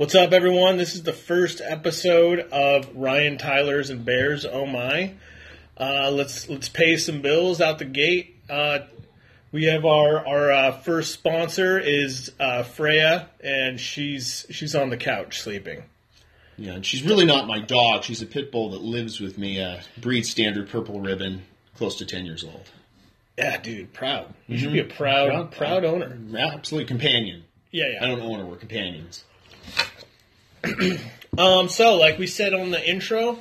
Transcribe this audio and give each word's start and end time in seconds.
What's 0.00 0.14
up, 0.14 0.32
everyone? 0.32 0.78
This 0.78 0.94
is 0.94 1.02
the 1.02 1.12
first 1.12 1.60
episode 1.62 2.38
of 2.52 2.88
Ryan 2.96 3.36
Tyler's 3.36 3.90
and 3.90 4.02
Bears. 4.02 4.46
Oh 4.46 4.64
my! 4.64 5.12
Uh, 5.76 6.10
let's 6.10 6.48
let's 6.48 6.70
pay 6.70 6.96
some 6.96 7.20
bills 7.20 7.60
out 7.60 7.78
the 7.78 7.84
gate. 7.84 8.34
Uh, 8.48 8.78
we 9.52 9.64
have 9.64 9.84
our 9.84 10.26
our 10.26 10.52
uh, 10.52 10.72
first 10.72 11.12
sponsor 11.12 11.78
is 11.78 12.32
uh, 12.40 12.62
Freya, 12.62 13.28
and 13.44 13.78
she's 13.78 14.46
she's 14.48 14.74
on 14.74 14.88
the 14.88 14.96
couch 14.96 15.42
sleeping. 15.42 15.82
Yeah, 16.56 16.72
and 16.72 16.86
she's 16.86 17.02
really 17.02 17.26
not 17.26 17.46
my 17.46 17.58
dog. 17.58 18.02
She's 18.02 18.22
a 18.22 18.26
pit 18.26 18.50
bull 18.50 18.70
that 18.70 18.80
lives 18.80 19.20
with 19.20 19.36
me. 19.36 19.62
Uh, 19.62 19.82
breed 19.98 20.24
standard 20.24 20.70
purple 20.70 20.98
ribbon, 21.00 21.42
close 21.76 21.96
to 21.96 22.06
ten 22.06 22.24
years 22.24 22.42
old. 22.42 22.70
Yeah, 23.36 23.58
dude, 23.58 23.92
proud. 23.92 24.32
You 24.46 24.56
should 24.56 24.72
be 24.72 24.80
a 24.80 24.84
proud 24.84 25.52
proud, 25.52 25.84
owner. 25.84 26.18
Yeah, 26.30 26.52
absolutely 26.54 26.86
companion. 26.86 27.44
Yeah, 27.70 27.84
yeah. 27.92 28.02
I 28.02 28.06
don't 28.06 28.22
own 28.22 28.38
her. 28.38 28.46
We're 28.46 28.56
companions. 28.56 29.24
Um, 31.38 31.68
so, 31.68 31.94
like 31.94 32.18
we 32.18 32.26
said 32.26 32.52
on 32.52 32.70
the 32.70 32.84
intro, 32.84 33.38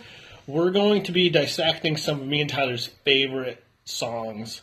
we're 0.48 0.72
going 0.72 1.04
to 1.04 1.12
be 1.12 1.30
dissecting 1.30 1.98
some 1.98 2.22
of 2.22 2.28
me 2.28 2.40
and 2.40 2.50
Tyler's 2.50 2.88
favorite 3.04 3.62
songs 3.84 4.62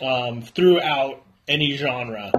um, 0.00 0.42
throughout 0.42 1.24
any 1.48 1.76
genre. 1.76 2.30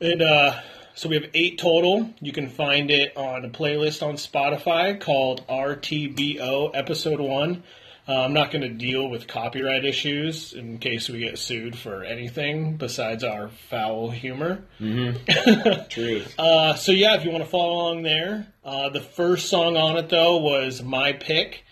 And 0.00 0.22
uh, 0.22 0.60
so 0.94 1.08
we 1.08 1.16
have 1.16 1.28
eight 1.34 1.58
total. 1.58 2.10
You 2.20 2.32
can 2.32 2.48
find 2.48 2.90
it 2.90 3.16
on 3.16 3.44
a 3.44 3.50
playlist 3.50 4.02
on 4.02 4.14
Spotify 4.14 4.98
called 4.98 5.46
RTBO 5.48 6.70
Episode 6.72 7.20
1. 7.20 7.62
Uh, 8.08 8.22
I'm 8.22 8.32
not 8.32 8.52
going 8.52 8.62
to 8.62 8.68
deal 8.68 9.08
with 9.08 9.26
copyright 9.26 9.84
issues 9.84 10.52
in 10.52 10.78
case 10.78 11.08
we 11.08 11.18
get 11.18 11.38
sued 11.38 11.76
for 11.76 12.04
anything 12.04 12.76
besides 12.76 13.24
our 13.24 13.48
foul 13.68 14.10
humor. 14.10 14.62
True. 15.88 16.22
Uh, 16.38 16.74
so 16.74 16.92
yeah, 16.92 17.16
if 17.16 17.24
you 17.24 17.32
want 17.32 17.42
to 17.42 17.50
follow 17.50 17.72
along 17.72 18.02
there, 18.02 18.46
uh, 18.64 18.90
the 18.90 19.00
first 19.00 19.48
song 19.48 19.76
on 19.76 19.96
it 19.96 20.08
though 20.08 20.36
was 20.36 20.82
my 20.82 21.12
pick, 21.14 21.64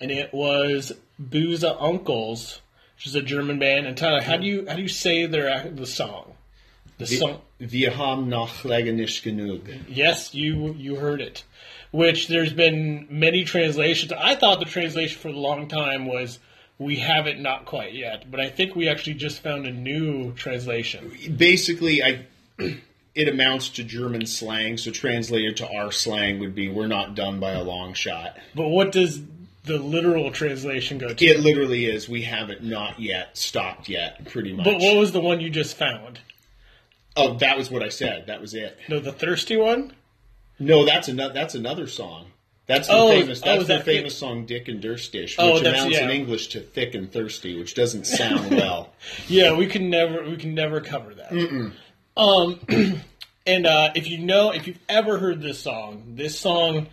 and 0.00 0.10
it 0.10 0.34
was 0.34 0.92
Böhse 1.22 1.62
Onkelz, 1.80 2.60
which 2.96 3.06
is 3.06 3.14
a 3.14 3.22
German 3.22 3.60
band. 3.60 3.86
And 3.86 3.96
Tyler, 3.96 4.22
how 4.22 4.36
do 4.36 4.46
you 4.46 4.66
how 4.68 4.74
do 4.74 4.82
you 4.82 4.88
say 4.88 5.26
their 5.26 5.70
the 5.70 5.86
song? 5.86 6.32
The 6.98 7.06
song. 7.06 7.40
Wir 7.58 7.96
haben 7.96 8.28
noch 8.28 8.64
lange 8.64 8.92
nicht 8.92 9.22
genug. 9.22 9.68
Yes, 9.88 10.34
you 10.34 10.74
you 10.78 10.96
heard 10.96 11.20
it. 11.20 11.44
Which 11.90 12.28
there's 12.28 12.52
been 12.52 13.06
many 13.10 13.44
translations. 13.44 14.12
I 14.12 14.34
thought 14.34 14.60
the 14.60 14.66
translation 14.66 15.18
for 15.18 15.28
a 15.28 15.32
long 15.32 15.68
time 15.68 16.06
was 16.06 16.38
"We 16.78 16.96
have 16.96 17.26
it 17.26 17.38
not 17.38 17.66
quite 17.66 17.94
yet," 17.94 18.30
but 18.30 18.40
I 18.40 18.48
think 18.48 18.74
we 18.74 18.88
actually 18.88 19.14
just 19.14 19.42
found 19.42 19.66
a 19.66 19.70
new 19.70 20.32
translation. 20.34 21.12
Basically, 21.36 22.02
I 22.02 22.26
it 23.14 23.28
amounts 23.28 23.68
to 23.70 23.84
German 23.84 24.24
slang. 24.26 24.78
So 24.78 24.90
translated 24.90 25.56
to 25.58 25.68
our 25.68 25.92
slang 25.92 26.38
would 26.40 26.54
be 26.54 26.68
"We're 26.68 26.86
not 26.88 27.14
done 27.14 27.40
by 27.40 27.52
a 27.52 27.62
long 27.62 27.92
shot." 27.94 28.36
But 28.54 28.68
what 28.68 28.92
does 28.92 29.20
the 29.64 29.78
literal 29.78 30.30
translation 30.30 30.96
go 30.98 31.12
to? 31.12 31.26
It 31.26 31.40
literally 31.40 31.86
is. 31.86 32.08
We 32.08 32.22
haven't 32.22 32.62
not 32.62 33.00
yet 33.00 33.36
stopped 33.36 33.88
yet. 33.88 34.24
Pretty 34.26 34.52
much. 34.54 34.64
But 34.64 34.78
what 34.78 34.96
was 34.96 35.12
the 35.12 35.20
one 35.20 35.40
you 35.40 35.50
just 35.50 35.76
found? 35.76 36.20
Oh, 37.16 37.34
that 37.38 37.56
was 37.56 37.70
what 37.70 37.82
I 37.82 37.88
said. 37.88 38.26
That 38.26 38.40
was 38.40 38.54
it. 38.54 38.76
No, 38.88 38.98
the 39.00 39.12
thirsty 39.12 39.56
one. 39.56 39.92
No, 40.58 40.84
that's 40.84 41.08
another. 41.08 41.34
That's 41.34 41.54
another 41.54 41.86
song. 41.86 42.26
That's 42.66 42.88
the 42.88 42.94
Oh, 42.94 43.10
famous. 43.10 43.40
oh, 43.42 43.46
That's 43.46 43.60
is 43.62 43.68
the 43.68 43.74
that 43.76 43.84
famous 43.84 44.16
song 44.18 44.44
"Dick 44.46 44.66
and 44.68 44.82
Durstish," 44.82 45.36
Oh, 45.38 45.54
which 45.54 45.62
amounts 45.62 45.96
in. 45.98 46.10
English 46.10 46.48
to 46.48 46.60
"thick 46.60 46.94
and 46.94 47.12
thirsty," 47.12 47.56
which 47.58 47.74
doesn't 47.74 48.06
sound 48.06 48.50
well. 48.50 48.92
Yeah, 49.28 49.52
we 49.52 49.66
can 49.66 49.88
never 49.90 50.24
we 50.24 50.36
can 50.36 50.54
never 50.54 50.80
cover 50.80 51.14
that. 51.14 51.72
Um, 52.16 52.60
and 53.46 53.66
uh, 53.66 53.90
if 53.94 54.08
you 54.08 54.18
know 54.18 54.50
if 54.52 54.66
you've 54.66 54.80
ever 54.88 55.18
heard 55.18 55.40
this 55.42 55.60
song, 55.60 56.14
this 56.16 56.38
song 56.38 56.88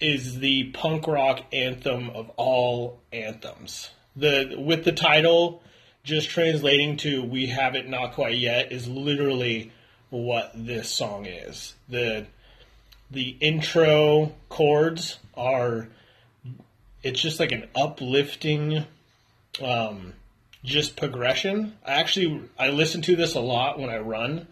is 0.00 0.38
the 0.40 0.64
punk 0.72 1.06
rock 1.06 1.42
anthem 1.52 2.10
of 2.10 2.30
all 2.30 2.98
anthems. 3.12 3.90
The 4.16 4.56
with 4.58 4.84
the 4.84 4.92
title 4.92 5.62
just 6.04 6.28
translating 6.30 6.96
to 6.98 7.22
"We 7.22 7.46
have 7.46 7.74
it 7.74 7.88
not 7.88 8.12
quite 8.12 8.38
yet" 8.38 8.70
is 8.70 8.86
literally 8.86 9.72
what 10.10 10.52
this 10.54 10.90
song 10.90 11.26
is. 11.26 11.74
the 11.88 12.26
The 13.10 13.36
intro 13.40 14.32
chords 14.48 15.18
are 15.36 15.88
it's 17.02 17.20
just 17.20 17.38
like 17.40 17.52
an 17.52 17.68
uplifting 17.74 18.84
um, 19.62 20.14
just 20.64 20.96
progression. 20.96 21.76
I 21.86 21.94
actually 21.94 22.42
I 22.58 22.70
listen 22.70 23.02
to 23.02 23.16
this 23.16 23.34
a 23.34 23.40
lot 23.40 23.78
when 23.78 23.90
I 23.90 23.98
run 23.98 24.46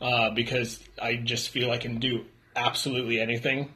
uh, 0.00 0.30
because 0.30 0.80
I 1.00 1.16
just 1.16 1.50
feel 1.50 1.70
I 1.70 1.78
can 1.78 1.98
do 1.98 2.24
absolutely 2.56 3.20
anything. 3.20 3.72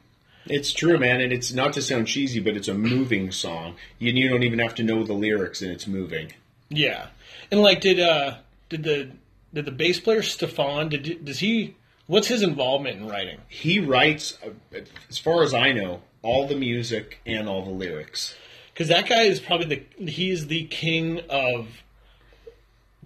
it's 0.46 0.72
true, 0.72 0.98
man, 0.98 1.20
and 1.20 1.32
it's 1.32 1.52
not 1.52 1.72
to 1.74 1.82
sound 1.82 2.06
cheesy, 2.06 2.40
but 2.40 2.56
it's 2.56 2.68
a 2.68 2.74
moving 2.74 3.30
song. 3.32 3.76
You, 3.98 4.12
you 4.12 4.28
don't 4.28 4.42
even 4.42 4.58
have 4.60 4.74
to 4.76 4.82
know 4.82 5.04
the 5.04 5.12
lyrics, 5.14 5.62
and 5.62 5.70
it's 5.70 5.86
moving. 5.86 6.32
Yeah, 6.70 7.08
and 7.50 7.60
like 7.60 7.80
did 7.80 8.00
uh 8.00 8.38
did 8.68 8.82
the 8.82 9.10
did 9.54 9.64
the 9.64 9.72
bass 9.72 10.00
player 10.00 10.22
Stefan 10.22 10.88
did 10.88 11.24
does 11.24 11.38
he 11.38 11.74
what's 12.06 12.28
his 12.28 12.42
involvement 12.42 13.00
in 13.00 13.06
writing? 13.08 13.38
He 13.48 13.78
writes, 13.78 14.36
uh, 14.44 14.80
as 15.08 15.18
far 15.18 15.42
as 15.42 15.54
I 15.54 15.72
know, 15.72 16.02
all 16.22 16.46
the 16.46 16.56
music 16.56 17.20
and 17.24 17.48
all 17.48 17.64
the 17.64 17.70
lyrics. 17.70 18.34
Because 18.72 18.88
that 18.88 19.08
guy 19.08 19.22
is 19.22 19.40
probably 19.40 19.86
the 19.98 20.10
he's 20.10 20.48
the 20.48 20.64
king 20.64 21.20
of 21.30 21.68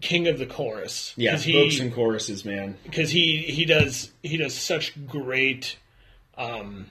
king 0.01 0.27
of 0.27 0.39
the 0.39 0.47
chorus. 0.47 1.15
Yeah, 1.17 1.37
he, 1.37 1.53
hooks 1.53 1.79
and 1.79 1.95
choruses, 1.95 2.45
man. 2.45 2.77
because 2.83 3.11
he 3.11 3.39
he 3.39 3.65
does 3.65 4.13
he 4.23 4.37
does 4.37 4.55
such 4.55 5.07
great 5.07 5.77
um, 6.37 6.87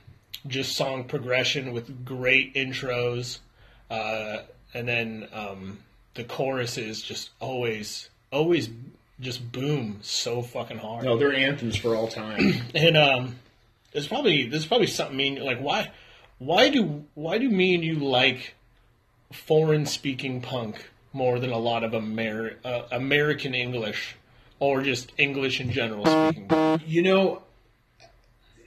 just 0.47 0.75
song 0.75 1.03
progression 1.03 1.73
with 1.73 2.05
great 2.05 2.55
intros 2.55 3.39
uh, 3.89 4.37
and 4.73 4.87
then 4.87 5.27
um, 5.33 5.79
the 6.13 6.23
chorus 6.23 6.77
is 6.77 7.01
just 7.01 7.29
always 7.39 8.09
always 8.31 8.69
just 9.19 9.51
boom 9.51 9.99
so 10.01 10.41
fucking 10.41 10.77
hard 10.77 11.05
No, 11.05 11.17
they're 11.17 11.33
anthems 11.33 11.75
for 11.77 11.95
all 11.95 12.07
time. 12.07 12.53
and 12.75 12.97
um 12.97 13.35
there's 13.93 14.07
probably 14.07 14.47
there's 14.47 14.65
probably 14.65 14.87
something 14.87 15.15
mean 15.17 15.43
like 15.43 15.59
why 15.59 15.91
why 16.39 16.69
do 16.69 17.05
why 17.13 17.37
do 17.37 17.49
me 17.49 17.75
and 17.75 17.83
you 17.83 17.95
like 17.95 18.55
foreign 19.31 19.85
speaking 19.85 20.41
punk 20.41 20.89
more 21.13 21.39
than 21.39 21.51
a 21.51 21.57
lot 21.57 21.83
of 21.83 21.93
Amer- 21.93 22.57
uh, 22.63 22.83
American 22.91 23.53
English 23.53 24.15
or 24.59 24.81
just 24.81 25.11
English 25.17 25.59
in 25.59 25.71
general 25.71 26.05
speaking 26.05 26.81
You 26.85 27.01
know, 27.03 27.41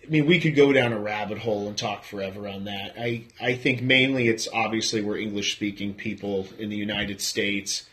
I 0.07 0.11
mean, 0.11 0.27
we 0.27 0.39
could 0.39 0.55
go 0.55 0.73
down 0.73 0.93
a 0.93 0.99
rabbit 0.99 1.39
hole 1.39 1.67
and 1.67 1.77
talk 1.77 2.05
forever 2.05 2.47
on 2.47 2.65
that. 2.65 2.95
I, 2.99 3.25
I 3.41 3.55
think 3.55 3.81
mainly 3.81 4.29
it's 4.29 4.47
obviously 4.53 5.01
we're 5.01 5.17
English 5.17 5.55
speaking 5.55 5.95
people 5.95 6.47
in 6.59 6.69
the 6.69 6.77
United 6.77 7.21
States. 7.21 7.85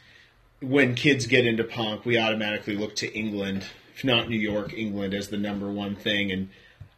When 0.59 0.95
kids 0.95 1.25
get 1.25 1.45
into 1.45 1.63
punk, 1.63 2.05
we 2.05 2.17
automatically 2.17 2.75
look 2.75 2.95
to 2.97 3.11
England, 3.17 3.65
if 3.95 4.03
not 4.03 4.29
New 4.29 4.37
York, 4.37 4.73
England 4.73 5.13
as 5.13 5.29
the 5.29 5.37
number 5.37 5.71
one 5.71 5.95
thing. 5.95 6.31
And 6.31 6.49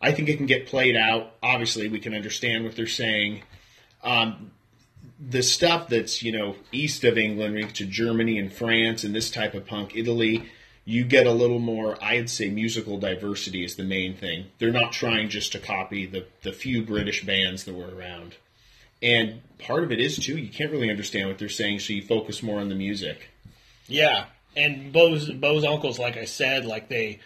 I 0.01 0.11
think 0.11 0.29
it 0.29 0.37
can 0.37 0.47
get 0.47 0.65
played 0.65 0.95
out. 0.95 1.33
Obviously, 1.43 1.87
we 1.87 1.99
can 1.99 2.15
understand 2.15 2.63
what 2.63 2.75
they're 2.75 2.87
saying. 2.87 3.43
Um, 4.03 4.51
the 5.19 5.43
stuff 5.43 5.87
that's, 5.89 6.23
you 6.23 6.31
know, 6.31 6.55
east 6.71 7.03
of 7.03 7.17
England, 7.17 7.75
to 7.75 7.85
Germany 7.85 8.39
and 8.39 8.51
France 8.51 9.03
and 9.03 9.15
this 9.15 9.29
type 9.29 9.53
of 9.53 9.65
punk, 9.65 9.95
Italy, 9.95 10.49
you 10.85 11.03
get 11.05 11.27
a 11.27 11.31
little 11.31 11.59
more, 11.59 11.97
I'd 12.03 12.29
say 12.29 12.49
musical 12.49 12.97
diversity 12.97 13.63
is 13.63 13.75
the 13.75 13.83
main 13.83 14.15
thing. 14.15 14.47
They're 14.59 14.71
not 14.71 14.91
trying 14.91 15.29
just 15.29 15.51
to 15.53 15.59
copy 15.59 16.05
the, 16.05 16.25
the 16.41 16.51
few 16.51 16.83
British 16.83 17.23
bands 17.23 17.63
that 17.63 17.73
were 17.73 17.95
around. 17.95 18.35
And 19.01 19.41
part 19.59 19.83
of 19.83 19.91
it 19.91 19.99
is, 19.99 20.17
too, 20.17 20.37
you 20.37 20.49
can't 20.49 20.71
really 20.71 20.89
understand 20.89 21.27
what 21.27 21.37
they're 21.37 21.49
saying, 21.49 21.79
so 21.79 21.93
you 21.93 22.01
focus 22.01 22.43
more 22.43 22.59
on 22.59 22.69
the 22.69 22.75
music. 22.75 23.29
Yeah, 23.87 24.25
and 24.55 24.93
Bo's 24.93 25.29
Böhse 25.29 25.63
Onkelz, 25.63 25.99
like 25.99 26.17
I 26.17 26.25
said, 26.25 26.65
like 26.65 26.87
they 26.87 27.19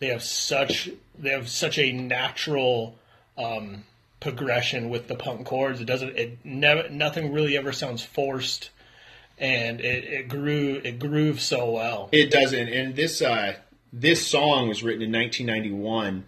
they 0.00 0.08
have 0.08 0.22
such 0.22 0.90
they 1.18 1.30
have 1.30 1.48
such 1.48 1.78
a 1.78 1.92
natural 1.92 2.98
um, 3.38 3.84
progression 4.18 4.88
with 4.88 5.06
the 5.08 5.14
punk 5.14 5.46
chords. 5.46 5.80
It 5.80 5.84
doesn't 5.84 6.16
it 6.16 6.38
never 6.44 6.88
nothing 6.88 7.32
really 7.32 7.56
ever 7.56 7.72
sounds 7.72 8.02
forced, 8.02 8.70
and 9.40 9.80
it, 9.80 10.04
it 10.04 10.28
grew 10.28 10.80
it 10.84 10.98
grooves 10.98 11.42
so 11.42 11.70
well. 11.70 12.08
It 12.12 12.30
doesn't. 12.30 12.68
And 12.68 12.94
this 12.94 13.22
uh, 13.22 13.54
this 13.92 14.26
song 14.26 14.68
was 14.68 14.82
written 14.82 15.02
in 15.02 15.12
1991. 15.12 16.24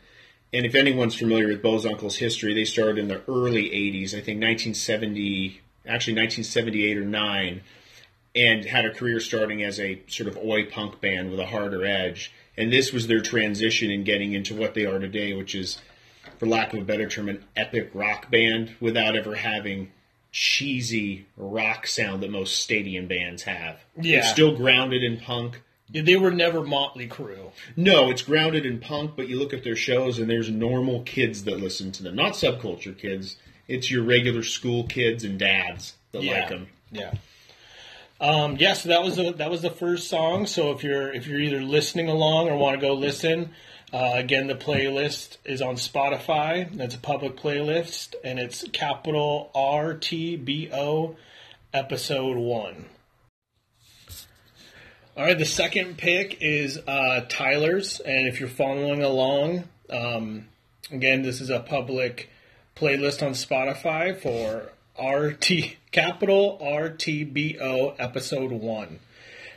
And 0.55 0.67
if 0.67 0.75
anyone's 0.75 1.15
familiar 1.15 1.49
with 1.49 1.63
Böhse 1.63 1.85
Onkelz' 1.85 2.17
history, 2.17 2.53
they 2.53 2.65
started 2.65 2.99
in 2.99 3.09
the 3.09 3.23
early 3.27 3.71
80s. 3.71 4.09
I 4.09 4.21
think 4.21 4.43
1970, 4.43 5.61
actually 5.87 6.15
1978 6.15 6.99
or 6.99 7.07
9, 7.07 7.61
and 8.35 8.65
had 8.67 8.85
a 8.85 8.93
career 8.93 9.19
starting 9.19 9.63
as 9.63 9.81
a 9.81 10.03
sort 10.09 10.29
of 10.29 10.37
oi 10.37 10.67
punk 10.67 11.01
band 11.01 11.31
with 11.31 11.41
a 11.41 11.47
harder 11.47 11.87
edge. 11.87 12.33
And 12.57 12.71
this 12.71 12.93
was 12.93 13.07
their 13.07 13.21
transition 13.21 13.91
in 13.91 14.05
getting 14.05 14.35
into 14.35 14.55
what 14.55 14.75
they 14.75 14.85
are 14.85 14.99
today, 14.99 15.33
which 15.33 15.55
is, 15.55 15.79
for 16.39 16.47
lack 16.47 16.75
of 16.75 16.81
a 16.81 16.85
better 16.85 17.09
term, 17.09 17.31
an 17.31 17.45
epic 17.57 17.91
rock 17.95 18.31
band 18.31 18.75
without 18.79 19.17
ever 19.17 19.35
having 19.35 19.91
cheesy 20.33 21.27
rock 21.37 21.87
sound 21.87 22.23
that 22.23 22.31
most 22.31 22.59
stadium 22.61 23.07
bands 23.07 23.43
have. 23.43 23.79
Yeah. 24.01 24.19
It's 24.19 24.31
still 24.31 24.57
grounded 24.57 25.03
in 25.05 25.19
punk, 25.19 25.61
Yeah, 25.91 26.03
they 26.03 26.17
were 26.17 26.31
never 26.31 26.61
Mötley 26.63 27.09
Crüe. 27.09 27.51
No, 27.77 28.11
it's 28.11 28.23
grounded 28.23 28.65
in 28.67 28.81
punk, 28.81 29.13
but 29.15 29.29
you 29.29 29.39
look 29.39 29.53
at 29.53 29.63
their 29.63 29.77
shows 29.77 30.19
and 30.19 30.29
there's 30.31 30.49
normal 30.51 31.03
kids 31.03 31.45
that 31.45 31.61
listen 31.61 31.93
to 31.93 32.03
them, 32.03 32.17
not 32.17 32.33
subculture 32.33 32.97
kids. 32.97 33.37
It's 33.69 33.91
your 33.91 34.03
regular 34.03 34.43
school 34.43 34.85
kids 34.85 35.23
and 35.23 35.39
dads 35.39 35.95
that 36.13 36.23
Yeah. 36.23 36.41
like 36.41 36.49
them. 36.49 36.67
Yeah. 36.91 37.13
Um, 38.21 38.57
yeah, 38.59 38.73
so 38.75 38.89
that 38.89 39.03
was 39.03 39.17
the 39.17 39.33
that 39.33 39.51
was 39.51 39.63
the 39.63 39.71
first 39.71 40.09
song. 40.09 40.47
So 40.47 40.71
if 40.71 40.83
you're 40.85 41.13
if 41.13 41.27
you're 41.27 41.41
either 41.41 41.61
listening 41.61 42.09
along 42.09 42.49
or 42.49 42.57
want 42.57 42.81
to 42.81 42.87
go 42.87 42.95
listen, 42.95 43.51
uh, 43.93 44.13
again 44.15 44.47
the 44.47 44.55
playlist 44.55 45.37
is 45.45 45.61
on 45.61 45.77
Spotify. 45.77 46.75
That's 46.75 46.95
a 46.95 46.99
public 46.99 47.37
playlist, 47.37 48.15
and 48.25 48.39
it's 48.39 48.65
capital 48.73 49.51
R 49.55 49.95
T 49.95 50.37
B 50.37 50.71
O, 50.73 51.17
episode 51.75 52.37
one. 52.37 52.87
All 55.15 55.27
right, 55.27 55.37
the 55.37 55.45
second 55.45 55.99
pick 55.99 56.39
is 56.41 56.79
uh, 56.87 57.27
Tyler's, 57.29 58.01
and 58.01 58.27
if 58.27 58.41
you're 58.41 58.49
following 58.49 59.03
along, 59.03 59.65
um, 59.91 60.47
again 60.91 61.23
this 61.23 61.41
is 61.41 61.51
a 61.51 61.61
public 61.61 62.31
playlist 62.77 63.23
on 63.23 63.33
Spotify 63.33 64.17
for 64.17 64.73
RT 64.99 65.77
capital 65.91 66.59
RTBO 66.63 67.95
episode 67.99 68.53
one. 68.53 69.01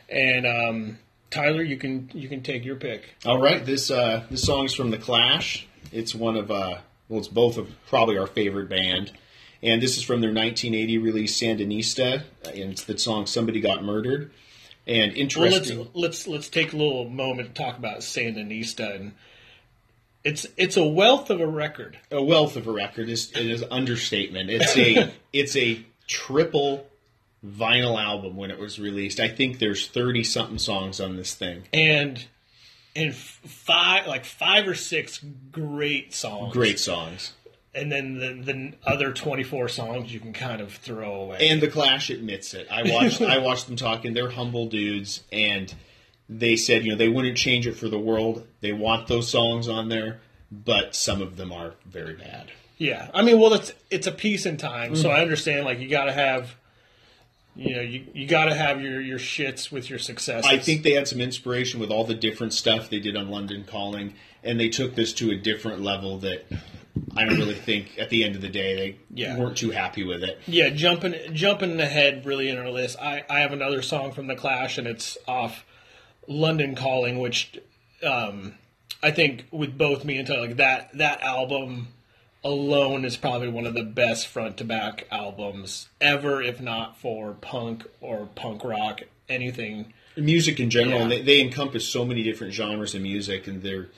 And 0.08 0.46
um, 0.46 0.98
Tyler, 1.36 1.62
you 1.62 1.76
can 1.76 2.10
you 2.14 2.28
can 2.28 2.42
take 2.42 2.64
your 2.64 2.76
pick. 2.76 3.14
All 3.24 3.40
right, 3.40 3.64
this 3.64 3.90
uh, 3.90 4.24
this 4.30 4.44
song's 4.44 4.74
from 4.74 4.90
the 4.90 4.98
Clash. 4.98 5.66
It's 5.92 6.14
one 6.14 6.36
of 6.36 6.50
uh, 6.50 6.78
well, 7.08 7.18
it's 7.18 7.28
both 7.28 7.58
of 7.58 7.70
probably 7.86 8.18
our 8.18 8.26
favorite 8.26 8.68
band, 8.68 9.12
and 9.62 9.82
this 9.82 9.96
is 9.96 10.02
from 10.02 10.20
their 10.20 10.32
1980 10.32 10.98
release 10.98 11.38
Sandinista, 11.38 12.24
and 12.44 12.72
it's 12.72 12.84
the 12.84 12.98
song 12.98 13.26
"Somebody 13.26 13.60
Got 13.60 13.84
Murdered." 13.84 14.32
And 14.86 15.12
Well, 15.12 15.50
let's 15.50 15.70
interesting, 15.70 15.88
let's 15.94 16.26
let's 16.26 16.48
take 16.48 16.72
a 16.72 16.76
little 16.76 17.08
moment 17.08 17.54
to 17.54 17.62
talk 17.62 17.76
about 17.76 17.98
Sandinista, 17.98 18.96
and 18.96 19.12
it's 20.24 20.46
it's 20.56 20.76
a 20.76 20.84
wealth 20.84 21.28
of 21.30 21.40
a 21.40 21.46
record. 21.46 21.98
a 22.10 22.22
wealth 22.22 22.56
of 22.56 22.66
a 22.66 22.72
record 22.72 23.08
is 23.08 23.30
it 23.32 23.46
is 23.46 23.62
understatement. 23.70 24.48
It's 24.48 24.76
a 24.76 25.12
it's 25.32 25.56
a 25.56 25.84
triple 26.06 26.86
vinyl 27.46 28.02
album 28.02 28.36
when 28.36 28.50
it 28.50 28.58
was 28.58 28.78
released. 28.78 29.20
I 29.20 29.28
think 29.28 29.58
there's 29.58 29.86
30 29.88 30.24
something 30.24 30.58
songs 30.58 31.00
on 31.00 31.16
this 31.16 31.34
thing. 31.34 31.62
and 31.72 32.24
and 32.94 33.14
five 33.14 34.06
like 34.06 34.24
five 34.24 34.66
or 34.66 34.74
six 34.74 35.20
great 35.52 36.14
songs. 36.14 36.52
Great 36.52 36.78
songs. 36.80 37.34
and 37.74 37.92
then 37.92 38.18
the, 38.18 38.52
the 38.52 38.72
other 38.86 39.12
twenty 39.12 39.42
four 39.42 39.68
songs 39.68 40.12
you 40.12 40.18
can 40.18 40.32
kind 40.32 40.60
of 40.62 40.72
throw 40.72 41.12
away. 41.22 41.48
And 41.50 41.60
the 41.60 41.68
Clash 41.68 42.08
admits 42.10 42.54
it. 42.54 42.66
I 42.70 42.90
watched 42.90 43.20
I 43.20 43.38
watched 43.38 43.66
them 43.66 43.76
talking. 43.76 44.14
They're 44.14 44.30
humble 44.30 44.66
dudes, 44.66 45.22
and 45.30 45.72
they 46.28 46.56
said 46.56 46.84
you 46.84 46.92
know 46.92 46.96
they 46.96 47.08
wouldn't 47.10 47.36
change 47.36 47.66
it 47.66 47.74
for 47.76 47.88
the 47.88 47.98
world. 47.98 48.46
They 48.62 48.72
want 48.72 49.08
those 49.08 49.28
songs 49.28 49.68
on 49.68 49.90
there, 49.90 50.20
but 50.50 50.96
some 50.96 51.20
of 51.20 51.36
them 51.36 51.52
are 51.52 51.74
very 51.84 52.14
bad. 52.14 52.50
yeah, 52.78 53.10
I 53.12 53.20
mean, 53.22 53.38
well, 53.38 53.52
it's 53.52 53.74
it's 53.90 54.06
a 54.06 54.12
piece 54.12 54.46
in 54.46 54.56
time, 54.56 54.92
Mm. 54.94 54.96
so 55.02 55.10
I 55.10 55.20
understand. 55.20 55.66
Like 55.66 55.80
you 55.80 55.88
got 55.88 56.04
to 56.06 56.12
have, 56.14 56.56
you 57.56 57.74
know, 57.74 57.80
you 57.80 58.04
you 58.14 58.26
got 58.26 58.46
to 58.46 58.54
have 58.54 58.80
your 58.82 59.00
your 59.00 59.18
shits 59.18 59.70
with 59.72 59.88
your 59.90 59.98
success. 59.98 60.44
I 60.46 60.58
think 60.58 60.82
they 60.82 60.92
had 60.92 61.08
some 61.08 61.20
inspiration 61.20 61.80
with 61.80 61.90
all 61.90 62.04
the 62.04 62.14
different 62.14 62.52
stuff 62.52 62.90
they 62.90 63.00
did 63.00 63.16
on 63.16 63.30
London 63.30 63.64
Calling, 63.64 64.14
and 64.44 64.60
they 64.60 64.68
took 64.68 64.94
this 64.94 65.12
to 65.14 65.30
a 65.30 65.36
different 65.36 65.82
level 65.82 66.18
that 66.18 66.44
I 67.16 67.24
don't 67.24 67.38
really 67.38 67.54
think 67.54 67.98
at 67.98 68.10
the 68.10 68.24
end 68.24 68.34
of 68.36 68.42
the 68.42 68.48
day 68.48 68.74
they 68.74 68.96
Yeah. 69.22 69.38
weren't 69.38 69.56
too 69.56 69.70
happy 69.70 70.04
with 70.04 70.22
it. 70.22 70.38
Yeah, 70.46 70.68
jumping 70.70 71.14
jumping 71.34 71.80
ahead 71.80 72.24
really 72.26 72.48
in 72.48 72.58
our 72.58 72.70
list. 72.70 72.98
I, 73.00 73.24
I 73.30 73.40
have 73.40 73.52
another 73.52 73.80
song 73.82 74.12
from 74.12 74.26
the 74.26 74.34
Clash, 74.36 74.76
and 74.78 74.86
it's 74.86 75.16
off 75.26 75.64
London 76.28 76.74
Calling, 76.74 77.18
which 77.18 77.58
um, 78.02 78.54
I 79.02 79.10
think 79.10 79.46
with 79.50 79.76
both 79.78 80.04
me 80.04 80.18
and 80.18 80.26
Tyler, 80.26 80.48
like 80.48 80.56
that 80.56 80.90
that 80.98 81.22
album 81.22 81.88
alone 82.46 83.04
is 83.04 83.16
probably 83.16 83.48
one 83.48 83.66
of 83.66 83.74
the 83.74 83.82
best 83.82 84.28
front 84.28 84.56
to 84.58 84.64
back 84.64 85.06
albums 85.10 85.88
ever, 86.00 86.40
if 86.40 86.60
not 86.60 86.96
for 86.98 87.32
punk 87.34 87.84
or 88.00 88.26
punk 88.34 88.64
rock, 88.64 89.02
anything. 89.28 89.92
music 90.16 90.60
in 90.60 90.70
general, 90.70 90.96
Yeah. 90.98 91.02
and 91.02 91.12
they, 91.12 91.22
they 91.22 91.40
encompass 91.40 91.86
so 91.86 92.04
many 92.04 92.22
different 92.22 92.54
genres 92.54 92.94
of 92.94 93.02
music, 93.02 93.46
and 93.46 93.62
they're 93.62 93.88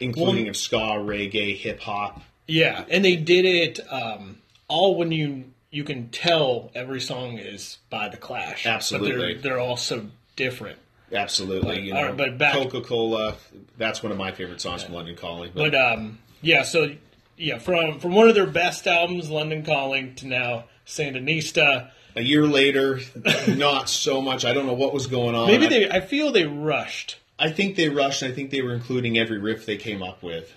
including 0.00 0.48
of 0.48 0.56
ska, 0.56 0.76
reggae, 0.76 1.56
hip 1.56 1.80
hop. 1.80 2.22
Yeah, 2.48 2.84
and 2.88 3.04
they 3.04 3.16
did 3.16 3.44
it 3.44 3.80
um, 3.92 4.38
all 4.68 4.96
when 4.96 5.12
you 5.12 5.44
you 5.70 5.84
can 5.84 6.08
tell 6.10 6.70
every 6.74 7.00
song 7.00 7.38
is 7.38 7.78
by 7.90 8.08
the 8.08 8.16
Clash. 8.16 8.64
But 8.64 8.70
Absolutely. 8.70 9.34
they're, 9.34 9.42
they're 9.42 9.58
all 9.60 9.76
so 9.76 10.06
different. 10.36 10.78
Absolutely, 11.12 11.80
you 11.82 11.94
know, 11.94 12.12
right, 12.12 12.38
but 12.38 12.52
Coca 12.52 12.80
Cola. 12.80 13.34
That's 13.78 14.02
one 14.02 14.12
of 14.12 14.18
my 14.18 14.32
favorite 14.32 14.60
songs 14.60 14.82
from 14.82 14.94
London 14.94 15.16
Calling. 15.16 15.50
But, 15.54 15.72
But 15.72 15.74
um, 15.74 16.18
yeah, 16.40 16.62
so 16.62 16.90
yeah, 17.36 17.58
from 17.58 17.98
from 17.98 18.14
one 18.14 18.28
of 18.28 18.34
their 18.34 18.46
best 18.46 18.86
albums, 18.86 19.30
London 19.30 19.64
Calling, 19.64 20.14
to 20.16 20.26
now 20.26 20.64
Sandinista. 20.86 21.90
a 22.14 22.22
year 22.22 22.46
later, 22.46 23.00
not 23.48 23.88
so 23.88 24.20
much. 24.20 24.44
I 24.44 24.52
don't 24.52 24.66
know 24.66 24.74
what 24.74 24.92
was 24.92 25.06
going 25.06 25.34
on. 25.34 25.46
Maybe 25.46 25.66
they, 25.66 25.90
I 25.90 26.00
feel 26.00 26.32
they 26.32 26.46
rushed. 26.46 27.18
I 27.38 27.50
think 27.50 27.76
they 27.76 27.88
rushed. 27.88 28.22
I 28.22 28.32
think 28.32 28.50
they 28.50 28.62
were 28.62 28.74
including 28.74 29.18
every 29.18 29.38
riff 29.38 29.66
they 29.66 29.76
came 29.76 30.02
up 30.02 30.22
with. 30.22 30.54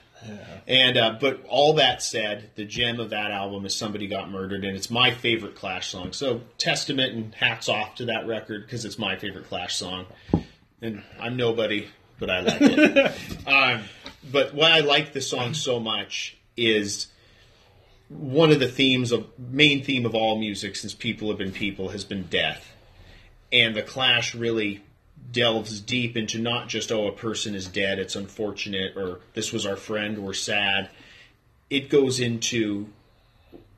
And 0.68 0.98
uh, 0.98 1.18
but 1.20 1.46
all 1.48 1.74
that 1.74 2.02
said, 2.02 2.50
the 2.56 2.66
gem 2.66 3.00
of 3.00 3.12
that 3.12 3.30
album 3.32 3.66
is 3.66 3.76
"Somebody 3.76 4.08
Got 4.08 4.32
Murdered," 4.32 4.66
and 4.66 4.76
it's 4.76 4.90
my 4.90 5.12
favorite 5.12 5.56
Clash 5.56 5.90
song. 5.90 6.14
So 6.14 6.42
testament 6.58 7.14
and 7.14 7.36
hats 7.36 7.70
off 7.70 7.96
to 7.96 8.06
that 8.06 8.26
record 8.26 8.66
because 8.66 8.86
it's 8.86 8.98
my 8.98 9.18
favorite 9.18 9.48
Clash 9.48 9.76
song. 9.76 10.08
And 10.82 11.04
I'm 11.20 11.38
nobody, 11.38 11.88
but 12.20 12.30
I 12.32 12.40
like 12.40 12.58
it. 12.60 13.48
um, 13.48 13.84
but 14.32 14.56
why 14.56 14.78
I 14.78 14.80
like 14.80 15.14
this 15.14 15.30
song 15.30 15.54
so 15.54 15.80
much 15.80 16.36
is 16.58 17.08
one 18.10 18.52
of 18.52 18.60
the 18.60 18.68
themes 18.68 19.12
of 19.12 19.28
main 19.40 19.84
theme 19.84 20.06
of 20.06 20.14
all 20.14 20.38
music 20.38 20.76
since 20.76 20.94
people 20.94 21.30
have 21.30 21.38
been 21.38 21.52
people 21.52 21.90
has 21.90 22.06
been 22.06 22.24
death, 22.24 22.74
and 23.52 23.76
the 23.76 23.82
Clash 23.82 24.36
really 24.36 24.84
delves 25.32 25.82
deep 25.82 26.16
into 26.16 26.40
not 26.40 26.68
just 26.68 26.92
oh 26.92 27.08
a 27.08 27.12
person 27.12 27.56
is 27.56 27.68
dead 27.68 27.98
it's 27.98 28.16
unfortunate 28.16 28.96
or 28.96 29.22
this 29.34 29.52
was 29.52 29.66
our 29.66 29.76
friend 29.76 30.20
we're 30.20 30.34
sad. 30.34 30.90
It 31.70 31.90
goes 31.90 32.20
into 32.20 32.88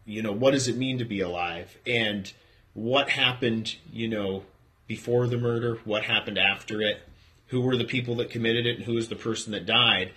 you 0.06 0.22
know 0.22 0.34
what 0.34 0.52
does 0.52 0.68
it 0.68 0.78
mean 0.78 0.98
to 0.98 1.06
be 1.06 1.22
alive? 1.22 1.78
And 1.86 2.32
what 2.74 3.10
happened 3.10 3.76
you 3.92 4.08
know 4.08 4.44
before 4.88 5.28
the 5.28 5.38
murder? 5.38 5.80
What 5.86 6.04
happened 6.04 6.38
after 6.38 6.82
it? 6.82 7.02
Who 7.48 7.62
were 7.62 7.78
the 7.78 7.86
people 7.86 8.16
that 8.16 8.30
committed 8.30 8.66
it? 8.66 8.78
And 8.78 8.86
who 8.86 8.96
was 8.96 9.08
the 9.08 9.16
person 9.16 9.54
that 9.54 9.66
died 9.66 10.12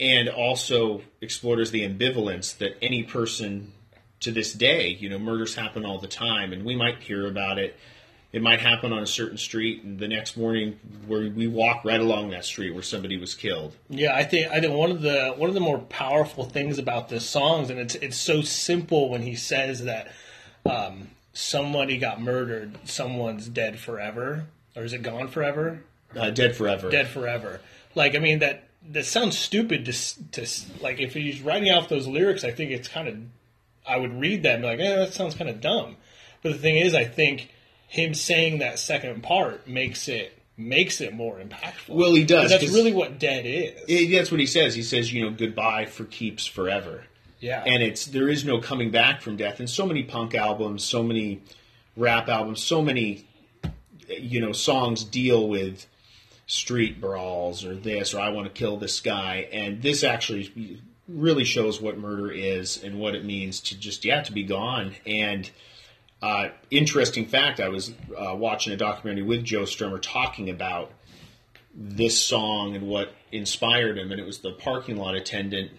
and 0.00 0.28
also 0.28 1.02
explores 1.20 1.70
the 1.70 1.86
ambivalence 1.86 2.56
that 2.58 2.76
any 2.82 3.02
person 3.02 3.72
to 4.20 4.32
this 4.32 4.52
day 4.52 4.88
you 5.00 5.08
know 5.08 5.18
murders 5.18 5.54
happen 5.54 5.84
all 5.84 5.98
the 5.98 6.08
time 6.08 6.52
and 6.52 6.64
we 6.64 6.74
might 6.74 6.98
hear 7.02 7.26
about 7.26 7.58
it 7.58 7.76
it 8.32 8.40
might 8.40 8.60
happen 8.60 8.92
on 8.92 9.02
a 9.02 9.06
certain 9.06 9.36
street 9.36 9.82
and 9.82 9.98
the 9.98 10.06
next 10.06 10.36
morning 10.36 10.78
where 11.06 11.28
we 11.30 11.46
walk 11.48 11.84
right 11.84 12.00
along 12.00 12.30
that 12.30 12.44
street 12.44 12.70
where 12.72 12.82
somebody 12.82 13.16
was 13.18 13.34
killed 13.34 13.74
Yeah, 13.88 14.14
I 14.14 14.24
think 14.24 14.50
I 14.52 14.60
think 14.60 14.72
one 14.72 14.90
of 14.90 15.02
the 15.02 15.34
one 15.36 15.48
of 15.48 15.54
the 15.54 15.60
more 15.60 15.78
powerful 15.78 16.44
things 16.44 16.78
about 16.78 17.08
this 17.08 17.28
songs, 17.28 17.70
and 17.70 17.78
it's 17.80 17.96
it's 17.96 18.16
so 18.16 18.40
simple 18.40 19.08
when 19.08 19.22
he 19.22 19.34
says 19.34 19.84
that 19.84 20.12
um, 20.64 21.08
somebody 21.32 21.98
got 21.98 22.20
murdered, 22.20 22.78
someone's 22.84 23.48
dead 23.48 23.78
forever, 23.80 24.46
or 24.76 24.84
is 24.84 24.92
it 24.92 25.02
gone 25.02 25.28
forever? 25.28 25.82
uh, 26.16 26.30
dead 26.30 26.54
forever 26.56 26.90
dead 26.90 27.08
forever. 27.08 27.60
Like, 27.94 28.14
I 28.14 28.18
mean, 28.18 28.38
that 28.40 28.64
that 28.90 29.04
sounds 29.04 29.38
stupid 29.38 29.84
to 29.86 30.30
to 30.32 30.46
like 30.80 31.00
if 31.00 31.14
he's 31.14 31.40
writing 31.40 31.70
off 31.70 31.88
those 31.88 32.06
lyrics. 32.06 32.44
I 32.44 32.50
think 32.50 32.70
it's 32.70 32.88
kind 32.88 33.08
of 33.08 33.16
I 33.86 33.96
would 33.96 34.20
read 34.20 34.42
that 34.44 34.54
and 34.54 34.62
be 34.62 34.68
like, 34.68 34.80
eh, 34.80 34.96
that 34.96 35.14
sounds 35.14 35.34
kind 35.34 35.50
of 35.50 35.60
dumb. 35.60 35.96
But 36.42 36.52
the 36.52 36.58
thing 36.58 36.76
is, 36.76 36.94
I 36.94 37.04
think 37.04 37.50
him 37.88 38.14
saying 38.14 38.58
that 38.58 38.78
second 38.78 39.22
part 39.22 39.66
makes 39.66 40.08
it 40.08 40.38
makes 40.56 41.00
it 41.00 41.14
more 41.14 41.38
impactful. 41.38 41.88
Well, 41.88 42.14
he 42.14 42.24
does, 42.24 42.50
that's 42.50 42.70
really 42.70 42.92
what 42.92 43.18
dead 43.18 43.46
is. 43.46 43.80
Yeah, 43.88 44.18
that's 44.18 44.30
what 44.30 44.40
he 44.40 44.46
says 44.46 44.74
he 44.74 44.82
says 44.82 45.12
you 45.12 45.24
know 45.24 45.30
goodbye 45.30 45.86
for 45.86 46.04
keeps 46.04 46.46
forever 46.46 47.04
yeah, 47.40 47.62
and 47.66 47.82
it's 47.82 48.06
there 48.06 48.28
is 48.28 48.44
no 48.44 48.60
coming 48.60 48.90
back 48.90 49.22
from 49.22 49.36
death 49.36 49.60
and 49.60 49.68
so 49.68 49.86
many 49.86 50.02
punk 50.02 50.34
albums 50.34 50.84
so 50.84 51.02
many 51.02 51.40
rap 51.96 52.28
albums 52.28 52.62
so 52.62 52.82
many 52.82 53.26
you 54.08 54.40
know 54.40 54.52
songs 54.52 55.02
deal 55.04 55.48
with 55.48 55.86
street 56.50 57.00
brawls 57.00 57.64
or 57.64 57.76
this 57.76 58.12
or 58.12 58.18
i 58.18 58.28
want 58.28 58.44
to 58.44 58.52
kill 58.52 58.76
this 58.76 59.00
guy. 59.00 59.48
And 59.52 59.80
this 59.80 60.02
actually 60.02 60.80
really 61.06 61.44
shows 61.44 61.80
what 61.80 61.96
murder 61.96 62.28
is 62.28 62.82
and 62.82 62.98
what 62.98 63.14
it 63.14 63.24
means 63.24 63.60
to 63.60 63.78
just 63.78 64.04
yeah 64.04 64.22
to 64.22 64.32
be 64.32 64.42
gone. 64.42 64.96
And 65.06 65.48
uh, 66.20 66.48
interesting 66.68 67.26
fact 67.26 67.60
i 67.60 67.68
was 67.68 67.92
uh, 68.18 68.34
watching 68.34 68.72
a 68.72 68.76
documentary 68.76 69.22
with 69.22 69.44
joe 69.44 69.62
strummer 69.62 69.98
talking 70.02 70.50
about 70.50 70.90
this 71.72 72.20
song 72.20 72.74
and 72.74 72.88
what 72.88 73.14
inspired 73.30 73.96
him. 73.96 74.10
And 74.10 74.20
it 74.20 74.26
was 74.26 74.38
the 74.38 74.50
parking 74.50 74.96
lot 74.96 75.14
attendant 75.14 75.70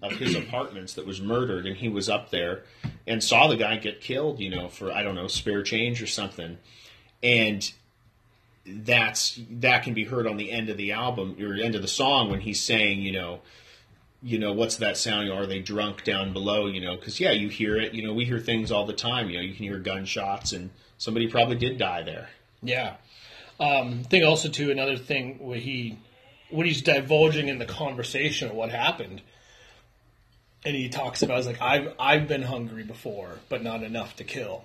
of 0.00 0.12
his 0.12 0.34
apartments 0.36 0.94
that 0.94 1.06
was 1.06 1.20
murdered. 1.20 1.66
And 1.66 1.76
he 1.76 1.88
was 1.88 2.08
up 2.08 2.30
there 2.30 2.62
and 3.04 3.22
saw 3.22 3.48
the 3.48 3.56
guy 3.56 3.78
get 3.78 4.00
killed 4.00 4.38
you 4.38 4.48
know 4.48 4.68
for 4.68 4.92
i 4.92 5.02
don't 5.02 5.16
know 5.16 5.26
spare 5.26 5.64
change 5.64 6.00
or 6.00 6.06
something. 6.06 6.58
And 7.20 7.72
that's 8.72 9.40
that 9.50 9.82
can 9.82 9.94
be 9.94 10.04
heard 10.04 10.26
on 10.26 10.36
the 10.36 10.50
end 10.50 10.68
of 10.68 10.76
the 10.76 10.92
album 10.92 11.36
or 11.40 11.54
end 11.54 11.74
of 11.74 11.82
the 11.82 11.88
song 11.88 12.30
when 12.30 12.40
he's 12.40 12.60
saying, 12.60 13.00
you 13.00 13.12
know, 13.12 13.40
you 14.22 14.38
know, 14.38 14.52
what's 14.52 14.76
that 14.76 14.96
sound? 14.96 15.30
Are 15.30 15.46
they 15.46 15.60
drunk 15.60 16.04
down 16.04 16.32
below? 16.32 16.66
You 16.66 16.80
know, 16.80 16.96
because 16.96 17.20
yeah, 17.20 17.32
you 17.32 17.48
hear 17.48 17.76
it. 17.76 17.94
You 17.94 18.06
know, 18.06 18.12
we 18.12 18.24
hear 18.24 18.38
things 18.38 18.70
all 18.70 18.86
the 18.86 18.92
time. 18.92 19.30
You 19.30 19.36
know, 19.36 19.42
you 19.42 19.54
can 19.54 19.64
hear 19.64 19.78
gunshots, 19.78 20.52
and 20.52 20.70
somebody 20.98 21.28
probably 21.28 21.56
did 21.56 21.78
die 21.78 22.02
there. 22.02 22.28
Yeah. 22.62 22.96
Um, 23.58 24.04
thing 24.04 24.24
also 24.24 24.48
too 24.48 24.70
another 24.70 24.96
thing 24.96 25.38
where 25.38 25.58
he 25.58 25.98
when 26.50 26.66
he's 26.66 26.82
divulging 26.82 27.48
in 27.48 27.58
the 27.58 27.66
conversation 27.66 28.48
of 28.48 28.54
what 28.54 28.70
happened, 28.70 29.22
and 30.64 30.74
he 30.76 30.88
talks 30.88 31.22
about, 31.22 31.38
"Is 31.40 31.46
like 31.46 31.62
I've 31.62 31.94
I've 31.98 32.28
been 32.28 32.42
hungry 32.42 32.84
before, 32.84 33.38
but 33.48 33.62
not 33.62 33.82
enough 33.82 34.16
to 34.16 34.24
kill." 34.24 34.64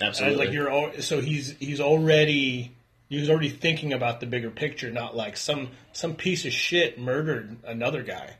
Absolutely. 0.00 0.46
like 0.46 0.54
you're 0.54 1.00
so 1.00 1.20
he's 1.20 1.56
he's 1.58 1.80
already 1.80 2.75
he's 3.08 3.30
already 3.30 3.48
thinking 3.48 3.92
about 3.92 4.20
the 4.20 4.26
bigger 4.26 4.50
picture, 4.50 4.90
not 4.90 5.16
like 5.16 5.36
some 5.36 5.70
some 5.92 6.14
piece 6.14 6.44
of 6.44 6.52
shit 6.52 6.98
murdered 6.98 7.56
another 7.64 8.02
guy. 8.02 8.36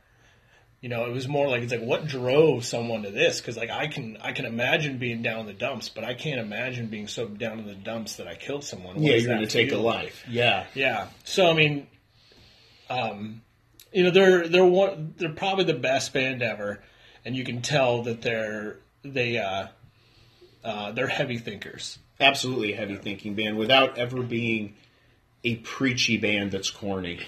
You 0.80 0.90
know, 0.90 1.06
it 1.06 1.12
was 1.12 1.26
more 1.26 1.48
like 1.48 1.62
it's 1.62 1.72
like 1.72 1.82
what 1.82 2.06
drove 2.06 2.64
someone 2.64 3.02
to 3.02 3.10
this? 3.10 3.40
Because 3.40 3.56
like 3.56 3.70
I 3.70 3.86
can 3.86 4.18
I 4.20 4.32
can 4.32 4.44
imagine 4.44 4.98
being 4.98 5.22
down 5.22 5.40
in 5.40 5.46
the 5.46 5.52
dumps, 5.52 5.88
but 5.88 6.04
I 6.04 6.14
can't 6.14 6.40
imagine 6.40 6.86
being 6.88 7.08
so 7.08 7.26
down 7.26 7.58
in 7.58 7.66
the 7.66 7.74
dumps 7.74 8.16
that 8.16 8.28
I 8.28 8.34
killed 8.34 8.64
someone. 8.64 8.96
What 8.96 9.04
yeah, 9.04 9.16
you're 9.16 9.28
going 9.28 9.40
to 9.40 9.46
take 9.46 9.72
a 9.72 9.78
life. 9.78 10.24
Yeah. 10.28 10.66
yeah. 10.74 11.08
So 11.24 11.50
I 11.50 11.54
mean, 11.54 11.86
um, 12.90 13.42
you 13.92 14.04
know, 14.04 14.10
they're 14.10 14.46
they're 14.48 14.64
one 14.64 15.14
they're 15.16 15.32
probably 15.32 15.64
the 15.64 15.74
best 15.74 16.12
band 16.12 16.42
ever, 16.42 16.82
and 17.24 17.34
you 17.34 17.44
can 17.44 17.62
tell 17.62 18.02
that 18.02 18.20
they're 18.22 18.78
they 19.02 19.38
uh, 19.38 19.68
uh, 20.62 20.92
they're 20.92 21.06
heavy 21.06 21.38
thinkers. 21.38 21.98
Absolutely 22.18 22.72
a 22.72 22.76
heavy 22.76 22.96
thinking 22.96 23.34
band 23.34 23.56
without 23.56 23.98
ever 23.98 24.22
being 24.22 24.74
a 25.44 25.56
preachy 25.56 26.16
band 26.16 26.50
that's 26.50 26.70
corny. 26.70 27.20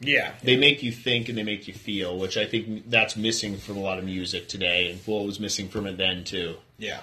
Yeah. 0.00 0.32
They 0.42 0.56
make 0.56 0.82
you 0.82 0.92
think 0.92 1.28
and 1.28 1.38
they 1.38 1.42
make 1.42 1.66
you 1.66 1.74
feel, 1.74 2.18
which 2.18 2.36
I 2.36 2.44
think 2.44 2.90
that's 2.90 3.16
missing 3.16 3.56
from 3.56 3.76
a 3.76 3.80
lot 3.80 3.98
of 3.98 4.04
music 4.04 4.48
today, 4.48 4.90
and 4.90 5.00
well, 5.06 5.22
it 5.22 5.26
was 5.26 5.40
missing 5.40 5.68
from 5.68 5.86
it 5.86 5.96
then 5.96 6.24
too. 6.24 6.56
Yeah. 6.78 7.00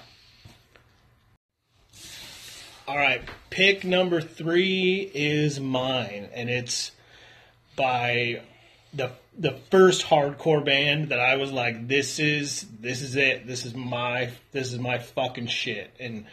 All 2.87 2.97
right, 2.97 3.21
pick 3.49 3.85
number 3.85 4.19
three 4.21 5.09
is 5.13 5.59
mine, 5.59 6.27
and 6.33 6.49
it's 6.49 6.91
by 7.75 8.41
the 8.93 9.11
the 9.37 9.57
first 9.69 10.05
hardcore 10.05 10.63
band 10.63 11.09
that 11.09 11.19
I 11.19 11.37
was 11.37 11.51
like, 11.51 11.87
this 11.87 12.19
is 12.19 12.65
this 12.81 13.01
is 13.01 13.15
it. 13.15 13.47
This 13.47 13.65
is 13.65 13.73
my 13.73 14.31
this 14.51 14.73
is 14.73 14.79
my 14.79 14.97
fucking 14.97 15.47
shit. 15.47 15.91
And 15.99 16.25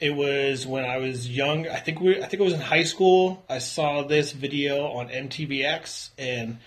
it 0.00 0.10
was 0.10 0.66
when 0.66 0.84
I 0.84 0.98
was 0.98 1.28
young. 1.28 1.68
I 1.68 1.76
think 1.76 2.00
we 2.00 2.16
I 2.18 2.26
think 2.26 2.34
it 2.34 2.44
was 2.44 2.52
in 2.52 2.60
high 2.60 2.84
school. 2.84 3.44
I 3.48 3.58
saw 3.58 4.02
this 4.02 4.32
video 4.32 4.86
on 4.86 5.08
MTVX, 5.08 6.10
and 6.18 6.58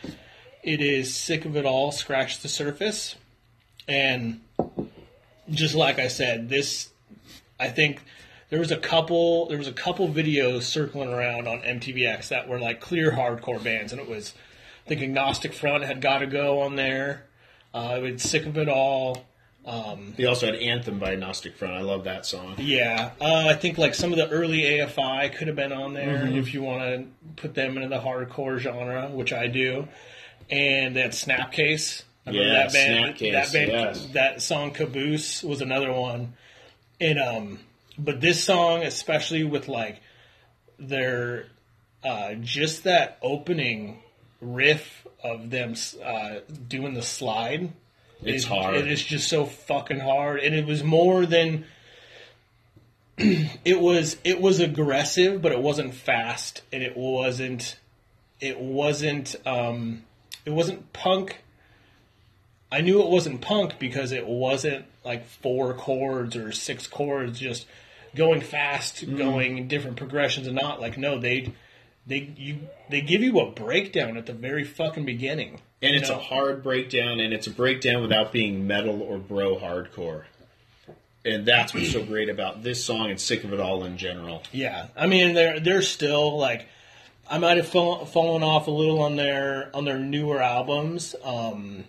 it 0.63 0.81
is 0.81 1.15
sick 1.15 1.45
of 1.45 1.55
it 1.55 1.65
all. 1.65 1.91
Scratch 1.91 2.39
the 2.39 2.49
surface, 2.49 3.15
and 3.87 4.41
just 5.49 5.75
like 5.75 5.99
I 5.99 6.07
said, 6.07 6.49
this 6.49 6.89
I 7.59 7.69
think 7.69 8.01
there 8.49 8.59
was 8.59 8.71
a 8.71 8.77
couple 8.77 9.47
there 9.47 9.57
was 9.57 9.67
a 9.67 9.73
couple 9.73 10.09
videos 10.09 10.63
circling 10.63 11.13
around 11.13 11.47
on 11.47 11.61
MTVX 11.61 12.27
that 12.29 12.49
were 12.49 12.59
like 12.59 12.81
clear 12.81 13.11
hardcore 13.11 13.63
bands, 13.63 13.93
and 13.93 14.01
it 14.01 14.09
was 14.09 14.33
I 14.85 14.89
think 14.89 15.01
Agnostic 15.01 15.53
Front 15.53 15.85
had 15.85 16.01
got 16.01 16.19
to 16.19 16.27
go 16.27 16.61
on 16.61 16.75
there. 16.75 17.27
Uh, 17.73 18.01
it 18.03 18.13
was 18.13 18.23
sick 18.23 18.45
of 18.45 18.57
it 18.57 18.67
all. 18.67 19.25
Um, 19.65 20.13
They 20.17 20.25
also 20.25 20.47
had 20.47 20.55
Anthem 20.55 20.97
by 20.97 21.13
Agnostic 21.13 21.55
Front. 21.55 21.75
I 21.75 21.81
love 21.81 22.05
that 22.05 22.25
song. 22.25 22.55
yeah, 22.57 23.11
uh, 23.21 23.45
I 23.47 23.53
think 23.53 23.77
like 23.77 23.93
some 23.93 24.11
of 24.11 24.17
the 24.17 24.27
early 24.29 24.61
AFI 24.61 25.35
could 25.35 25.47
have 25.47 25.55
been 25.55 25.71
on 25.71 25.93
there 25.93 26.25
if 26.25 26.53
you 26.53 26.63
want 26.63 26.81
to 26.81 27.05
put 27.35 27.53
them 27.53 27.77
into 27.77 27.87
the 27.89 27.99
hardcore 27.99 28.57
genre, 28.57 29.09
which 29.09 29.33
I 29.33 29.47
do. 29.47 29.87
And 30.49 30.95
that 30.95 31.11
Snapcase, 31.11 32.03
I 32.25 32.31
Yeah, 32.31 32.53
that 32.53 32.73
band. 32.73 33.15
Snapcase, 33.15 33.31
that 33.31 33.53
band, 33.53 33.71
yes. 33.71 34.07
that 34.13 34.41
song 34.41 34.71
Caboose 34.71 35.43
was 35.43 35.61
another 35.61 35.93
one. 35.93 36.33
And 36.99 37.19
um, 37.19 37.59
but 37.97 38.19
this 38.19 38.43
song, 38.43 38.83
especially 38.83 39.43
with 39.43 39.67
like 39.67 40.01
their 40.79 41.45
uh, 42.03 42.33
just 42.33 42.83
that 42.85 43.19
opening 43.21 44.01
riff 44.41 45.05
of 45.23 45.51
them 45.51 45.75
uh, 46.03 46.39
doing 46.67 46.95
the 46.95 47.03
slide. 47.03 47.71
It's 48.23 48.43
is- 48.43 48.45
hard. 48.45 48.75
It 48.75 48.87
is 48.87 49.03
just 49.03 49.27
so 49.29 49.45
fucking 49.45 49.99
hard, 49.99 50.39
and 50.41 50.53
it 50.55 50.65
was 50.65 50.83
more 50.83 51.25
than. 51.25 51.65
it 53.17 53.79
was 53.79 54.17
it 54.23 54.41
was 54.41 54.59
aggressive, 54.59 55.41
but 55.41 55.51
it 55.51 55.59
wasn't 55.61 55.93
fast, 55.93 56.61
and 56.71 56.81
it 56.83 56.95
wasn't 56.97 57.77
it 58.39 58.59
wasn't 58.59 59.35
um, 59.45 60.03
it 60.45 60.51
wasn't 60.51 60.91
punk. 60.93 61.37
I 62.71 62.81
knew 62.81 63.01
it 63.01 63.09
wasn't 63.09 63.41
punk 63.41 63.77
because 63.79 64.11
it 64.13 64.25
wasn't 64.25 64.85
like 65.03 65.27
four 65.27 65.73
chords 65.73 66.35
or 66.37 66.51
six 66.53 66.87
chords, 66.87 67.39
just 67.39 67.67
going 68.15 68.41
fast, 68.41 69.05
Mm-hmm. 69.05 69.17
going 69.17 69.67
different 69.67 69.97
progressions, 69.97 70.47
and 70.47 70.55
not 70.55 70.79
like 70.79 70.97
no, 70.97 71.19
they 71.19 71.53
they 72.07 72.33
you 72.37 72.59
they 72.89 73.01
give 73.01 73.21
you 73.21 73.39
a 73.39 73.51
breakdown 73.51 74.17
at 74.17 74.25
the 74.25 74.33
very 74.33 74.63
fucking 74.63 75.05
beginning, 75.05 75.59
And 75.81 75.95
it's 75.95 76.09
know? 76.09 76.15
a 76.15 76.19
hard 76.19 76.63
breakdown, 76.63 77.19
and 77.19 77.33
it's 77.33 77.47
a 77.47 77.51
breakdown 77.51 78.01
without 78.01 78.31
being 78.31 78.67
metal 78.67 79.01
or 79.01 79.17
bro 79.17 79.55
hardcore. 79.57 80.23
And 81.23 81.45
that's 81.45 81.73
what's 81.73 81.91
so 81.91 82.03
great 82.05 82.29
about 82.29 82.63
this 82.63 82.83
song 82.83 83.09
and 83.11 83.19
Sick 83.19 83.43
of 83.43 83.53
It 83.53 83.59
All 83.59 83.83
in 83.83 83.97
general. 83.97 84.41
Yeah, 84.51 84.87
I 84.95 85.07
mean 85.07 85.33
they're 85.33 85.59
they're 85.59 85.81
still 85.83 86.37
like 86.37 86.67
I 87.29 87.37
might 87.37 87.57
have 87.57 87.67
fall, 87.67 88.05
fallen 88.05 88.43
off 88.43 88.67
a 88.67 88.71
little 88.71 89.01
on 89.01 89.15
their 89.15 89.69
on 89.75 89.85
their 89.85 89.99
newer 89.99 90.41
albums. 90.41 91.15
Um, 91.23 91.85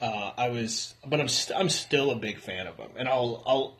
uh, 0.00 0.32
I 0.36 0.48
was, 0.48 0.94
but 1.06 1.20
I'm 1.20 1.28
st- 1.28 1.58
I'm 1.58 1.68
still 1.68 2.10
a 2.10 2.16
big 2.16 2.40
fan 2.40 2.66
of 2.66 2.76
them, 2.76 2.90
and 2.96 3.08
I'll 3.08 3.42
I'll 3.46 3.76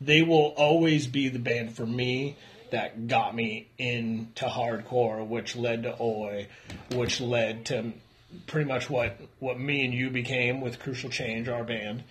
they 0.00 0.22
will 0.22 0.54
always 0.56 1.06
be 1.06 1.28
the 1.28 1.38
band 1.38 1.74
for 1.76 1.86
me 1.86 2.36
that 2.70 3.08
got 3.08 3.34
me 3.34 3.68
into 3.78 4.44
hardcore, 4.44 5.26
which 5.26 5.56
led 5.56 5.84
to 5.84 5.96
Oi, 6.00 6.48
which 6.92 7.20
led 7.20 7.66
to 7.66 7.92
pretty 8.46 8.68
much 8.68 8.90
what 8.90 9.20
what 9.38 9.58
me 9.58 9.84
and 9.84 9.94
you 9.94 10.10
became 10.10 10.60
with 10.60 10.78
Crucial 10.78 11.10
Change, 11.10 11.48
our 11.48 11.64
band. 11.64 12.04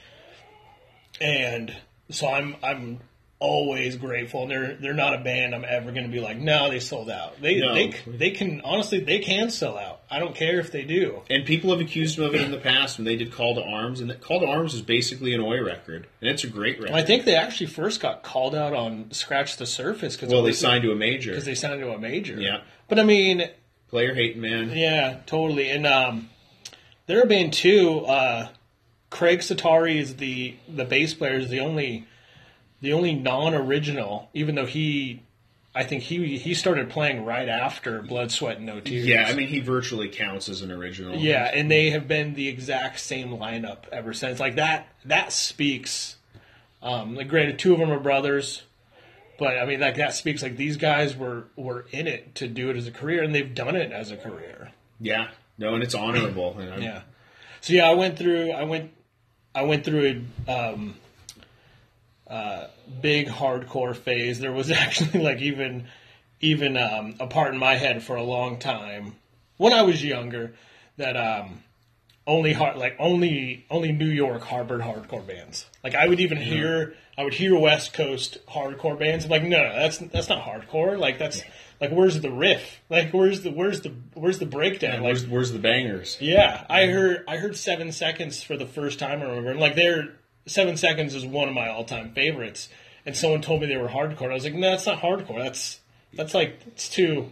And 1.19 1.75
so 2.09 2.27
I'm 2.27 2.55
I'm 2.63 2.99
always 3.39 3.97
grateful. 3.97 4.43
And 4.43 4.51
they're 4.51 4.75
they're 4.75 4.93
not 4.93 5.13
a 5.13 5.19
band 5.19 5.53
I'm 5.53 5.65
ever 5.67 5.91
going 5.91 6.05
to 6.05 6.11
be 6.11 6.19
like, 6.19 6.37
no, 6.37 6.69
they 6.69 6.79
sold 6.79 7.09
out. 7.09 7.41
They 7.41 7.59
No. 7.59 7.73
they 7.73 7.93
they 8.07 8.31
can 8.31 8.61
honestly 8.61 8.99
they 8.99 9.19
can 9.19 9.49
sell 9.49 9.77
out. 9.77 10.01
I 10.09 10.19
don't 10.19 10.35
care 10.35 10.59
if 10.59 10.71
they 10.71 10.83
do. 10.83 11.21
And 11.29 11.45
people 11.45 11.71
have 11.71 11.81
accused 11.81 12.17
them 12.17 12.25
of 12.25 12.35
it 12.35 12.41
in 12.41 12.51
the 12.51 12.57
past 12.57 12.97
when 12.97 13.05
they 13.05 13.15
did 13.15 13.31
Call 13.31 13.55
to 13.55 13.63
Arms, 13.63 13.99
and 14.01 14.09
that 14.09 14.21
Call 14.21 14.39
to 14.39 14.45
Arms 14.45 14.73
is 14.73 14.81
basically 14.81 15.33
an 15.33 15.41
Oi 15.41 15.61
record, 15.63 16.07
and 16.21 16.29
it's 16.29 16.43
a 16.43 16.47
great 16.47 16.79
record. 16.79 16.95
I 16.95 17.03
think 17.03 17.25
they 17.25 17.35
actually 17.35 17.67
first 17.67 18.01
got 18.01 18.23
called 18.23 18.55
out 18.55 18.73
on 18.73 19.11
Scratch 19.11 19.57
the 19.57 19.65
Surface 19.65 20.15
because 20.15 20.31
well, 20.31 20.43
they 20.43 20.53
signed 20.53 20.83
to 20.83 20.91
a 20.91 20.95
major. 20.95 21.31
because 21.31 21.45
they 21.45 21.55
signed 21.55 21.81
to 21.81 21.91
a 21.91 21.99
major. 21.99 22.39
Yeah. 22.39 22.61
but 22.87 22.99
I 22.99 23.03
mean, 23.03 23.49
Player 23.89 24.13
hating 24.13 24.41
man. 24.41 24.71
Yeah, 24.71 25.19
totally. 25.25 25.69
And 25.69 25.85
um, 25.85 26.29
they're 27.05 27.23
a 27.23 27.27
band 27.27 27.53
too. 27.53 28.05
Uh, 28.05 28.49
Craig 29.09 29.39
Setari 29.39 29.95
is 29.97 30.15
the 30.17 30.55
the 30.67 30.85
bass 30.85 31.13
player 31.13 31.37
is 31.37 31.49
the 31.49 31.59
only 31.59 32.05
the 32.85 32.93
only 32.93 33.13
non-original, 33.15 34.29
even 34.33 34.55
though 34.55 34.65
he, 34.65 35.21
I 35.73 35.83
think 35.83 36.03
he 36.03 36.37
he 36.37 36.53
started 36.53 36.89
playing 36.89 37.25
right 37.25 37.49
after 37.49 38.01
Blood, 38.01 38.31
Sweat, 38.31 38.57
and 38.57 38.65
No 38.65 38.79
Tears. 38.79 39.05
Yeah, 39.05 39.25
I 39.27 39.33
mean 39.33 39.47
he 39.47 39.59
virtually 39.59 40.07
counts 40.09 40.47
as 40.49 40.61
an 40.61 40.71
original. 40.71 41.15
Yeah, 41.17 41.51
and 41.53 41.69
they 41.69 41.89
have 41.89 42.07
been 42.07 42.33
the 42.35 42.47
exact 42.47 42.99
same 42.99 43.29
lineup 43.29 43.87
ever 43.91 44.13
since. 44.13 44.39
Like 44.39 44.55
that 44.55 44.87
that 45.05 45.33
speaks. 45.33 46.15
Um, 46.81 47.15
like 47.15 47.27
granted, 47.27 47.57
two 47.59 47.73
of 47.73 47.79
them 47.79 47.91
are 47.91 47.99
brothers, 47.99 48.61
but 49.39 49.57
I 49.57 49.65
mean, 49.65 49.79
like 49.79 49.95
that 49.95 50.13
speaks. 50.13 50.43
Like 50.43 50.55
these 50.55 50.77
guys 50.77 51.15
were 51.17 51.45
were 51.55 51.85
in 51.91 52.05
it 52.07 52.35
to 52.35 52.47
do 52.47 52.69
it 52.69 52.77
as 52.77 52.85
a 52.87 52.91
career, 52.91 53.23
and 53.23 53.33
they've 53.33 53.53
done 53.55 53.75
it 53.75 53.91
as 53.91 54.11
a 54.11 54.17
career. 54.17 54.71
yeah. 54.99 55.29
No, 55.57 55.73
and 55.73 55.81
it's 55.83 55.95
honorable. 55.95 56.57
and 56.59 56.69
I'm- 56.69 56.81
Yeah. 56.81 57.01
So 57.61 57.73
yeah, 57.73 57.89
I 57.89 57.93
went 57.93 58.17
through. 58.17 58.51
I 58.51 58.63
went. 58.65 58.91
I 59.55 59.63
went 59.63 59.85
through 59.85 60.21
a 60.47 60.51
um, 60.73 60.95
uh, 62.27 62.67
big 63.01 63.27
hardcore 63.27 63.95
phase. 63.95 64.39
There 64.39 64.51
was 64.51 64.71
actually 64.71 65.21
like 65.21 65.41
even 65.41 65.87
even 66.41 66.77
um, 66.77 67.15
a 67.19 67.27
part 67.27 67.53
in 67.53 67.59
my 67.59 67.75
head 67.75 68.03
for 68.03 68.15
a 68.15 68.23
long 68.23 68.59
time 68.59 69.15
when 69.57 69.73
I 69.73 69.83
was 69.83 70.03
younger 70.03 70.53
that 70.97 71.15
um, 71.15 71.63
only 72.27 72.53
hard 72.53 72.77
like 72.77 72.95
only 72.99 73.65
only 73.69 73.91
New 73.91 74.09
York 74.09 74.41
harbored 74.41 74.81
hardcore 74.81 75.25
bands. 75.25 75.65
Like 75.83 75.95
I 75.95 76.07
would 76.07 76.19
even 76.19 76.37
hear 76.37 76.95
I 77.17 77.23
would 77.23 77.33
hear 77.33 77.57
West 77.57 77.93
Coast 77.93 78.37
hardcore 78.47 78.97
bands. 78.97 79.25
I'm 79.25 79.31
like, 79.31 79.43
no, 79.43 79.61
no, 79.61 79.73
that's 79.75 79.97
that's 79.99 80.29
not 80.29 80.43
hardcore. 80.43 80.97
Like 80.97 81.17
that's 81.17 81.41
like 81.79 81.91
where's 81.91 82.19
the 82.19 82.31
riff? 82.31 82.81
Like 82.89 83.11
where's 83.11 83.41
the 83.41 83.51
where's 83.51 83.81
the 83.81 83.93
where's 84.13 84.39
the 84.39 84.45
breakdown? 84.45 85.01
Like 85.01 85.03
Where's, 85.03 85.27
where's 85.27 85.51
the 85.51 85.59
bangers? 85.59 86.17
yeah, 86.19 86.65
I 86.69 86.87
heard 86.87 87.23
I 87.27 87.37
heard 87.37 87.55
Seven 87.55 87.91
Seconds 87.91 88.41
for 88.41 88.57
the 88.57 88.65
first 88.65 88.99
time. 88.99 89.21
I 89.21 89.25
remember, 89.25 89.51
and 89.51 89.59
like 89.59 89.75
their 89.75 90.15
Seven 90.47 90.77
Seconds 90.77 91.15
is 91.15 91.25
one 91.25 91.47
of 91.47 91.53
my 91.53 91.69
all 91.69 91.83
time 91.85 92.13
favorites. 92.13 92.69
And 93.05 93.15
someone 93.15 93.41
told 93.41 93.61
me 93.61 93.67
they 93.67 93.77
were 93.77 93.87
hardcore. 93.87 94.31
I 94.31 94.33
was 94.33 94.43
like, 94.43 94.55
no, 94.55 94.71
that's 94.71 94.85
not 94.87 94.99
hardcore. 94.99 95.43
That's 95.43 95.79
that's 96.13 96.33
like 96.33 96.59
it's 96.67 96.89
too 96.89 97.31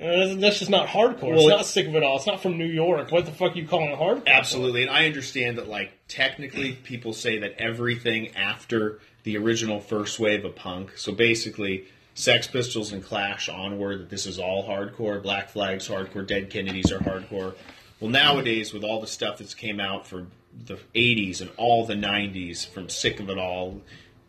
Uh, 0.00 0.34
That's 0.36 0.60
just 0.60 0.70
not 0.70 0.86
hardcore. 0.86 1.30
Well, 1.34 1.40
it's 1.40 1.48
not 1.48 1.66
sick 1.66 1.88
of 1.88 1.94
it 1.96 2.02
all. 2.04 2.16
It's 2.16 2.26
not 2.26 2.40
from 2.40 2.56
New 2.56 2.66
York. 2.66 3.10
What 3.10 3.26
the 3.26 3.32
fuck 3.32 3.52
are 3.54 3.58
you 3.58 3.66
calling 3.66 3.90
it 3.90 3.98
hardcore? 3.98 4.26
Absolutely, 4.26 4.82
and 4.82 4.90
I 4.90 5.06
understand 5.06 5.58
that. 5.58 5.68
Like 5.68 5.90
technically, 6.06 6.72
people 6.72 7.12
say 7.12 7.38
that 7.40 7.56
everything 7.58 8.36
after 8.36 9.00
the 9.24 9.36
original 9.36 9.80
first 9.80 10.18
wave 10.20 10.44
of 10.44 10.54
punk, 10.54 10.96
so 10.96 11.12
basically 11.12 11.86
Sex 12.14 12.46
Pistols 12.46 12.92
and 12.92 13.04
Clash 13.04 13.48
onward, 13.48 13.98
that 14.00 14.10
this 14.10 14.24
is 14.26 14.38
all 14.38 14.66
hardcore. 14.68 15.20
Black 15.22 15.50
Flag's 15.50 15.88
hardcore. 15.88 16.26
Dead 16.26 16.48
Kennedys 16.48 16.92
are 16.92 17.00
hardcore. 17.00 17.54
Well, 18.00 18.10
nowadays 18.10 18.72
with 18.72 18.84
all 18.84 19.00
the 19.00 19.06
stuff 19.08 19.38
that's 19.38 19.54
came 19.54 19.80
out 19.80 20.06
for 20.06 20.26
the 20.66 20.78
'80s 20.94 21.40
and 21.40 21.50
all 21.56 21.86
the 21.86 21.94
'90s, 21.94 22.66
from 22.66 22.88
Sick 22.88 23.20
of 23.20 23.28
It 23.30 23.38
All, 23.38 23.80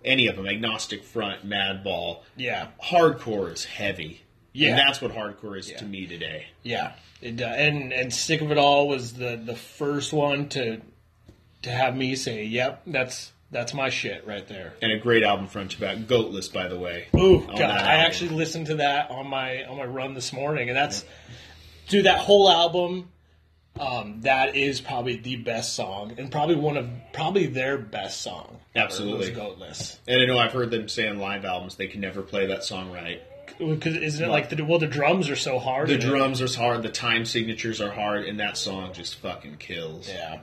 any 0.06 0.28
of 0.28 0.36
them, 0.36 0.48
Agnostic 0.48 1.04
Front, 1.04 1.48
Madball, 1.48 2.20
Yeah, 2.38 2.68
hardcore 2.84 3.52
is 3.52 3.66
heavy. 3.66 4.22
Yeah. 4.54 4.70
and 4.70 4.80
that's 4.80 5.02
what 5.02 5.12
hardcore 5.14 5.58
is 5.60 5.70
Yeah. 5.70 5.78
to 5.78 5.86
me 5.86 6.08
today. 6.08 6.48
yeah. 6.64 6.94
It, 7.22 7.42
uh, 7.42 7.46
and 7.48 7.92
and 7.92 8.14
sick 8.14 8.40
of 8.40 8.50
it 8.50 8.58
all 8.58 8.88
was 8.88 9.14
the 9.14 9.36
the 9.44 9.56
first 9.56 10.14
one 10.14 10.48
to 10.50 10.80
to 11.64 11.70
have 11.70 11.94
me 11.96 12.16
say, 12.16 12.46
"Yep, 12.46 12.84
that's 12.88 13.34
that's 13.52 13.74
my 13.74 13.90
shit 13.90 14.26
right 14.26 14.48
there." 14.48 14.74
And 14.82 14.94
a 14.94 14.98
great 15.00 15.24
album 15.24 15.48
front 15.48 15.72
to 15.72 15.80
back. 15.82 15.98
Goatless, 16.08 16.48
by 16.48 16.70
the 16.70 16.80
way. 16.80 17.08
Ooh, 17.18 17.42
God! 17.46 17.62
I 17.62 17.96
actually 17.96 18.30
listened 18.30 18.68
to 18.68 18.76
that 18.76 19.12
on 19.12 19.28
my 19.28 19.66
on 19.66 19.76
my 19.78 19.84
run 19.86 20.14
this 20.14 20.32
morning, 20.32 20.70
and 20.70 20.78
that's 20.78 21.04
dude. 21.90 22.06
That 22.06 22.20
whole 22.20 22.50
album, 22.50 23.10
um, 23.80 24.22
that 24.22 24.58
is 24.58 24.82
probably 24.82 25.16
the 25.16 25.38
best 25.38 25.74
song, 25.74 26.14
and 26.18 26.30
probably 26.30 26.56
one 26.56 26.76
of 26.76 26.90
probably 27.14 27.48
their 27.48 27.78
best 27.78 28.22
song. 28.22 28.60
Absolutely. 28.76 29.32
Goatless. 29.32 29.98
And 30.08 30.22
I 30.22 30.26
know 30.26 30.38
I've 30.38 30.52
heard 30.52 30.70
them 30.70 30.90
say 30.90 31.08
on 31.08 31.18
live 31.18 31.46
albums 31.46 31.76
they 31.76 31.88
can 31.88 32.02
never 32.02 32.22
play 32.22 32.48
that 32.48 32.64
song 32.64 32.92
right. 32.92 33.22
Because 33.58 33.96
isn't 33.96 34.24
it 34.24 34.30
like 34.30 34.50
the 34.50 34.64
well 34.64 34.80
the 34.80 34.88
drums 34.88 35.30
are 35.30 35.36
so 35.36 35.60
hard. 35.60 35.90
The 35.90 35.96
it. 35.96 36.02
drums 36.02 36.42
are 36.42 36.58
hard, 36.58 36.84
the 36.84 36.90
time 36.90 37.26
signatures 37.26 37.82
are 37.82 37.92
hard, 37.92 38.26
and 38.26 38.40
that 38.40 38.58
song 38.58 38.94
just 38.94 39.16
fucking 39.16 39.58
kills. 39.58 40.10
Yeah. 40.10 40.42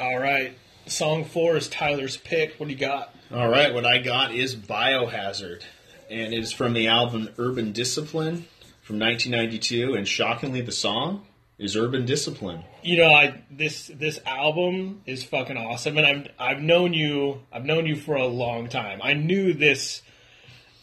All 0.00 0.18
right, 0.18 0.56
song 0.86 1.24
four 1.24 1.56
is 1.56 1.68
Tyler's 1.68 2.16
pick. 2.16 2.54
What 2.56 2.66
do 2.66 2.72
you 2.72 2.78
got? 2.78 3.14
All 3.32 3.48
right, 3.48 3.74
what 3.74 3.84
I 3.84 3.98
got 3.98 4.34
is 4.34 4.56
Biohazard, 4.56 5.62
and 6.10 6.32
it 6.32 6.38
is 6.38 6.52
from 6.52 6.72
the 6.72 6.88
album 6.88 7.28
Urban 7.36 7.72
Discipline 7.72 8.46
from 8.88 8.98
1992. 8.98 9.94
And 9.94 10.08
shockingly, 10.08 10.62
the 10.62 10.72
song 10.72 11.26
is 11.58 11.76
Urban 11.76 12.06
Discipline. 12.06 12.64
You 12.82 12.96
know, 12.96 13.12
I 13.12 13.42
this 13.50 13.88
this 13.94 14.18
album 14.24 15.02
is 15.04 15.22
fucking 15.24 15.58
awesome, 15.58 15.98
and 15.98 16.06
I've 16.06 16.28
I've 16.38 16.62
known 16.62 16.94
you 16.94 17.42
I've 17.52 17.66
known 17.66 17.84
you 17.84 17.96
for 17.96 18.16
a 18.16 18.26
long 18.26 18.70
time. 18.70 19.00
I 19.02 19.12
knew 19.12 19.52
this 19.52 20.00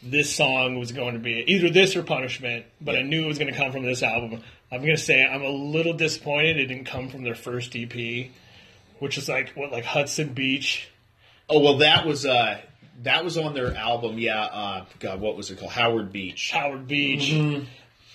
this 0.03 0.33
song 0.35 0.77
was 0.77 0.91
going 0.91 1.15
to 1.15 1.19
be 1.19 1.43
either 1.47 1.71
this 1.71 1.95
or 1.95 2.03
Punishment, 2.03 2.65
but 2.79 2.95
I 2.95 3.01
knew 3.01 3.24
it 3.24 3.27
was 3.27 3.39
going 3.39 3.51
to 3.51 3.57
come 3.57 3.71
from 3.71 3.83
this 3.83 4.03
album. 4.03 4.43
I'm 4.71 4.81
going 4.81 4.95
to 4.95 5.01
say 5.01 5.24
I'm 5.25 5.41
a 5.41 5.50
little 5.50 5.93
disappointed 5.93 6.57
it 6.57 6.67
didn't 6.67 6.85
come 6.85 7.09
from 7.09 7.24
their 7.24 7.33
first 7.33 7.75
EP, 7.75 8.29
which 9.00 9.17
is 9.17 9.27
like 9.27 9.53
what 9.55 9.71
like 9.71 9.83
Hudson 9.85 10.33
Beach. 10.33 10.89
Oh 11.50 11.59
well, 11.59 11.77
that 11.79 12.05
was 12.05 12.24
uh 12.24 12.62
that 13.01 13.24
was 13.24 13.38
on 13.38 13.55
their 13.55 13.75
album. 13.75 14.19
Yeah, 14.19 14.41
uh, 14.41 14.85
God, 15.00 15.19
what 15.19 15.35
was 15.35 15.50
it 15.50 15.57
called? 15.57 15.71
Howard 15.71 16.12
Beach. 16.12 16.51
Howard 16.51 16.88
Beach. 16.88 17.31
Mm-hmm. 17.31 17.65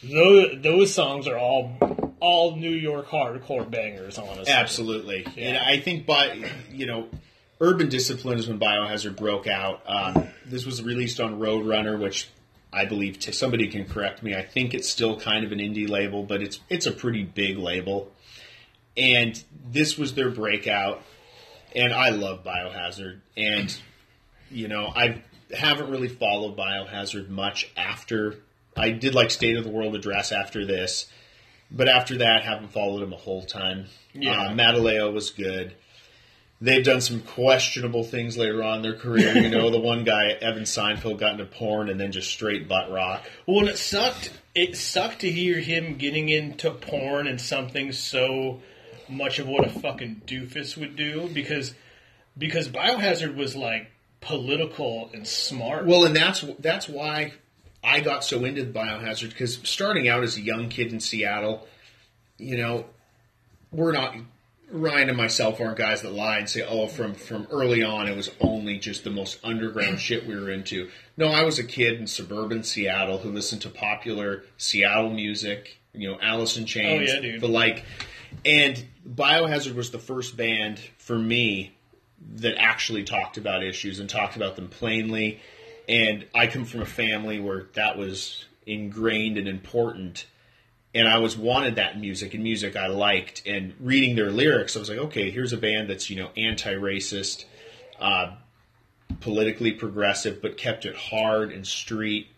Those 0.02 0.62
those 0.62 0.94
songs 0.94 1.26
are 1.28 1.38
all 1.38 1.76
all 2.20 2.56
New 2.56 2.70
York 2.70 3.08
hardcore 3.08 3.70
bangers. 3.70 4.18
Honestly, 4.18 4.52
Absolutely, 4.52 5.26
and 5.36 5.58
I 5.58 5.78
think 5.78 6.06
by 6.06 6.50
you 6.72 6.86
know, 6.86 7.08
Urban 7.60 7.88
Discipline 7.88 8.38
is 8.38 8.48
when 8.48 8.58
Biohazard 8.58 9.16
broke 9.16 9.46
out. 9.46 9.82
Um, 9.86 10.28
this 10.46 10.64
was 10.64 10.82
released 10.82 11.20
on 11.20 11.38
Roadrunner, 11.38 12.00
which 12.00 12.28
I 12.72 12.84
believe 12.86 13.18
t- 13.18 13.32
somebody 13.32 13.68
can 13.68 13.84
correct 13.84 14.22
me. 14.22 14.34
I 14.34 14.42
think 14.42 14.74
it's 14.74 14.88
still 14.88 15.18
kind 15.18 15.44
of 15.44 15.52
an 15.52 15.58
indie 15.58 15.88
label, 15.88 16.22
but 16.22 16.42
it's 16.42 16.60
it's 16.68 16.86
a 16.86 16.92
pretty 16.92 17.24
big 17.24 17.58
label. 17.58 18.10
And 18.96 19.42
this 19.70 19.98
was 19.98 20.14
their 20.14 20.30
breakout, 20.30 21.02
and 21.74 21.92
I 21.92 22.10
love 22.10 22.44
Biohazard, 22.44 23.20
and 23.36 23.76
you 24.50 24.68
know 24.68 24.86
I 24.86 25.22
haven't 25.54 25.90
really 25.90 26.08
followed 26.08 26.56
Biohazard 26.56 27.28
much 27.28 27.70
after. 27.76 28.36
I 28.76 28.90
did 28.90 29.14
like 29.14 29.30
State 29.30 29.56
of 29.56 29.64
the 29.64 29.70
World 29.70 29.94
address 29.94 30.32
after 30.32 30.64
this, 30.64 31.06
but 31.70 31.88
after 31.88 32.18
that, 32.18 32.44
haven't 32.44 32.72
followed 32.72 33.02
him 33.02 33.12
a 33.12 33.16
whole 33.16 33.42
time. 33.42 33.86
Yeah. 34.12 34.48
Uh, 34.48 34.54
Mata 34.54 34.78
Leão 34.78 35.12
was 35.12 35.30
good. 35.30 35.74
They've 36.62 36.84
done 36.84 37.00
some 37.00 37.20
questionable 37.20 38.04
things 38.04 38.36
later 38.36 38.62
on 38.62 38.76
in 38.76 38.82
their 38.82 38.96
career. 38.96 39.36
You 39.36 39.48
know, 39.48 39.70
the 39.70 39.80
one 39.80 40.04
guy, 40.04 40.32
Evan 40.40 40.64
Seinfeld, 40.64 41.18
got 41.18 41.32
into 41.32 41.46
porn 41.46 41.88
and 41.88 41.98
then 41.98 42.12
just 42.12 42.30
straight 42.30 42.68
butt 42.68 42.90
rock. 42.90 43.24
Well, 43.46 43.60
and 43.60 43.68
it 43.68 43.78
sucked. 43.78 44.32
It 44.54 44.76
sucked 44.76 45.20
to 45.20 45.30
hear 45.30 45.58
him 45.58 45.96
getting 45.96 46.28
into 46.28 46.70
porn 46.70 47.26
and 47.26 47.40
something 47.40 47.92
so 47.92 48.60
much 49.08 49.38
of 49.38 49.48
what 49.48 49.66
a 49.66 49.70
fucking 49.70 50.22
doofus 50.26 50.76
would 50.76 50.96
do 50.96 51.28
because 51.32 51.74
because 52.36 52.68
Biohazard 52.68 53.36
was 53.36 53.56
like 53.56 53.90
political 54.20 55.10
and 55.12 55.26
smart. 55.26 55.86
Well, 55.86 56.04
and 56.04 56.14
that's 56.14 56.44
that's 56.58 56.88
why 56.88 57.32
I 57.82 58.00
got 58.00 58.24
so 58.24 58.44
into 58.44 58.64
the 58.64 58.72
Biohazard 58.72 59.30
because 59.30 59.58
starting 59.64 60.08
out 60.08 60.22
as 60.22 60.36
a 60.36 60.40
young 60.40 60.68
kid 60.68 60.92
in 60.92 61.00
Seattle, 61.00 61.66
you 62.36 62.56
know, 62.56 62.86
we're 63.70 63.92
not 63.92 64.14
Ryan 64.70 65.08
and 65.08 65.18
myself 65.18 65.60
aren't 65.60 65.78
guys 65.78 66.02
that 66.02 66.12
lie 66.12 66.38
and 66.38 66.48
say, 66.48 66.62
"Oh, 66.62 66.86
from 66.86 67.14
from 67.14 67.48
early 67.50 67.82
on, 67.82 68.06
it 68.06 68.16
was 68.16 68.30
only 68.40 68.78
just 68.78 69.02
the 69.04 69.10
most 69.10 69.38
underground 69.42 69.96
mm. 69.96 69.98
shit 69.98 70.26
we 70.26 70.38
were 70.38 70.50
into." 70.50 70.90
No, 71.16 71.28
I 71.28 71.42
was 71.42 71.58
a 71.58 71.64
kid 71.64 71.98
in 71.98 72.06
suburban 72.06 72.62
Seattle 72.62 73.18
who 73.18 73.30
listened 73.32 73.62
to 73.62 73.68
popular 73.68 74.44
Seattle 74.56 75.10
music, 75.10 75.80
you 75.92 76.08
know, 76.08 76.18
Alice 76.20 76.56
in 76.56 76.66
Chains, 76.66 77.10
Oh, 77.12 77.20
yeah, 77.20 77.38
the 77.38 77.48
like. 77.48 77.84
And 78.44 78.84
Biohazard 79.08 79.74
was 79.74 79.90
the 79.90 79.98
first 79.98 80.36
band 80.36 80.78
for 80.98 81.18
me 81.18 81.72
that 82.36 82.56
actually 82.58 83.02
talked 83.02 83.38
about 83.38 83.64
issues 83.64 83.98
and 83.98 84.08
talked 84.08 84.36
about 84.36 84.54
them 84.54 84.68
plainly. 84.68 85.40
And 85.90 86.24
I 86.32 86.46
come 86.46 86.64
from 86.64 86.82
a 86.82 86.86
family 86.86 87.40
where 87.40 87.66
that 87.74 87.98
was 87.98 88.44
ingrained 88.64 89.36
and 89.38 89.48
important. 89.48 90.24
And 90.94 91.08
I 91.08 91.18
was 91.18 91.36
wanted 91.36 91.74
that 91.76 91.98
music 91.98 92.32
and 92.32 92.44
music 92.44 92.76
I 92.76 92.86
liked. 92.86 93.42
And 93.44 93.74
reading 93.80 94.14
their 94.14 94.30
lyrics, 94.30 94.76
I 94.76 94.78
was 94.78 94.88
like, 94.88 94.98
okay, 94.98 95.32
here's 95.32 95.52
a 95.52 95.56
band 95.56 95.90
that's 95.90 96.08
you 96.08 96.14
know 96.14 96.30
anti-racist, 96.36 97.44
uh, 97.98 98.36
politically 99.18 99.72
progressive, 99.72 100.40
but 100.40 100.56
kept 100.56 100.86
it 100.86 100.94
hard 100.94 101.50
and 101.50 101.66
street. 101.66 102.28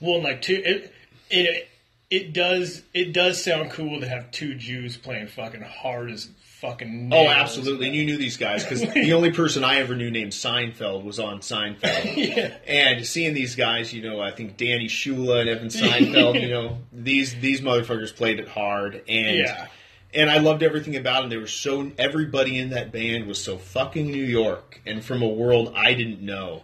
well, 0.00 0.20
like 0.20 0.42
two, 0.42 0.60
it, 0.64 0.92
it 1.30 1.68
it 2.10 2.32
does 2.32 2.82
it 2.92 3.12
does 3.12 3.42
sound 3.44 3.70
cool 3.70 4.00
to 4.00 4.08
have 4.08 4.32
two 4.32 4.56
Jews 4.56 4.96
playing 4.96 5.28
fucking 5.28 5.62
hard 5.62 6.10
as 6.10 6.28
fucking. 6.60 7.10
Oh, 7.12 7.26
absolutely. 7.28 7.86
And 7.86 7.96
you 7.96 8.04
knew 8.04 8.16
these 8.16 8.36
guys 8.36 8.62
because 8.64 8.80
the 8.82 9.12
only 9.14 9.30
person 9.32 9.64
I 9.64 9.76
ever 9.78 9.94
knew 9.96 10.10
named 10.10 10.32
Seinfeld 10.32 11.04
was 11.04 11.18
on 11.18 11.40
Seinfeld. 11.40 11.80
Yeah. 12.16 12.54
And 12.66 13.06
seeing 13.06 13.34
these 13.34 13.56
guys, 13.56 13.92
you 13.92 14.02
know, 14.02 14.20
I 14.20 14.30
think 14.30 14.56
Danny 14.56 14.88
Schuler 14.88 15.40
and 15.40 15.48
Evan 15.48 15.68
Seinfeld, 15.68 16.40
you 16.40 16.48
know, 16.48 16.78
these 16.92 17.34
these 17.40 17.60
motherfuckers 17.60 18.14
played 18.14 18.38
it 18.40 18.48
hard, 18.48 19.02
and 19.08 19.36
Yeah. 19.38 19.66
and 20.14 20.28
I 20.30 20.38
loved 20.38 20.62
everything 20.62 20.96
about 20.96 21.22
them. 21.22 21.30
They 21.30 21.36
were 21.38 21.46
so 21.46 21.90
everybody 21.98 22.58
in 22.58 22.70
that 22.70 22.92
band 22.92 23.26
was 23.26 23.42
so 23.42 23.56
fucking 23.58 24.06
New 24.06 24.24
York 24.24 24.80
and 24.86 25.04
from 25.04 25.22
a 25.22 25.28
world 25.28 25.72
I 25.76 25.94
didn't 25.94 26.20
know, 26.20 26.62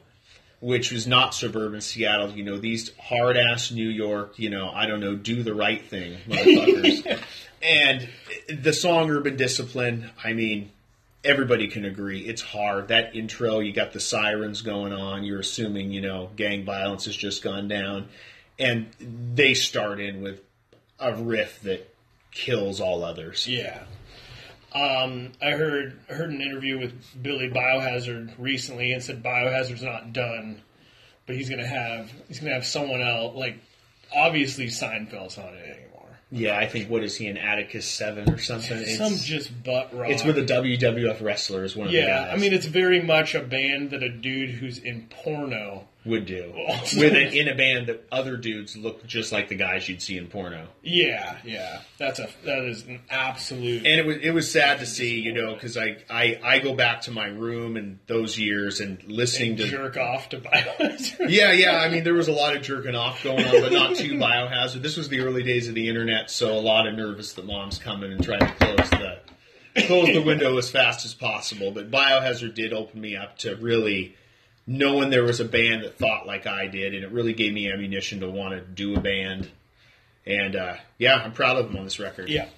which 0.60 0.90
was 0.92 1.06
not 1.06 1.34
suburban 1.34 1.80
Seattle. 1.80 2.30
You 2.32 2.44
know, 2.44 2.58
these 2.58 2.90
hard 2.98 3.36
ass 3.36 3.70
New 3.70 3.88
York, 3.88 4.38
you 4.38 4.50
know, 4.50 4.70
I 4.70 4.86
don't 4.86 5.00
know, 5.00 5.14
do 5.16 5.42
the 5.42 5.54
right 5.54 5.82
thing, 5.84 6.16
motherfuckers. 6.28 7.20
And 7.62 8.08
the 8.48 8.72
song 8.72 9.10
Urban 9.10 9.36
Discipline, 9.36 10.10
I 10.22 10.32
mean, 10.32 10.70
everybody 11.24 11.68
can 11.68 11.84
agree 11.84 12.20
it's 12.20 12.42
hard. 12.42 12.88
That 12.88 13.14
intro, 13.16 13.58
you 13.58 13.72
got 13.72 13.92
the 13.92 14.00
sirens 14.00 14.62
going 14.62 14.92
on. 14.92 15.24
You're 15.24 15.40
assuming, 15.40 15.90
you 15.90 16.00
know, 16.00 16.30
gang 16.36 16.64
violence 16.64 17.06
has 17.06 17.16
just 17.16 17.42
gone 17.42 17.68
down. 17.68 18.08
And 18.58 18.88
they 18.98 19.54
start 19.54 20.00
in 20.00 20.22
with 20.22 20.40
a 20.98 21.14
riff 21.14 21.60
that 21.62 21.92
kills 22.30 22.80
all 22.80 23.04
others. 23.04 23.46
Yeah. 23.46 23.82
Um, 24.72 25.32
I 25.40 25.52
heard 25.52 25.98
heard 26.08 26.30
an 26.30 26.42
interview 26.42 26.78
with 26.78 26.92
Billy 27.22 27.48
Biohazard 27.48 28.34
recently 28.38 28.92
and 28.92 29.02
said 29.02 29.22
Biohazard's 29.22 29.82
not 29.82 30.12
done, 30.12 30.60
but 31.26 31.34
he's 31.36 31.48
gonna 31.48 31.66
have 31.66 32.12
he's 32.28 32.40
gonna 32.40 32.52
have 32.52 32.66
someone 32.66 33.00
else 33.00 33.34
like 33.34 33.58
obviously 34.14 34.66
Seinfeld's 34.66 35.38
not 35.38 35.54
it 35.54 35.78
anymore. 35.78 35.95
Yeah, 36.30 36.58
I 36.58 36.66
think 36.66 36.90
what 36.90 37.04
is 37.04 37.16
he 37.16 37.28
an 37.28 37.36
Attika 37.36 37.80
Seven 37.82 38.28
or 38.28 38.38
something? 38.38 38.76
It's, 38.78 38.98
Some 38.98 39.16
just 39.16 39.62
butt 39.62 39.94
rock. 39.94 40.10
it's 40.10 40.24
with 40.24 40.36
a 40.38 40.42
WWF 40.42 41.22
wrestler 41.22 41.62
is 41.62 41.76
one 41.76 41.86
of 41.86 41.92
the 41.92 41.98
yeah. 41.98 42.24
guys. 42.24 42.32
I 42.32 42.36
mean, 42.36 42.52
it's 42.52 42.66
very 42.66 43.00
much 43.00 43.34
a 43.36 43.42
band 43.42 43.90
that 43.90 44.02
a 44.02 44.08
dude 44.08 44.50
who's 44.50 44.78
in 44.78 45.06
porno 45.08 45.86
would 46.06 46.26
do 46.26 46.52
with 46.96 47.14
it 47.14 47.34
in 47.34 47.48
a 47.48 47.54
band 47.54 47.88
that 47.88 48.06
other 48.10 48.36
dudes 48.36 48.76
look 48.76 49.04
just 49.06 49.32
like 49.32 49.48
the 49.48 49.54
guys 49.54 49.88
you'd 49.88 50.00
see 50.00 50.16
in 50.16 50.28
porno. 50.28 50.68
Yeah, 50.82 51.38
yeah. 51.44 51.80
That's 51.98 52.18
a 52.18 52.28
that 52.44 52.64
is 52.64 52.82
an 52.84 53.00
absolute. 53.10 53.86
And 53.86 54.00
it 54.00 54.06
was 54.06 54.16
it 54.22 54.30
was 54.30 54.50
sad 54.50 54.78
to 54.78 54.86
see, 54.86 55.20
you 55.20 55.32
know, 55.32 55.54
because 55.54 55.76
I, 55.76 55.98
I 56.08 56.40
I 56.42 56.58
go 56.60 56.74
back 56.74 57.02
to 57.02 57.10
my 57.10 57.26
room 57.26 57.76
and 57.76 57.98
those 58.06 58.38
years 58.38 58.80
and 58.80 59.02
listening 59.04 59.56
to 59.56 59.66
jerk 59.66 59.96
off 59.96 60.30
to 60.30 60.40
Biohazard. 60.40 61.30
yeah, 61.30 61.52
yeah. 61.52 61.78
I 61.78 61.88
mean, 61.88 62.04
there 62.04 62.14
was 62.14 62.28
a 62.28 62.32
lot 62.32 62.56
of 62.56 62.62
jerking 62.62 62.94
off 62.94 63.22
going 63.22 63.44
on, 63.44 63.60
but 63.60 63.72
not 63.72 63.96
too 63.96 64.14
biohazard. 64.14 64.82
This 64.82 64.96
was 64.96 65.08
the 65.08 65.20
early 65.20 65.42
days 65.42 65.68
of 65.68 65.74
the 65.74 65.88
internet, 65.88 66.30
so 66.30 66.52
a 66.52 66.60
lot 66.60 66.86
of 66.86 66.94
nervous 66.94 67.32
that 67.34 67.46
mom's 67.46 67.78
coming 67.78 68.12
and 68.12 68.22
trying 68.22 68.40
to 68.40 68.54
close 68.54 68.90
the 68.90 69.18
close 69.86 70.06
the 70.06 70.22
window 70.22 70.56
as 70.56 70.70
fast 70.70 71.04
as 71.04 71.14
possible. 71.14 71.70
But 71.70 71.90
biohazard 71.90 72.54
did 72.54 72.72
open 72.72 73.00
me 73.00 73.16
up 73.16 73.38
to 73.38 73.56
really 73.56 74.16
knowing 74.66 75.10
there 75.10 75.24
was 75.24 75.40
a 75.40 75.44
band 75.44 75.84
that 75.84 75.98
thought 75.98 76.26
like 76.26 76.46
I 76.46 76.66
did, 76.66 76.94
and 76.94 77.04
it 77.04 77.12
really 77.12 77.32
gave 77.32 77.52
me 77.52 77.70
ammunition 77.70 78.20
to 78.20 78.28
want 78.28 78.54
to 78.54 78.60
do 78.60 78.94
a 78.94 79.00
band. 79.00 79.48
And 80.26 80.56
uh, 80.56 80.76
yeah, 80.98 81.16
I'm 81.16 81.32
proud 81.32 81.56
of 81.56 81.68
them 81.68 81.76
on 81.76 81.84
this 81.84 81.98
record. 81.98 82.28
Yeah. 82.28 82.48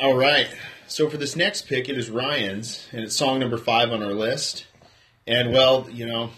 All 0.00 0.16
right. 0.16 0.48
So 0.86 1.08
for 1.08 1.16
this 1.16 1.36
next 1.36 1.66
pick, 1.66 1.88
it 1.88 1.98
is 1.98 2.08
Ryan's, 2.08 2.88
and 2.92 3.04
it's 3.04 3.14
song 3.14 3.38
number 3.38 3.58
five 3.58 3.90
on 3.90 4.02
our 4.02 4.12
list. 4.12 4.66
And 5.26 5.52
well, 5.52 5.88
you 5.90 6.06
know, 6.06 6.30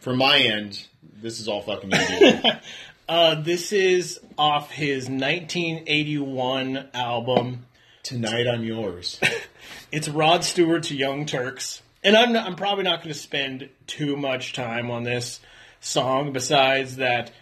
from 0.00 0.18
my 0.18 0.38
end, 0.38 0.86
this 1.02 1.40
is 1.40 1.48
all 1.48 1.62
fucking 1.62 1.90
me. 1.90 2.42
uh, 3.08 3.40
this 3.42 3.72
is 3.72 4.20
off 4.38 4.70
his 4.70 5.08
1981 5.08 6.88
album. 6.94 7.66
Tonight 8.02 8.46
I'm 8.46 8.62
yours. 8.62 9.18
it's 9.92 10.08
Rod 10.08 10.44
Stewart's 10.44 10.90
Young 10.90 11.26
Turks, 11.26 11.82
and 12.04 12.16
I'm 12.16 12.32
not, 12.32 12.46
I'm 12.46 12.56
probably 12.56 12.84
not 12.84 12.98
going 13.02 13.12
to 13.12 13.18
spend 13.18 13.68
too 13.86 14.16
much 14.16 14.52
time 14.52 14.90
on 14.90 15.02
this 15.04 15.40
song. 15.80 16.32
Besides 16.32 16.96
that, 16.96 17.32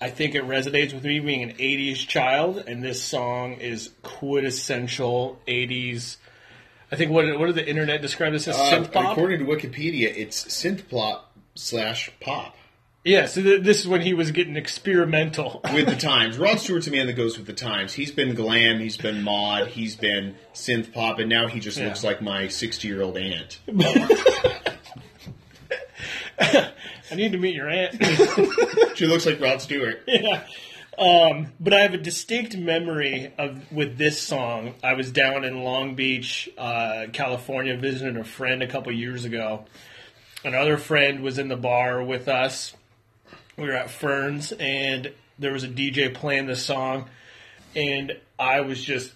I 0.00 0.10
think 0.10 0.34
it 0.34 0.44
resonates 0.44 0.92
with 0.92 1.04
me 1.04 1.20
being 1.20 1.42
an 1.42 1.56
80s 1.56 2.06
child, 2.08 2.64
and 2.66 2.82
this 2.82 3.02
song 3.02 3.54
is 3.54 3.90
quintessential 4.02 5.40
80s. 5.46 6.16
I 6.90 6.96
think 6.96 7.10
what 7.10 7.38
what 7.38 7.46
did 7.46 7.54
the 7.54 7.68
internet 7.68 8.02
describe 8.02 8.32
this 8.32 8.48
as 8.48 8.56
Uh, 8.56 8.62
synth 8.70 8.92
pop? 8.92 9.12
according 9.12 9.38
to 9.38 9.44
Wikipedia, 9.44 10.12
it's 10.14 10.44
synth 10.44 10.88
pop 10.90 11.32
slash 11.54 12.10
pop 12.20 12.56
yeah, 13.04 13.26
so 13.26 13.42
th- 13.42 13.62
this 13.62 13.80
is 13.80 13.88
when 13.88 14.00
he 14.02 14.14
was 14.14 14.30
getting 14.30 14.56
experimental. 14.56 15.60
with 15.72 15.86
the 15.86 15.96
times. 15.96 16.38
Rod 16.38 16.58
Stewart's 16.60 16.86
a 16.86 16.90
man 16.90 17.06
that 17.06 17.14
goes 17.14 17.36
with 17.36 17.46
the 17.46 17.52
times. 17.52 17.92
He's 17.94 18.12
been 18.12 18.34
glam, 18.34 18.78
he's 18.78 18.96
been 18.96 19.22
mod, 19.22 19.68
he's 19.68 19.96
been 19.96 20.34
synth 20.54 20.92
pop, 20.92 21.18
and 21.18 21.28
now 21.28 21.48
he 21.48 21.60
just 21.60 21.78
Yeah. 21.78 21.86
looks 21.86 22.04
like 22.04 22.20
my 22.22 22.48
60 22.48 22.86
year 22.88 23.02
old 23.02 23.16
aunt. 23.18 23.58
I 26.40 27.14
need 27.14 27.32
to 27.32 27.38
meet 27.38 27.54
your 27.54 27.68
aunt. 27.68 27.96
She 28.96 29.06
looks 29.06 29.24
like 29.26 29.40
Rod 29.40 29.60
Stewart. 29.62 30.02
yeah. 30.06 30.44
Um, 30.98 31.46
but 31.58 31.72
I 31.72 31.80
have 31.80 31.94
a 31.94 31.98
distinct 31.98 32.56
memory 32.56 33.32
of 33.38 33.72
with 33.72 33.96
this 33.96 34.20
song. 34.20 34.74
I 34.84 34.92
was 34.92 35.10
down 35.10 35.44
in 35.44 35.64
Long 35.64 35.94
Beach, 35.94 36.48
uh, 36.58 37.06
California, 37.12 37.74
visiting 37.76 38.18
a 38.18 38.22
friend 38.24 38.62
a 38.62 38.66
couple 38.66 38.92
years 38.92 39.24
ago. 39.24 39.64
Another 40.44 40.76
friend 40.76 41.20
was 41.22 41.38
in 41.38 41.48
the 41.48 41.56
bar 41.56 42.02
with 42.04 42.28
us. 42.28 42.74
We 43.56 43.64
were 43.64 43.72
at 43.72 43.90
Ferns, 43.90 44.52
and 44.52 45.12
there 45.38 45.52
was 45.52 45.64
a 45.64 45.68
DJ 45.68 46.12
playing 46.12 46.46
this 46.46 46.64
song, 46.64 47.08
and 47.76 48.12
I 48.38 48.60
was 48.62 48.82
just, 48.82 49.12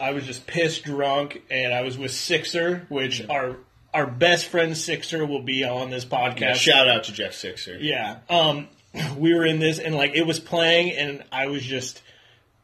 I 0.00 0.12
was 0.12 0.24
just 0.24 0.46
pissed 0.46 0.84
drunk, 0.84 1.42
and 1.50 1.72
I 1.72 1.82
was 1.82 1.98
with 1.98 2.10
Sixer, 2.10 2.86
which 2.88 3.26
our 3.28 3.56
our 3.92 4.06
best 4.06 4.46
friend 4.46 4.76
Sixer 4.76 5.24
will 5.26 5.42
be 5.42 5.64
on 5.64 5.90
this 5.90 6.04
podcast. 6.04 6.56
Shout 6.56 6.88
out 6.88 7.04
to 7.04 7.12
Jeff 7.12 7.34
Sixer. 7.34 7.78
Yeah. 7.80 8.18
Um, 8.28 8.68
we 9.16 9.34
were 9.34 9.46
in 9.46 9.58
this, 9.58 9.78
and 9.78 9.94
like 9.94 10.14
it 10.14 10.26
was 10.26 10.40
playing, 10.40 10.92
and 10.92 11.24
I 11.32 11.46
was 11.46 11.62
just 11.62 12.02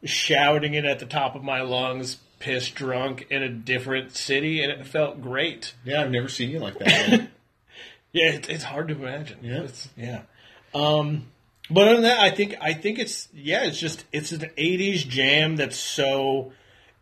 shouting 0.03 0.73
it 0.75 0.85
at 0.85 0.99
the 0.99 1.05
top 1.05 1.35
of 1.35 1.43
my 1.43 1.61
lungs, 1.61 2.17
pissed 2.39 2.75
drunk 2.75 3.27
in 3.29 3.43
a 3.43 3.49
different 3.49 4.15
city, 4.15 4.61
and 4.63 4.71
it 4.71 4.85
felt 4.87 5.21
great. 5.21 5.73
Yeah, 5.83 6.01
I've 6.01 6.11
never 6.11 6.29
seen 6.29 6.49
you 6.49 6.59
like 6.59 6.77
that. 6.79 7.29
Yeah, 8.15 8.31
it, 8.31 8.49
it's 8.49 8.63
hard 8.63 8.87
to 8.87 8.95
imagine. 8.95 9.39
Yeah. 9.41 9.63
It's, 9.63 9.89
yeah. 9.97 10.21
Um, 10.75 11.27
but 11.69 11.87
other 11.87 11.93
than 11.95 12.03
that, 12.03 12.19
I 12.19 12.29
think 12.29 12.55
I 12.61 12.73
think 12.73 12.99
it's 12.99 13.27
yeah, 13.33 13.63
it's 13.63 13.79
just 13.79 14.05
it's 14.11 14.31
an 14.31 14.41
'80s 14.57 15.07
jam 15.07 15.55
that's 15.55 15.77
so 15.77 16.51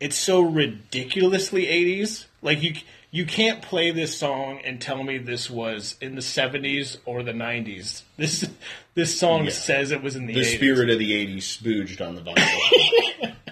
it's 0.00 0.16
so 0.16 0.40
ridiculously 0.40 1.66
'80s. 1.66 2.24
Like 2.40 2.62
you 2.62 2.74
you 3.10 3.26
can't 3.26 3.60
play 3.62 3.90
this 3.90 4.16
song 4.16 4.60
and 4.64 4.80
tell 4.80 5.02
me 5.02 5.18
this 5.18 5.50
was 5.50 5.96
in 6.00 6.14
the 6.14 6.20
'70s 6.22 6.96
or 7.04 7.22
the 7.22 7.32
'90s. 7.32 8.02
This 8.16 8.48
this 8.94 9.18
song 9.18 9.44
Yeah. 9.44 9.50
says 9.50 9.90
it 9.90 10.02
was 10.02 10.16
in 10.16 10.26
the, 10.26 10.34
the 10.34 10.40
80s. 10.40 10.54
spirit 10.54 10.88
of 10.90 10.98
the 10.98 11.12
80s 11.36 11.38
spooged 11.42 12.00
on 12.06 12.14
the 12.14 12.22
vinyl. 12.22 13.34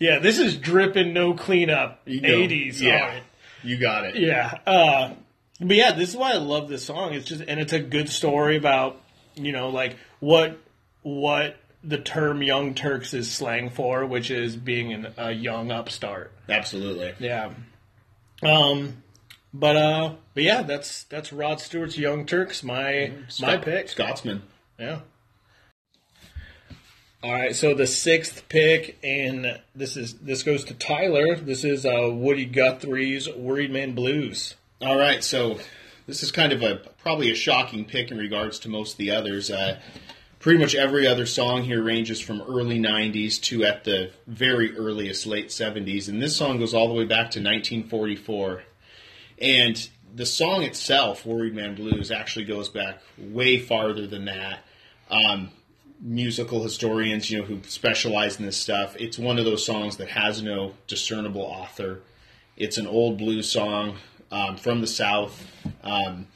Yeah, 0.00 0.18
this 0.20 0.38
is 0.38 0.56
dripping, 0.56 1.12
no 1.12 1.34
cleanup, 1.34 2.02
You 2.06 2.20
know, 2.20 2.28
'80s. 2.28 2.80
yeah. 2.80 3.20
you 3.62 3.78
got 3.78 4.04
it. 4.06 4.16
Yeah. 4.16 4.58
Uh, 4.66 5.14
but 5.60 5.76
yeah, 5.76 5.92
this 5.92 6.10
is 6.10 6.16
why 6.16 6.32
I 6.32 6.36
love 6.36 6.68
this 6.68 6.84
song. 6.84 7.14
It's 7.14 7.26
just, 7.26 7.42
and 7.46 7.58
it's 7.60 7.72
a 7.72 7.80
good 7.80 8.08
story 8.08 8.56
about, 8.56 9.00
you 9.46 9.52
know, 9.52 9.68
like 9.70 9.96
what, 10.20 10.58
what 11.02 11.56
the 11.84 11.98
term 11.98 12.42
Young 12.42 12.74
Turks 12.74 13.14
is 13.14 13.30
slang 13.30 13.70
for, 13.70 14.04
which 14.06 14.30
is 14.30 14.56
being 14.56 14.92
an, 14.92 15.14
a 15.16 15.32
young 15.32 15.70
upstart. 15.70 16.32
Absolutely. 16.48 17.14
Yeah. 17.18 17.52
Um, 18.42 19.02
but, 19.54 19.76
uh, 19.76 20.14
but 20.34 20.42
yeah, 20.42 20.62
that's, 20.62 21.04
that's 21.04 21.32
Rod 21.32 21.60
Stewart's 21.60 21.96
Young 21.98 22.26
Turks, 22.26 22.62
my, 22.62 23.12
my 23.12 23.28
Scot- 23.28 23.62
pick. 23.62 23.88
Scotsman. 23.88 24.42
Yeah. 24.78 25.00
All 27.20 27.32
right, 27.32 27.52
so 27.52 27.74
the 27.74 27.88
sixth 27.88 28.48
pick, 28.48 28.96
and 29.02 29.60
this 29.74 29.96
is 29.96 30.14
this 30.20 30.44
goes 30.44 30.62
to 30.66 30.74
Tyler. 30.74 31.34
This 31.34 31.64
is 31.64 31.84
uh, 31.84 32.10
Woody 32.12 32.44
Guthrie's 32.44 33.28
"Worried 33.28 33.72
Man 33.72 33.92
Blues." 33.96 34.54
All 34.80 34.96
right, 34.96 35.24
so 35.24 35.58
this 36.08 36.22
is 36.22 36.32
kind 36.32 36.52
of 36.52 36.62
a 36.62 36.76
probably 36.96 37.30
a 37.30 37.34
shocking 37.34 37.84
pick 37.84 38.10
in 38.10 38.16
regards 38.16 38.58
to 38.60 38.68
most 38.68 38.92
of 38.92 38.98
the 38.98 39.12
others. 39.12 39.50
Uh, 39.50 39.78
pretty 40.40 40.58
much 40.58 40.74
every 40.74 41.06
other 41.06 41.26
song 41.26 41.62
here 41.62 41.82
ranges 41.82 42.18
from 42.18 42.40
early 42.40 42.78
90s 42.78 43.40
to 43.42 43.64
at 43.64 43.84
the 43.84 44.10
very 44.26 44.76
earliest 44.76 45.26
late 45.26 45.48
70s, 45.48 46.08
and 46.08 46.20
this 46.20 46.34
song 46.34 46.58
goes 46.58 46.72
all 46.72 46.88
the 46.88 46.94
way 46.94 47.04
back 47.04 47.30
to 47.32 47.40
1944. 47.40 48.62
And 49.40 49.88
the 50.14 50.24
song 50.24 50.62
itself, 50.62 51.26
"Worried 51.26 51.54
Man 51.54 51.74
Blues," 51.74 52.10
actually 52.10 52.46
goes 52.46 52.70
back 52.70 53.02
way 53.18 53.58
farther 53.58 54.06
than 54.06 54.24
that. 54.24 54.64
Um, 55.10 55.50
musical 56.00 56.62
historians, 56.62 57.30
you 57.30 57.38
know, 57.38 57.44
who 57.44 57.60
specialize 57.66 58.38
in 58.38 58.46
this 58.46 58.56
stuff, 58.56 58.96
it's 58.98 59.18
one 59.18 59.38
of 59.38 59.44
those 59.44 59.64
songs 59.64 59.98
that 59.98 60.08
has 60.08 60.40
no 60.42 60.74
discernible 60.86 61.42
author. 61.42 62.00
It's 62.56 62.78
an 62.78 62.86
old 62.86 63.18
blues 63.18 63.50
song 63.50 63.98
um, 64.30 64.56
from 64.56 64.80
the 64.80 64.86
South. 64.86 65.46
Um, 65.82 66.26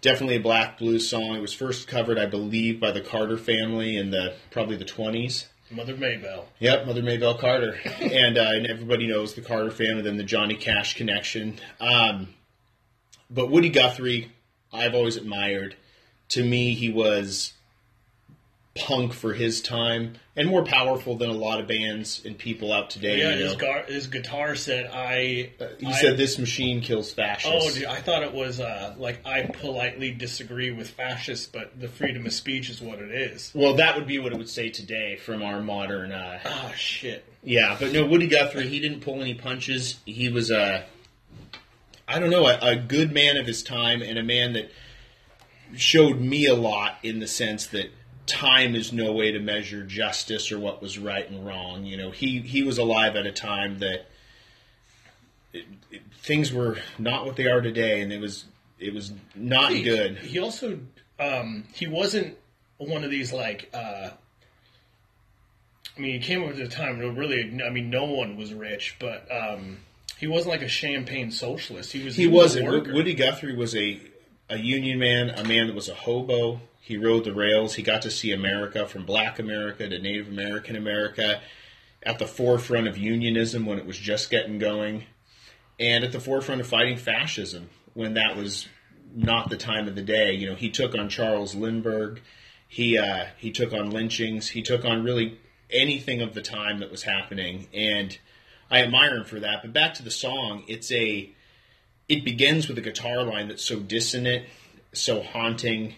definitely 0.00 0.36
a 0.36 0.40
black 0.40 0.78
blues 0.78 1.08
song. 1.08 1.34
It 1.34 1.40
was 1.40 1.52
first 1.52 1.88
covered, 1.88 2.18
I 2.18 2.26
believe, 2.26 2.80
by 2.80 2.90
the 2.90 3.00
Carter 3.00 3.38
family 3.38 3.96
in 3.96 4.10
the 4.10 4.34
probably 4.50 4.76
the 4.76 4.84
twenties. 4.84 5.46
Mother 5.70 5.96
Maybelle. 5.96 6.46
Yep, 6.60 6.86
Mother 6.86 7.02
Maybelle 7.02 7.38
Carter, 7.38 7.78
and, 8.00 8.38
uh, 8.38 8.50
and 8.52 8.66
everybody 8.66 9.06
knows 9.08 9.34
the 9.34 9.40
Carter 9.40 9.70
family, 9.70 10.02
then 10.02 10.16
the 10.16 10.22
Johnny 10.22 10.54
Cash 10.54 10.94
connection. 10.94 11.58
Um, 11.80 12.34
but 13.30 13.50
Woody 13.50 13.70
Guthrie, 13.70 14.30
I've 14.72 14.94
always 14.94 15.16
admired. 15.16 15.76
To 16.30 16.44
me, 16.44 16.74
he 16.74 16.90
was 16.90 17.54
punk 18.76 19.12
for 19.12 19.32
his 19.34 19.60
time 19.62 20.14
and 20.34 20.48
more 20.48 20.64
powerful 20.64 21.16
than 21.16 21.30
a 21.30 21.34
lot 21.34 21.60
of 21.60 21.68
bands 21.68 22.20
and 22.24 22.36
people 22.36 22.72
out 22.72 22.90
today. 22.90 23.18
Yeah, 23.18 23.30
you 23.34 23.38
know? 23.38 23.44
his, 23.50 23.56
gar- 23.56 23.84
his 23.84 24.06
guitar 24.08 24.56
said, 24.56 24.90
"I." 24.92 25.50
he 25.78 25.86
I- 25.86 25.92
said, 25.92 26.16
"This 26.16 26.38
machine 26.40 26.80
kills 26.80 27.12
fascists." 27.12 27.48
Oh, 27.52 27.70
dude, 27.72 27.84
I 27.84 28.00
thought 28.00 28.24
it 28.24 28.32
was 28.32 28.58
uh, 28.58 28.94
like 28.98 29.24
I 29.24 29.42
politely 29.42 30.10
disagree 30.10 30.72
with 30.72 30.90
fascists, 30.90 31.46
but 31.46 31.78
the 31.78 31.86
freedom 31.86 32.26
of 32.26 32.32
speech 32.32 32.68
is 32.68 32.80
what 32.82 32.98
it 32.98 33.12
is. 33.12 33.52
Well, 33.54 33.74
that 33.74 33.94
would 33.96 34.08
be 34.08 34.18
what 34.18 34.32
it 34.32 34.38
would 34.38 34.48
say 34.48 34.70
today 34.70 35.16
from 35.16 35.42
our 35.42 35.60
modern. 35.60 36.10
Uh, 36.10 36.40
Oh 36.44 36.72
shit! 36.76 37.24
yeah, 37.44 37.76
but 37.78 37.92
no, 37.92 38.04
Woody 38.06 38.26
Guthrie, 38.26 38.66
he 38.68 38.80
didn't 38.80 39.00
pull 39.02 39.20
any 39.20 39.34
punches. 39.34 40.00
He 40.04 40.28
was 40.28 40.50
a, 40.50 40.84
I 42.08 42.18
don't 42.18 42.30
know, 42.30 42.46
a, 42.48 42.58
a 42.60 42.76
good 42.76 43.12
man 43.12 43.36
of 43.36 43.46
his 43.46 43.62
time 43.62 44.02
and 44.02 44.18
a 44.18 44.22
man 44.24 44.54
that 44.54 44.70
showed 45.76 46.20
me 46.20 46.46
a 46.46 46.54
lot 46.54 46.96
in 47.04 47.20
the 47.20 47.26
sense 47.26 47.66
that 47.68 47.90
time 48.26 48.74
is 48.74 48.92
no 48.92 49.12
way 49.12 49.32
to 49.32 49.38
measure 49.38 49.82
justice 49.84 50.50
or 50.52 50.58
what 50.58 50.80
was 50.80 50.98
right 50.98 51.28
and 51.28 51.46
wrong. 51.46 51.84
You 51.84 51.96
know, 51.96 52.10
he 52.10 52.40
he 52.40 52.62
was 52.62 52.78
alive 52.78 53.16
at 53.16 53.26
a 53.26 53.32
time 53.32 53.78
that 53.80 54.06
it, 55.52 55.64
it- 55.90 56.02
things 56.22 56.52
were 56.52 56.78
not 56.98 57.26
what 57.26 57.36
they 57.36 57.46
are 57.46 57.60
today, 57.60 58.00
and 58.00 58.12
it 58.12 58.20
was 58.20 58.44
it 58.78 58.94
was 58.94 59.12
not 59.34 59.70
good. 59.70 60.16
He 60.18 60.38
also 60.38 60.78
um, 61.20 61.64
he 61.74 61.86
wasn't 61.86 62.36
one 62.78 63.04
of 63.04 63.10
these 63.10 63.32
like. 63.32 63.68
Uh, 63.74 64.10
I 65.96 66.00
mean, 66.00 66.20
he 66.20 66.26
came 66.26 66.42
up 66.42 66.50
at 66.50 66.58
a 66.58 66.66
time 66.66 66.98
where 66.98 67.12
really, 67.12 67.40
I 67.64 67.70
mean, 67.70 67.88
no 67.88 68.04
one 68.06 68.36
was 68.36 68.52
rich, 68.52 68.96
but 68.98 69.28
um, 69.30 69.78
he 70.18 70.26
wasn't 70.26 70.50
like 70.50 70.62
a 70.62 70.68
champagne 70.68 71.30
socialist. 71.30 71.92
He 71.92 72.02
was 72.02 72.16
He 72.16 72.26
wasn't. 72.26 72.92
Woody 72.92 73.14
Guthrie 73.14 73.54
was 73.54 73.76
a 73.76 74.00
a 74.50 74.56
Union 74.58 74.98
man, 74.98 75.30
a 75.30 75.44
man 75.44 75.68
that 75.68 75.74
was 75.76 75.88
a 75.88 75.94
hobo. 75.94 76.60
He 76.84 76.98
rode 76.98 77.24
the 77.24 77.32
rails. 77.32 77.76
He 77.76 77.82
got 77.82 78.02
to 78.02 78.10
see 78.10 78.30
America 78.30 78.86
from 78.86 79.06
Black 79.06 79.38
America 79.38 79.88
to 79.88 79.98
Native 79.98 80.28
American 80.28 80.76
America 80.76 81.40
at 82.02 82.18
the 82.18 82.26
forefront 82.26 82.86
of 82.86 82.98
unionism 82.98 83.64
when 83.64 83.78
it 83.78 83.86
was 83.86 83.96
just 83.96 84.28
getting 84.28 84.58
going, 84.58 85.04
and 85.80 86.04
at 86.04 86.12
the 86.12 86.20
forefront 86.20 86.60
of 86.60 86.66
fighting 86.66 86.98
fascism 86.98 87.70
when 87.94 88.12
that 88.12 88.36
was 88.36 88.68
not 89.14 89.48
the 89.48 89.56
time 89.56 89.88
of 89.88 89.94
the 89.94 90.02
day. 90.02 90.34
You 90.34 90.50
know, 90.50 90.56
he 90.56 90.68
took 90.68 90.94
on 90.94 91.08
Charles 91.08 91.54
Lindbergh. 91.54 92.20
He 92.68 92.98
uh, 92.98 93.28
he 93.38 93.50
took 93.50 93.72
on 93.72 93.88
lynchings. 93.88 94.50
He 94.50 94.60
took 94.60 94.84
on 94.84 95.04
really 95.04 95.38
anything 95.70 96.20
of 96.20 96.34
the 96.34 96.42
time 96.42 96.80
that 96.80 96.90
was 96.90 97.04
happening, 97.04 97.66
and 97.72 98.18
I 98.70 98.82
admire 98.82 99.16
him 99.16 99.24
for 99.24 99.40
that. 99.40 99.62
But 99.62 99.72
back 99.72 99.94
to 99.94 100.02
the 100.02 100.10
song, 100.10 100.64
it's 100.68 100.92
a 100.92 101.30
it 102.10 102.26
begins 102.26 102.68
with 102.68 102.76
a 102.76 102.82
guitar 102.82 103.22
line 103.22 103.48
that's 103.48 103.64
so 103.64 103.80
dissonant, 103.80 104.44
so 104.92 105.22
haunting, 105.22 105.94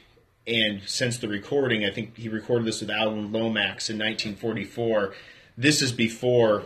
and 0.46 0.82
since 0.86 1.18
the 1.18 1.28
recording, 1.28 1.84
I 1.84 1.90
think 1.90 2.16
he 2.16 2.28
recorded 2.28 2.66
this 2.66 2.80
with 2.80 2.90
Alan 2.90 3.32
Lomax 3.32 3.90
in 3.90 3.96
1944. 3.96 5.14
This 5.58 5.82
is 5.82 5.90
before 5.90 6.64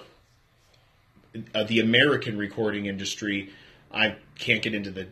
uh, 1.54 1.64
the 1.64 1.80
American 1.80 2.36
recording 2.36 2.86
industry. 2.86 3.50
I 3.90 4.16
can't 4.38 4.62
get 4.62 4.74
into 4.74 4.90
the 4.90 5.08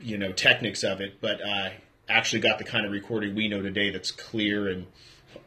you 0.00 0.16
know 0.16 0.32
techniques 0.32 0.84
of 0.84 1.00
it, 1.00 1.20
but 1.20 1.40
uh, 1.40 1.70
actually 2.08 2.40
got 2.40 2.58
the 2.58 2.64
kind 2.64 2.86
of 2.86 2.92
recording 2.92 3.34
we 3.34 3.48
know 3.48 3.62
today 3.62 3.90
that's 3.90 4.10
clear 4.10 4.68
and 4.68 4.86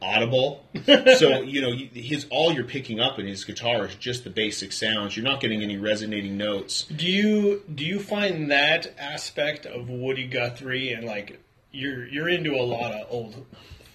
audible. 0.02 0.64
so 1.16 1.40
you 1.40 1.62
know 1.62 1.72
his 1.72 2.26
all 2.30 2.52
you're 2.52 2.64
picking 2.64 3.00
up 3.00 3.18
in 3.18 3.26
his 3.26 3.44
guitar 3.44 3.86
is 3.86 3.94
just 3.94 4.24
the 4.24 4.30
basic 4.30 4.72
sounds. 4.72 5.16
You're 5.16 5.24
not 5.24 5.40
getting 5.40 5.62
any 5.62 5.78
resonating 5.78 6.36
notes. 6.36 6.82
Do 6.84 7.06
you 7.06 7.62
do 7.74 7.84
you 7.84 7.98
find 7.98 8.50
that 8.50 8.94
aspect 8.98 9.64
of 9.64 9.88
Woody 9.88 10.26
Guthrie 10.26 10.92
and 10.92 11.06
like 11.06 11.40
you're 11.76 12.06
you're 12.06 12.28
into 12.28 12.54
a 12.54 12.62
lot 12.62 12.92
of 12.92 13.06
old 13.10 13.46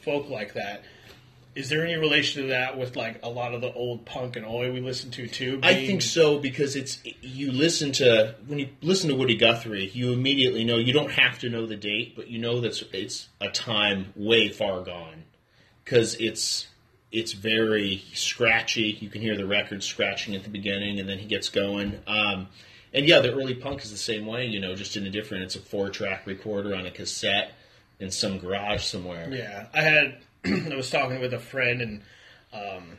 folk 0.02 0.30
like 0.30 0.54
that? 0.54 0.84
Is 1.54 1.68
there 1.68 1.84
any 1.84 1.96
relation 1.98 2.44
to 2.44 2.48
that 2.50 2.78
with 2.78 2.96
like 2.96 3.20
a 3.24 3.30
lot 3.30 3.54
of 3.54 3.60
the 3.60 3.74
old 3.74 4.06
punk 4.06 4.38
and 4.38 4.46
oi 4.46 4.72
we 4.72 4.80
listen 4.80 5.12
to 5.12 5.28
too? 5.28 5.60
I 5.64 5.74
think 5.74 6.02
so 6.02 6.40
because 6.40 6.78
it's 6.78 7.00
you 7.22 7.52
listen 7.52 7.92
to 7.94 8.36
when 8.48 8.60
you 8.60 8.70
listen 8.82 9.10
to 9.10 9.16
Woody 9.16 9.36
Guthrie, 9.36 9.90
you 9.94 10.14
immediately 10.14 10.64
know 10.64 10.78
you 10.78 10.94
don't 10.94 11.12
have 11.12 11.40
to 11.40 11.50
know 11.50 11.66
the 11.66 11.76
date, 11.76 12.16
but 12.16 12.30
you 12.30 12.40
know 12.40 12.62
that 12.62 12.82
it's 12.94 13.28
a 13.42 13.50
time 13.50 14.14
way 14.16 14.48
far 14.50 14.82
gone 14.82 15.24
because 15.84 16.16
it's 16.16 16.68
it's 17.12 17.34
very 17.34 18.04
scratchy. 18.14 18.98
You 19.02 19.10
can 19.10 19.22
hear 19.22 19.36
the 19.36 19.46
record 19.46 19.84
scratching 19.84 20.36
at 20.36 20.44
the 20.44 20.50
beginning, 20.50 21.02
and 21.02 21.10
then 21.10 21.18
he 21.18 21.26
gets 21.26 21.50
going. 21.50 22.00
Um, 22.08 22.48
and 22.94 23.06
yeah, 23.06 23.20
the 23.20 23.34
early 23.34 23.56
punk 23.56 23.84
is 23.84 23.92
the 23.92 23.98
same 23.98 24.26
way. 24.26 24.46
You 24.46 24.62
know, 24.62 24.74
just 24.74 24.96
in 24.96 25.06
a 25.06 25.10
different. 25.10 25.44
It's 25.44 25.56
a 25.58 25.60
four 25.60 25.90
track 25.90 26.26
recorder 26.26 26.74
on 26.74 26.86
a 26.86 26.92
cassette 26.92 27.52
in 28.02 28.12
some 28.12 28.38
garage 28.40 28.84
somewhere. 28.84 29.30
Yeah, 29.32 29.68
I 29.74 29.82
had 29.82 30.18
I 30.46 30.76
was 30.76 30.90
talking 30.90 31.20
with 31.22 31.34
a 31.34 31.40
friend 31.40 31.82
and 31.82 32.02
um, 32.54 32.98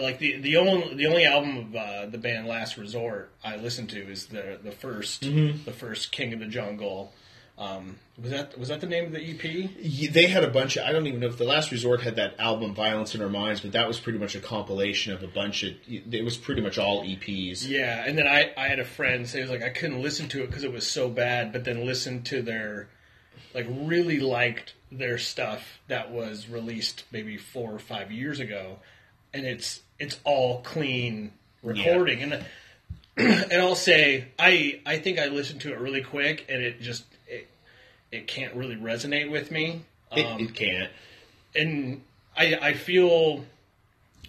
like 0.00 0.18
the 0.18 0.38
the 0.40 0.56
only 0.56 0.94
the 0.94 1.06
only 1.06 1.24
album 1.24 1.56
of 1.58 1.74
uh, 1.76 2.06
the 2.06 2.18
band 2.18 2.46
Last 2.46 2.76
Resort 2.76 3.30
I 3.42 3.56
listened 3.56 3.88
to 3.90 4.00
is 4.10 4.26
the 4.26 4.58
the 4.62 4.70
1st 4.70 5.20
Mm-hmm. 5.20 5.64
the 5.64 5.72
first 5.72 6.12
King 6.12 6.32
of 6.32 6.40
the 6.40 6.46
Jungle. 6.46 7.12
Um, 7.58 7.98
was 8.18 8.30
that 8.30 8.58
was 8.58 8.68
that 8.68 8.80
the 8.80 8.86
name 8.86 9.04
of 9.06 9.12
the 9.12 9.20
E 9.20 9.32
EP? 9.34 9.70
Yeah, 9.78 10.10
They 10.10 10.28
had 10.28 10.44
a 10.44 10.48
bunch 10.48 10.78
of. 10.78 10.84
I 10.86 10.92
don't 10.92 11.06
even 11.06 11.20
know 11.20 11.26
if 11.26 11.36
the 11.36 11.44
Last 11.44 11.70
Resort 11.70 12.00
had 12.00 12.16
that 12.16 12.40
album 12.40 12.74
"Violence 12.74 13.14
in 13.14 13.20
Our 13.20 13.28
Minds," 13.28 13.60
but 13.60 13.72
that 13.72 13.86
was 13.86 14.00
pretty 14.00 14.18
much 14.18 14.34
a 14.34 14.40
compilation 14.40 15.12
of 15.12 15.22
a 15.22 15.26
bunch 15.26 15.62
of. 15.64 15.74
It 15.86 16.24
was 16.24 16.38
pretty 16.38 16.62
much 16.62 16.78
all 16.78 17.04
EPs. 17.04 17.68
Yeah, 17.68 18.02
and 18.06 18.16
then 18.16 18.26
I, 18.26 18.52
I 18.56 18.68
had 18.68 18.78
a 18.78 18.84
friend 18.84 19.28
say 19.28 19.40
it 19.40 19.42
was 19.42 19.50
like 19.50 19.62
I 19.62 19.68
couldn't 19.68 20.00
listen 20.00 20.26
to 20.30 20.42
it 20.42 20.46
because 20.46 20.64
it 20.64 20.72
was 20.72 20.86
so 20.86 21.10
bad, 21.10 21.52
but 21.52 21.64
then 21.64 21.84
listened 21.84 22.24
to 22.26 22.40
their 22.40 22.88
like 23.54 23.66
really 23.68 24.20
liked 24.20 24.74
their 24.92 25.18
stuff 25.18 25.80
that 25.88 26.10
was 26.10 26.48
released 26.48 27.04
maybe 27.12 27.36
four 27.36 27.72
or 27.72 27.78
five 27.78 28.10
years 28.10 28.40
ago, 28.40 28.78
and 29.32 29.46
it's 29.46 29.80
it's 29.98 30.18
all 30.24 30.62
clean 30.62 31.32
recording 31.62 32.22
and 32.22 32.44
and 33.16 33.52
I'll 33.60 33.74
say 33.74 34.28
I 34.38 34.80
I 34.86 34.98
think 34.98 35.18
I 35.18 35.26
listened 35.26 35.60
to 35.62 35.72
it 35.72 35.78
really 35.78 36.02
quick 36.02 36.46
and 36.48 36.62
it 36.62 36.80
just 36.80 37.04
it 37.28 37.48
it 38.10 38.26
can't 38.26 38.54
really 38.54 38.76
resonate 38.76 39.30
with 39.30 39.50
me. 39.50 39.82
It, 40.12 40.26
Um, 40.26 40.40
it 40.40 40.54
can't. 40.54 40.90
and 41.54 42.02
I, 42.36 42.58
I 42.60 42.72
feel, 42.74 43.44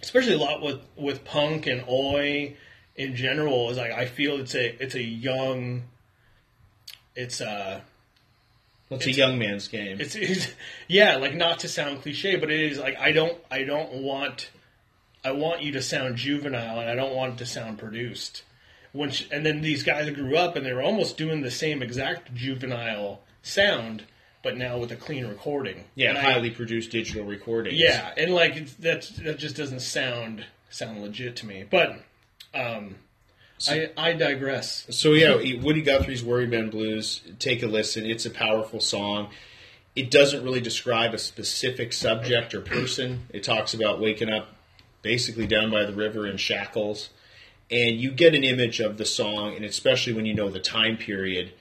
especially 0.02 0.34
a 0.34 0.38
lot 0.38 0.60
with, 0.60 0.80
with 0.96 1.24
punk 1.24 1.66
and 1.66 1.84
oi 1.88 2.56
in 2.96 3.16
general, 3.16 3.70
is 3.70 3.78
like 3.78 3.92
I 3.92 4.06
feel 4.06 4.38
it's 4.38 4.54
a 4.54 4.82
it's 4.82 4.94
a 4.94 5.02
young, 5.02 5.84
it's 7.16 7.40
a 7.40 7.82
It's, 8.96 9.06
a 9.06 9.12
young 9.12 9.38
man's 9.38 9.68
game. 9.68 10.00
it's, 10.00 10.14
it's 10.14 10.48
yeah 10.88 11.16
like 11.16 11.34
not 11.34 11.60
to 11.60 11.68
sound 11.68 12.02
cliche, 12.02 12.36
but 12.36 12.50
it 12.50 12.60
is 12.60 12.78
like 12.78 12.96
I 12.98 13.12
don't 13.12 13.36
I 13.50 13.64
don't 13.64 13.92
want 14.02 14.50
I 15.24 15.30
want 15.32 15.62
you 15.62 15.72
to 15.72 15.82
sound 15.82 16.16
juvenile 16.16 16.80
and 16.80 16.90
I 16.90 16.94
don't 16.94 17.14
want 17.14 17.34
it 17.34 17.38
to 17.38 17.46
sound 17.46 17.78
produced. 17.78 18.42
When 18.92 19.10
sh 19.10 19.26
and 19.30 19.44
then 19.46 19.62
these 19.62 19.82
guys 19.82 20.10
grew 20.10 20.36
up 20.36 20.56
and 20.56 20.66
they 20.66 20.72
were 20.72 20.82
almost 20.82 21.16
doing 21.16 21.42
the 21.42 21.50
same 21.50 21.82
exact 21.82 22.34
juvenile 22.34 23.20
sound, 23.42 24.04
but 24.42 24.56
now 24.56 24.78
with 24.78 24.92
a 24.92 24.96
clean 24.96 25.26
recording. 25.26 25.84
yeah, 25.94 26.10
And 26.10 26.18
I- 26.18 26.32
highly 26.32 26.50
produced 26.50 26.90
digital 26.90 27.24
recordings. 27.24 27.78
yeah, 27.80 28.12
and 28.16 28.34
like 28.34 28.66
that 28.78 29.02
that 29.24 29.38
just 29.38 29.56
doesn't 29.56 29.80
sound 29.80 30.44
sound 30.70 31.00
legit 31.02 31.36
to 31.36 31.46
me. 31.46 31.64
But 31.70 32.00
um, 32.54 32.96
I 33.68 33.90
I 33.96 34.12
digress. 34.12 34.86
So 34.90 35.12
yeah, 35.12 35.34
Woody 35.60 35.82
Guthrie's 35.82 36.24
"Worry 36.24 36.46
Man 36.46 36.70
Blues." 36.70 37.22
Take 37.38 37.62
a 37.62 37.66
listen. 37.66 38.06
It's 38.06 38.26
a 38.26 38.30
powerful 38.30 38.80
song. 38.80 39.30
It 39.94 40.10
doesn't 40.10 40.42
really 40.42 40.60
describe 40.60 41.12
a 41.12 41.18
specific 41.18 41.92
subject 41.92 42.54
or 42.54 42.60
person. 42.60 43.26
It 43.30 43.42
talks 43.42 43.74
about 43.74 44.00
waking 44.00 44.30
up 44.30 44.48
basically 45.02 45.46
down 45.46 45.70
by 45.70 45.84
the 45.84 45.92
river 45.92 46.26
in 46.26 46.36
shackles, 46.38 47.10
and 47.70 48.00
you 48.00 48.10
get 48.10 48.34
an 48.34 48.44
image 48.44 48.80
of 48.80 48.96
the 48.96 49.04
song, 49.04 49.54
and 49.54 49.64
especially 49.64 50.12
when 50.12 50.26
you 50.26 50.34
know 50.34 50.48
the 50.48 50.60
time 50.60 50.96
period. 50.96 51.52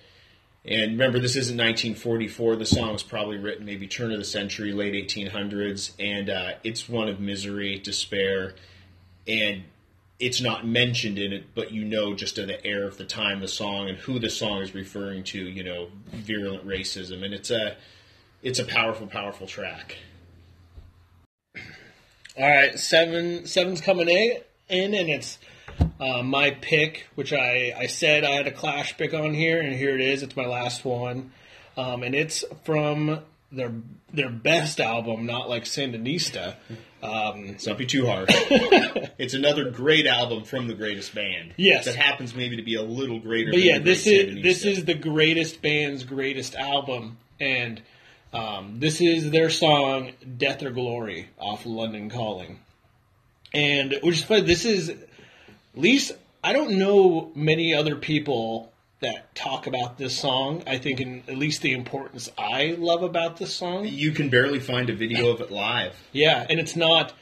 And 0.63 0.91
remember, 0.91 1.17
this 1.17 1.35
isn't 1.35 1.57
1944. 1.57 2.55
The 2.55 2.65
song 2.67 2.93
was 2.93 3.01
probably 3.01 3.37
written 3.37 3.65
maybe 3.65 3.87
turn 3.87 4.11
of 4.11 4.19
the 4.19 4.25
century, 4.25 4.73
late 4.73 4.93
1800s, 4.93 5.93
and 5.99 6.29
uh, 6.29 6.51
it's 6.63 6.87
one 6.87 7.09
of 7.09 7.19
misery, 7.19 7.79
despair, 7.79 8.53
and 9.27 9.63
it's 10.21 10.39
not 10.39 10.65
mentioned 10.65 11.17
in 11.17 11.33
it, 11.33 11.55
but 11.55 11.71
you 11.71 11.83
know 11.83 12.13
just 12.13 12.37
of 12.37 12.47
the 12.47 12.63
air 12.65 12.85
of 12.85 12.97
the 12.97 13.03
time, 13.03 13.39
the 13.39 13.47
song, 13.47 13.89
and 13.89 13.97
who 13.97 14.19
the 14.19 14.29
song 14.29 14.61
is 14.61 14.73
referring 14.75 15.23
to. 15.25 15.39
You 15.39 15.63
know, 15.63 15.87
virulent 16.11 16.65
racism, 16.65 17.25
and 17.25 17.33
it's 17.33 17.49
a 17.49 17.75
it's 18.43 18.59
a 18.59 18.63
powerful, 18.63 19.07
powerful 19.07 19.47
track. 19.47 19.97
All 22.37 22.47
right, 22.47 22.77
seven 22.77 23.47
seven's 23.47 23.81
coming 23.81 24.07
in, 24.07 24.37
in 24.69 24.93
and 24.93 25.09
it's 25.09 25.39
uh, 25.99 26.21
my 26.21 26.51
pick, 26.51 27.07
which 27.15 27.33
I 27.33 27.73
I 27.75 27.87
said 27.87 28.23
I 28.23 28.31
had 28.31 28.47
a 28.47 28.51
Clash 28.51 28.95
pick 28.97 29.15
on 29.15 29.33
here, 29.33 29.59
and 29.59 29.73
here 29.73 29.95
it 29.95 30.01
is. 30.01 30.21
It's 30.21 30.37
my 30.37 30.45
last 30.45 30.85
one, 30.85 31.31
um, 31.75 32.03
and 32.03 32.13
it's 32.13 32.45
from 32.63 33.21
their 33.51 33.73
their 34.13 34.29
best 34.29 34.79
album, 34.79 35.25
not 35.25 35.49
like 35.49 35.63
Sandinista. 35.63 36.57
Um, 37.03 37.57
not 37.65 37.77
be 37.77 37.85
too 37.85 38.05
hard. 38.05 38.27
it's 39.17 39.33
another 39.33 39.71
great 39.71 40.05
album 40.05 40.43
from 40.43 40.67
the 40.67 40.75
greatest 40.75 41.15
band. 41.15 41.53
Yes. 41.57 41.85
that 41.85 41.95
happens 41.95 42.35
maybe 42.35 42.57
to 42.57 42.63
be 42.63 42.75
a 42.75 42.83
little 42.83 43.19
greater. 43.19 43.51
But 43.51 43.61
yeah, 43.61 43.79
this 43.79 44.05
is 44.05 44.43
this 44.43 44.63
Sandinista. 44.63 44.71
is 44.71 44.85
the 44.85 44.93
greatest 44.93 45.61
band's 45.61 46.03
greatest 46.03 46.55
album, 46.55 47.17
and 47.39 47.81
um, 48.33 48.77
this 48.79 49.01
is 49.01 49.31
their 49.31 49.49
song 49.49 50.11
"Death 50.37 50.61
or 50.61 50.69
Glory" 50.69 51.29
off 51.39 51.65
London 51.65 52.09
Calling, 52.09 52.59
and 53.53 53.95
which 54.03 54.17
is 54.17 54.23
funny. 54.23 54.41
This 54.41 54.65
is 54.65 54.89
at 54.89 54.97
least 55.75 56.11
I 56.43 56.53
don't 56.53 56.77
know 56.77 57.31
many 57.35 57.73
other 57.73 57.95
people 57.95 58.70
that 59.01 59.33
talk 59.35 59.67
about 59.67 59.97
this 59.97 60.17
song. 60.17 60.63
I 60.65 60.77
think 60.77 61.01
in 61.01 61.23
at 61.27 61.37
least 61.37 61.61
the 61.61 61.73
importance 61.73 62.29
I 62.37 62.75
love 62.77 63.03
about 63.03 63.37
this 63.37 63.53
song. 63.53 63.85
you 63.87 64.11
can 64.11 64.29
barely 64.29 64.59
find 64.59 64.89
a 64.89 64.95
video 64.95 65.29
of 65.29 65.41
it 65.41 65.51
live. 65.51 65.95
Yeah, 66.11 66.45
and 66.49 66.59
it's 66.59 66.75
not 66.75 67.13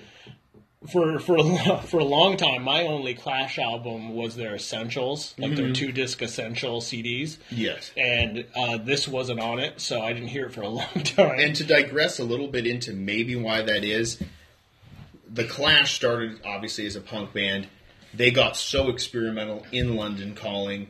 for 0.92 1.20
for 1.20 1.38
a, 1.38 1.78
for 1.84 2.00
a 2.00 2.04
long 2.06 2.38
time. 2.38 2.64
My 2.64 2.84
only 2.84 3.14
Clash 3.14 3.58
album 3.58 4.14
was 4.14 4.36
their 4.36 4.56
Essentials, 4.56 5.34
like 5.38 5.56
their 5.56 5.72
two 5.72 5.92
disc 5.92 6.22
Essential 6.22 6.82
CDs. 6.82 7.38
Yes. 7.50 7.92
and 7.98 8.46
uh, 8.56 8.78
this 8.78 9.08
wasn't 9.08 9.40
on 9.40 9.60
it, 9.60 9.80
so 9.82 10.02
I 10.02 10.14
didn't 10.14 10.30
hear 10.30 10.48
it 10.48 10.54
for 10.54 10.62
a 10.62 10.68
long 10.80 11.04
time. 11.04 11.40
And 11.40 11.56
to 11.56 11.64
digress 11.64 12.20
a 12.20 12.24
little 12.24 12.48
bit 12.48 12.68
into 12.68 12.94
maybe 12.94 13.36
why 13.36 13.62
that 13.62 13.84
is, 13.84 14.22
the 15.32 15.46
Clash 15.46 15.94
started 15.94 16.42
obviously 16.46 16.86
as 16.86 16.96
a 16.96 17.02
punk 17.02 17.34
band. 17.34 17.68
They 18.14 18.32
got 18.32 18.58
so 18.58 18.90
experimental 18.90 19.66
in 19.72 19.96
London 19.96 20.34
Calling 20.34 20.88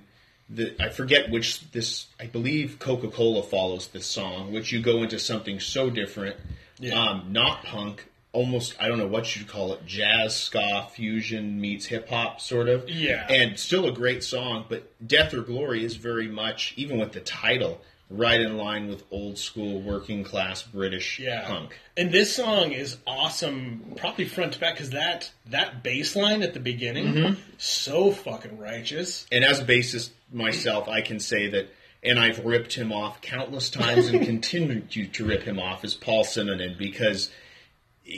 that 0.52 0.80
I 0.82 0.90
forget 0.90 1.30
which 1.30 1.70
this. 1.72 2.08
I 2.20 2.26
believe 2.26 2.80
Coca 2.80 3.08
Cola 3.10 3.44
follows 3.44 3.88
this 3.90 4.06
song, 4.06 4.52
which 4.52 4.72
you 4.72 4.82
go 4.82 5.04
into 5.04 5.20
something 5.20 5.60
so 5.60 5.90
different, 5.90 6.36
Yeah. 6.80 7.00
um, 7.02 7.32
not 7.32 7.64
punk. 7.64 8.06
Almost, 8.32 8.76
I 8.80 8.88
don't 8.88 9.00
know 9.00 9.08
what 9.08 9.36
you'd 9.36 9.48
call 9.48 9.74
it, 9.74 9.86
jazz, 9.88 10.36
ska, 10.36 10.88
fusion 10.92 11.60
meets 11.60 11.88
hip 11.88 12.10
hop, 12.10 12.40
sort 12.40 12.70
of. 12.70 12.88
Yeah. 12.88 13.26
And 13.28 13.58
still 13.58 13.88
a 13.88 13.92
great 13.92 14.24
song, 14.24 14.66
but 14.70 14.92
Death 15.06 15.34
or 15.34 15.42
Glory 15.42 15.84
is 15.84 15.96
very 15.96 16.28
much, 16.28 16.74
even 16.78 17.00
with 17.00 17.12
the 17.14 17.22
title, 17.22 17.82
right 18.10 18.42
in 18.42 18.58
line 18.58 18.88
with 18.88 19.04
old 19.12 19.38
school 19.38 19.82
working 19.82 20.24
class 20.24 20.64
British 20.64 21.20
Yeah. 21.20 21.46
punk. 21.46 21.78
And 21.96 22.12
this 22.12 22.36
song 22.36 22.72
is 22.72 22.98
awesome, 23.06 23.94
probably 23.98 24.26
front 24.26 24.54
to 24.54 24.60
back, 24.60 24.76
because 24.76 24.90
that 24.92 25.30
that 25.48 25.84
bass 25.84 26.16
line 26.16 26.42
at 26.42 26.54
the 26.54 26.60
beginning, 26.60 27.06
Mm-hmm. 27.14 27.42
so 27.58 28.12
fucking 28.12 28.58
righteous. 28.58 29.28
And 29.32 29.44
as 29.46 29.60
a 29.60 29.64
bassist 29.66 30.10
myself, 30.32 30.88
I 30.88 31.02
can 31.02 31.20
say 31.20 31.50
that, 31.50 31.70
and 32.02 32.18
I've 32.20 32.44
ripped 32.46 32.74
him 32.74 32.92
off 32.92 33.22
countless 33.22 33.70
times 33.70 34.08
and 34.08 34.24
continue 34.26 34.80
to, 34.82 35.06
to 35.06 35.26
rip 35.26 35.44
him 35.44 35.60
off, 35.60 35.84
is 35.86 35.94
Paul 35.94 36.24
Simonon 36.24 36.78
because 36.78 37.30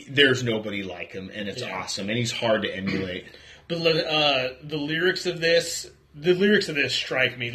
there's 0.09 0.41
nobody 0.43 0.83
like 0.83 1.11
him, 1.11 1.29
and 1.33 1.49
it's 1.49 1.61
Yeah. 1.61 1.79
awesome, 1.79 2.07
and 2.09 2.17
he's 2.17 2.31
hard 2.31 2.61
to 2.61 2.73
emulate. 2.73 3.25
But 3.67 3.77
uh, 3.85 4.49
the 4.63 4.77
lyrics 4.77 5.25
of 5.25 5.41
this, 5.41 5.89
the 6.15 6.33
lyrics 6.33 6.69
of 6.69 6.75
this 6.75 6.93
strike 6.93 7.37
me. 7.37 7.51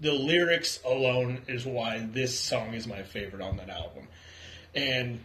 The 0.00 0.12
lyrics 0.12 0.80
alone 0.84 1.42
is 1.48 1.66
why 1.66 2.06
this 2.12 2.38
song 2.38 2.74
is 2.74 2.86
my 2.86 3.02
favorite 3.02 3.42
on 3.42 3.56
that 3.56 3.68
album, 3.68 4.08
and 4.74 5.20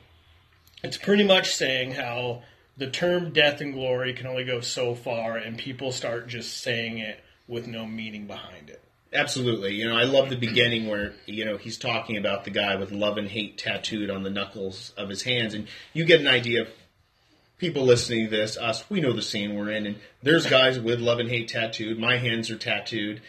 it's 0.84 0.98
pretty 0.98 1.24
much 1.24 1.54
saying 1.54 1.92
how 1.92 2.44
the 2.76 2.90
term 2.90 3.34
"death 3.34 3.62
and 3.62 3.74
glory" 3.74 4.14
can 4.14 4.28
only 4.28 4.44
go 4.44 4.62
so 4.62 4.96
far, 4.96 5.38
and 5.38 5.58
people 5.58 5.92
start 5.92 6.28
just 6.28 6.62
saying 6.62 6.98
it 6.98 7.24
with 7.48 7.68
no 7.68 7.86
meaning 7.86 8.26
behind 8.26 8.70
it. 8.70 8.82
Absolutely. 9.14 9.76
You 9.76 9.90
know, 9.90 9.96
I 9.96 10.04
love 10.06 10.30
the 10.30 10.36
beginning 10.36 10.88
where, 10.88 11.14
you 11.28 11.46
know, 11.46 11.58
he's 11.58 11.78
talking 11.78 12.18
about 12.18 12.46
the 12.46 12.50
guy 12.50 12.76
with 12.76 12.92
love 12.92 13.18
and 13.18 13.28
hate 13.28 13.58
tattooed 13.58 14.10
on 14.10 14.24
the 14.24 14.30
knuckles 14.30 14.92
of 14.98 15.10
his 15.10 15.22
hands. 15.22 15.54
And 15.54 15.68
you 15.94 16.04
get 16.06 16.22
an 16.22 16.28
idea 16.28 16.62
of 16.62 16.70
people 17.60 17.84
listening 17.84 18.26
to 18.26 18.32
this, 18.32 18.58
us, 18.58 18.90
we 18.90 19.02
know 19.02 19.14
the 19.14 19.22
scene 19.22 19.56
we're 19.56 19.70
in. 19.70 19.86
And 19.86 19.98
there's 20.24 20.48
guys 20.48 20.80
with 20.80 21.00
love 21.00 21.20
and 21.20 21.30
hate 21.30 21.50
tattooed. 21.50 22.00
My 22.00 22.18
hands 22.18 22.50
are 22.50 22.58
tattooed. 22.58 23.22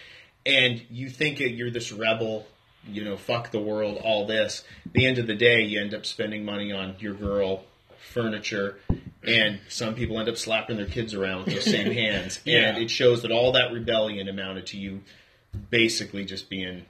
And 0.47 0.83
you 0.91 1.09
think 1.09 1.41
you're 1.41 1.71
this 1.71 1.91
rebel, 1.93 2.47
you 2.87 3.05
know, 3.05 3.17
fuck 3.17 3.51
the 3.51 3.61
world, 3.61 3.99
all 4.03 4.27
this. 4.27 4.63
At 4.87 4.93
the 4.93 5.07
end 5.07 5.19
of 5.19 5.27
the 5.27 5.35
day, 5.35 5.63
you 5.63 5.81
end 5.81 5.95
up 5.95 6.05
spending 6.05 6.45
money 6.45 6.73
on 6.73 6.97
your 6.99 7.15
girl, 7.15 7.65
furniture, 7.99 8.79
and 9.23 9.61
some 9.69 9.95
people 9.95 10.19
end 10.19 10.29
up 10.29 10.37
slapping 10.37 10.77
their 10.77 10.87
kids 10.87 11.15
around 11.15 11.45
with 11.45 11.55
those 11.55 11.65
same 11.65 11.93
hands. 11.93 12.41
Yeah. 12.45 12.71
And 12.71 12.79
it 12.83 12.91
shows 12.91 13.23
that 13.23 13.31
all 13.31 13.53
that 13.53 13.73
rebellion 13.73 14.29
amounted 14.29 14.67
to 14.69 14.77
you 14.77 15.03
basically 15.71 16.25
just 16.25 16.51
being 16.51 16.85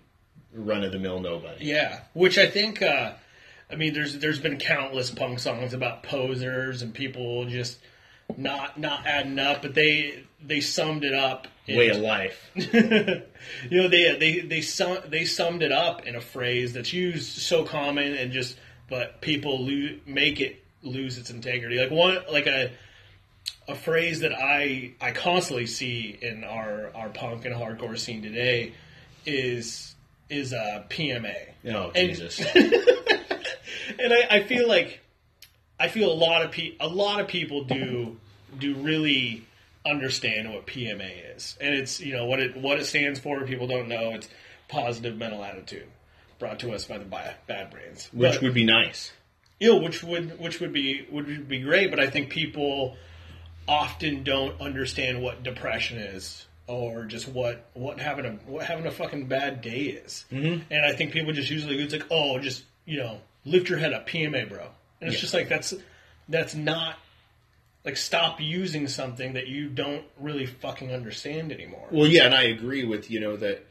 run 0.53 0.85
of 0.85 0.93
the 0.93 0.99
mill 0.99 1.21
nobody. 1.21 1.67
Yeah, 1.67 2.01
which 2.13 2.39
I 2.39 2.49
think, 2.49 2.83
uh, 2.83 3.13
I 3.71 3.77
mean, 3.77 3.93
there's 3.95 4.19
there's 4.19 4.41
been 4.41 4.59
countless 4.59 5.11
punk 5.11 5.39
songs 5.39 5.75
about 5.75 6.03
posers 6.03 6.83
and 6.83 6.95
people 6.95 7.45
just 7.47 7.79
not 8.37 8.79
not 8.79 9.07
adding 9.07 9.39
up, 9.39 9.63
but 9.63 9.75
they 9.75 10.25
they 10.43 10.61
summed 10.61 11.05
it 11.05 11.15
up. 11.15 11.49
in- 11.67 11.79
Way 11.79 11.89
of 11.89 11.99
life. 11.99 12.51
you 12.55 13.23
know, 13.71 13.89
they 13.89 14.17
they 14.19 14.41
they 14.41 14.61
sum, 14.61 14.99
they 15.09 15.25
summed 15.25 15.63
it 15.63 15.73
up 15.73 16.07
in 16.07 16.17
a 16.17 16.21
phrase 16.21 16.73
that's 16.73 16.93
used 16.93 17.27
so 17.39 17.65
common 17.65 18.15
and 18.15 18.33
just, 18.33 18.57
but 18.89 19.21
people 19.21 19.65
lo- 19.65 19.97
make 20.07 20.41
it 20.41 20.63
lose 20.83 21.17
its 21.19 21.31
integrity. 21.31 21.79
Like 21.79 21.91
one 21.91 22.19
like 22.31 22.47
a 22.47 22.71
a 23.69 23.75
phrase 23.75 24.21
that 24.21 24.33
I 24.35 24.93
I 25.01 25.13
constantly 25.13 25.67
see 25.67 26.19
in 26.21 26.45
our 26.45 26.91
our 26.95 27.09
punk 27.09 27.45
and 27.47 27.55
hardcore 27.55 27.99
scene 27.99 28.23
today 28.23 28.73
is 29.25 29.95
is 30.29 30.53
uh, 30.53 30.83
a 30.85 30.89
PMA. 30.93 31.37
Oh 31.69 31.93
And- 31.95 32.09
Jesus. 32.11 32.41
and 32.55 34.13
I, 34.13 34.27
I 34.31 34.43
feel 34.45 34.67
like 34.69 35.01
I 35.79 35.89
feel 35.89 36.11
a 36.13 36.15
lot 36.15 36.43
of 36.45 36.53
pe- 36.53 36.75
a 36.81 36.89
lot 36.89 37.21
of 37.21 37.29
people 37.29 37.65
do 37.65 38.17
do 38.59 38.75
really 38.77 39.45
understand 39.87 40.53
what 40.53 40.67
PMA 40.67 41.37
is, 41.37 41.57
and 41.61 41.75
it's 41.75 42.01
you 42.01 42.15
know 42.15 42.27
what 42.27 42.41
it 42.41 42.57
what 42.57 42.79
it 42.79 42.87
stands 42.87 43.19
for. 43.21 43.41
People 43.45 43.67
don't 43.67 43.89
know 43.89 44.11
it's 44.13 44.29
positive 44.69 45.17
mental 45.17 45.43
attitude, 45.45 45.87
brought 46.39 46.59
to 46.61 46.73
us 46.73 46.85
by 46.87 46.99
the 46.99 47.05
Bi- 47.05 47.35
Bad 47.47 47.71
Brains, 47.71 48.09
Which 48.13 48.35
But- 48.35 48.43
would 48.43 48.55
be 48.55 48.65
nice. 48.65 49.13
you 49.61 49.69
know, 49.73 49.79
which 49.79 50.03
would 50.03 50.39
which 50.39 50.61
would 50.61 50.73
be 50.73 51.07
would 51.11 51.49
be 51.49 51.59
great, 51.61 51.91
but 51.91 52.01
I 52.01 52.07
think 52.09 52.31
people 52.31 52.97
often 53.67 54.23
don't 54.25 54.61
understand 54.61 55.23
what 55.23 55.43
depression 55.43 55.99
is 55.99 56.47
or 56.67 57.05
just 57.05 57.29
what 57.29 57.67
what 57.75 57.99
having 57.99 58.25
a 58.27 58.31
what 58.47 58.65
having 58.67 58.87
a 58.87 58.91
fucking 58.91 59.27
bad 59.27 59.61
day 59.61 59.81
is. 59.81 60.25
Mm-hmm. 60.33 60.63
And 60.73 60.87
I 60.87 60.93
think 60.93 61.13
people 61.13 61.33
just 61.33 61.51
usually 61.51 61.79
it's 61.83 61.93
like, 61.93 62.07
oh, 62.11 62.39
just 62.39 62.63
you 62.87 62.99
know, 62.99 63.21
lift 63.45 63.69
your 63.69 63.79
head 63.79 63.93
up, 63.93 64.07
PMA, 64.09 64.49
bro. 64.49 64.69
And 65.01 65.09
it's 65.09 65.17
Yeah. 65.17 65.21
just 65.21 65.35
like 65.35 65.49
that's 65.49 65.75
that's 66.29 66.55
not 66.55 66.99
like 67.85 67.97
stop 67.97 68.41
using 68.41 68.89
something 68.89 69.35
that 69.35 69.47
you 69.47 69.69
don't 69.69 70.05
really 70.19 70.47
fucking 70.47 70.93
understand 70.93 71.53
anymore. 71.53 71.87
Well, 71.91 72.07
yeah, 72.07 72.25
and 72.25 72.35
I 72.35 72.45
agree 72.45 72.85
with 72.85 73.11
you 73.11 73.21
know 73.21 73.37
that. 73.37 73.65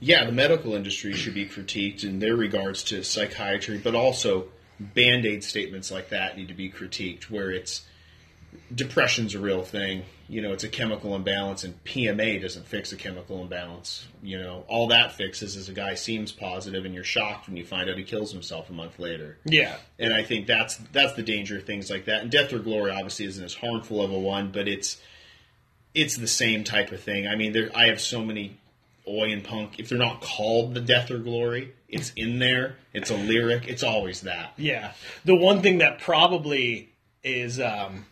Yeah, 0.00 0.26
the 0.26 0.32
medical 0.32 0.74
industry 0.74 1.14
should 1.14 1.32
be 1.32 1.46
critiqued 1.46 2.04
in 2.04 2.18
their 2.18 2.36
regards 2.36 2.82
to 2.84 3.02
psychiatry, 3.02 3.78
but 3.78 3.94
also 3.94 4.48
band 4.78 5.24
aid 5.24 5.42
statements 5.42 5.90
like 5.90 6.10
that 6.10 6.36
need 6.36 6.48
to 6.48 6.54
be 6.54 6.70
critiqued. 6.70 7.24
Where 7.30 7.50
it's 7.50 7.82
depression's 8.74 9.34
a 9.34 9.40
real 9.40 9.62
thing, 9.62 10.04
you 10.28 10.42
know, 10.42 10.52
it's 10.52 10.64
a 10.64 10.68
chemical 10.68 11.14
imbalance, 11.14 11.64
and 11.64 11.82
PMA 11.84 12.40
doesn't 12.40 12.66
fix 12.66 12.92
a 12.92 12.96
chemical 12.96 13.40
imbalance. 13.40 14.06
You 14.22 14.38
know, 14.38 14.64
all 14.68 14.88
that 14.88 15.12
fixes 15.12 15.56
is 15.56 15.68
a 15.70 15.72
guy 15.72 15.94
seems 15.94 16.32
positive, 16.32 16.84
and 16.84 16.94
you're 16.94 17.04
shocked 17.04 17.46
when 17.46 17.56
you 17.56 17.64
find 17.64 17.88
out 17.88 17.96
he 17.96 18.04
kills 18.04 18.30
himself 18.32 18.68
a 18.68 18.72
month 18.74 18.98
later. 18.98 19.38
yeah, 19.44 19.76
and 19.98 20.12
I 20.12 20.22
think 20.22 20.46
that's 20.46 20.76
that's 20.92 21.14
the 21.14 21.22
danger 21.22 21.56
of 21.56 21.64
things 21.64 21.90
like 21.90 22.04
that. 22.04 22.20
And 22.22 22.30
Death 22.30 22.52
or 22.52 22.58
Glory 22.58 22.90
obviously 22.90 23.24
isn't 23.26 23.42
as 23.42 23.54
harmful 23.54 24.02
of 24.02 24.12
a 24.12 24.18
one, 24.18 24.52
but 24.52 24.68
it's 24.68 25.00
it's 25.94 26.16
the 26.16 26.28
same 26.28 26.62
type 26.62 26.92
of 26.92 27.00
thing. 27.00 27.26
I 27.26 27.34
mean, 27.34 27.52
there 27.52 27.70
I 27.74 27.86
have 27.86 28.00
so 28.00 28.22
many 28.22 28.58
oi 29.08 29.32
and 29.32 29.42
punk. 29.42 29.78
If 29.78 29.88
they're 29.88 29.98
not 29.98 30.20
called 30.20 30.74
the 30.74 30.80
Death 30.80 31.10
or 31.10 31.18
Glory, 31.18 31.72
it's 31.88 32.12
in 32.16 32.38
there. 32.38 32.76
It's 32.92 33.10
a 33.10 33.16
lyric. 33.16 33.66
It's 33.66 33.82
always 33.82 34.22
that. 34.22 34.52
Yeah. 34.58 34.92
The 35.24 35.34
one 35.34 35.62
thing 35.62 35.78
that 35.78 36.00
probably 36.00 36.92
is 37.24 37.58
um, 37.60 38.04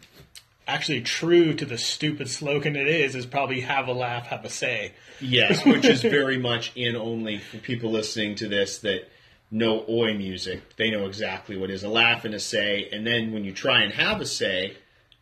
actually 0.66 1.00
true 1.00 1.54
to 1.54 1.64
the 1.64 1.78
stupid 1.78 2.28
slogan 2.28 2.76
it 2.76 2.88
is 2.88 3.14
is 3.14 3.26
probably 3.26 3.60
have 3.60 3.88
a 3.88 3.92
laugh, 3.92 4.26
have 4.26 4.44
a 4.44 4.50
say. 4.50 4.92
Yes, 5.20 5.64
which 5.64 5.84
is 5.84 6.02
very 6.02 6.38
much 6.38 6.72
in 6.74 6.96
only 6.96 7.38
for 7.38 7.58
people 7.58 7.90
listening 7.90 8.34
to 8.36 8.48
this 8.48 8.78
that 8.78 9.08
know 9.50 9.84
oi 9.88 10.14
music. 10.14 10.76
They 10.76 10.90
know 10.90 11.06
exactly 11.06 11.56
what 11.56 11.70
is 11.70 11.84
a 11.84 11.88
laugh 11.88 12.24
and 12.24 12.34
a 12.34 12.40
say. 12.40 12.88
And 12.90 13.06
then 13.06 13.32
when 13.32 13.44
you 13.44 13.52
try 13.52 13.82
and 13.82 13.92
have 13.92 14.20
a 14.20 14.26
say, 14.26 14.76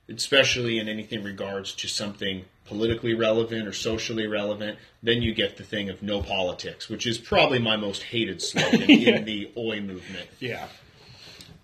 especially 0.08 0.78
in 0.78 0.88
anything 0.88 1.22
regards 1.22 1.72
to 1.74 1.88
something 1.88 2.44
politically 2.66 3.14
relevant 3.14 3.68
or 3.68 3.72
socially 3.72 4.26
relevant, 4.26 4.78
then 5.02 5.20
you 5.20 5.34
get 5.34 5.58
the 5.58 5.62
thing 5.62 5.90
of 5.90 6.02
no 6.02 6.22
politics, 6.22 6.88
which 6.88 7.06
is 7.06 7.18
probably 7.18 7.58
my 7.58 7.76
most 7.76 8.02
hated 8.04 8.40
slogan 8.40 8.82
in 8.90 9.24
the 9.24 9.50
oi 9.56 9.80
movement. 9.80 10.28
Yeah. 10.40 10.68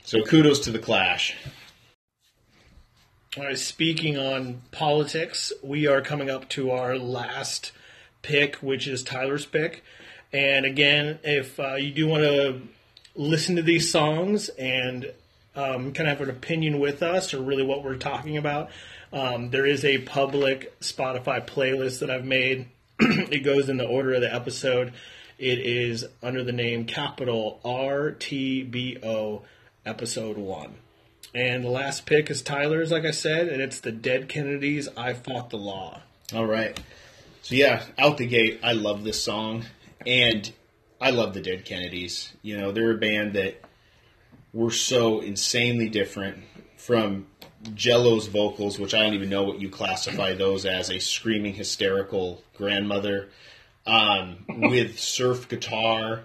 So 0.04 0.22
kudos 0.22 0.60
to 0.60 0.70
the 0.70 0.78
Clash. 0.78 1.34
All 3.36 3.44
right, 3.44 3.56
speaking 3.56 4.18
on 4.18 4.60
politics, 4.72 5.52
we 5.62 5.86
are 5.86 6.00
coming 6.00 6.28
up 6.28 6.48
to 6.48 6.72
our 6.72 6.98
last 6.98 7.70
pick, 8.22 8.56
which 8.56 8.88
is 8.88 9.04
Tyler's 9.04 9.46
pick. 9.46 9.84
And 10.32 10.66
again, 10.66 11.20
if 11.22 11.60
uh, 11.60 11.76
you 11.76 11.92
do 11.92 12.08
want 12.08 12.24
to 12.24 12.60
listen 13.14 13.54
to 13.54 13.62
these 13.62 13.88
songs 13.88 14.48
and 14.48 15.12
um, 15.54 15.92
kind 15.92 16.10
of 16.10 16.18
have 16.18 16.20
an 16.22 16.34
opinion 16.34 16.80
with 16.80 17.04
us 17.04 17.32
or 17.32 17.40
really 17.40 17.62
what 17.62 17.84
we're 17.84 17.94
talking 17.94 18.36
about, 18.36 18.70
um, 19.12 19.50
there 19.50 19.64
is 19.64 19.84
a 19.84 19.98
public 19.98 20.76
Spotify 20.80 21.46
playlist 21.46 22.00
that 22.00 22.10
I've 22.10 22.24
made. 22.24 22.66
it 22.98 23.44
goes 23.44 23.68
in 23.68 23.76
the 23.76 23.86
order 23.86 24.14
of 24.14 24.22
the 24.22 24.34
episode. 24.34 24.92
It 25.38 25.60
is 25.60 26.04
under 26.20 26.42
the 26.42 26.50
name 26.50 26.84
capital 26.84 27.60
RTBO 27.64 29.42
episode 29.86 30.36
one. 30.36 30.74
And 31.34 31.64
the 31.64 31.70
last 31.70 32.06
pick 32.06 32.30
is 32.30 32.42
Tyler's, 32.42 32.90
like 32.90 33.04
I 33.04 33.12
said, 33.12 33.48
and 33.48 33.62
it's 33.62 33.80
the 33.80 33.92
Dead 33.92 34.28
Kennedys. 34.28 34.88
I 34.96 35.12
fought 35.12 35.50
the 35.50 35.58
law. 35.58 36.02
All 36.34 36.46
right. 36.46 36.78
So 37.42 37.54
yeah, 37.54 37.84
out 37.98 38.18
the 38.18 38.26
gate, 38.26 38.60
I 38.62 38.72
love 38.72 39.04
this 39.04 39.22
song, 39.22 39.64
and 40.06 40.52
I 41.00 41.10
love 41.10 41.34
the 41.34 41.40
Dead 41.40 41.64
Kennedys. 41.64 42.32
You 42.42 42.58
know, 42.58 42.72
they're 42.72 42.92
a 42.92 42.98
band 42.98 43.34
that 43.34 43.60
were 44.52 44.70
so 44.70 45.20
insanely 45.20 45.88
different 45.88 46.38
from 46.76 47.26
Jello's 47.74 48.26
vocals, 48.26 48.78
which 48.78 48.94
I 48.94 49.02
don't 49.02 49.14
even 49.14 49.30
know 49.30 49.44
what 49.44 49.60
you 49.60 49.68
classify 49.68 50.34
those 50.34 50.66
as—a 50.66 50.98
screaming, 50.98 51.54
hysterical 51.54 52.42
grandmother 52.54 53.28
um, 53.86 54.44
with 54.48 54.98
surf 54.98 55.48
guitar. 55.48 56.22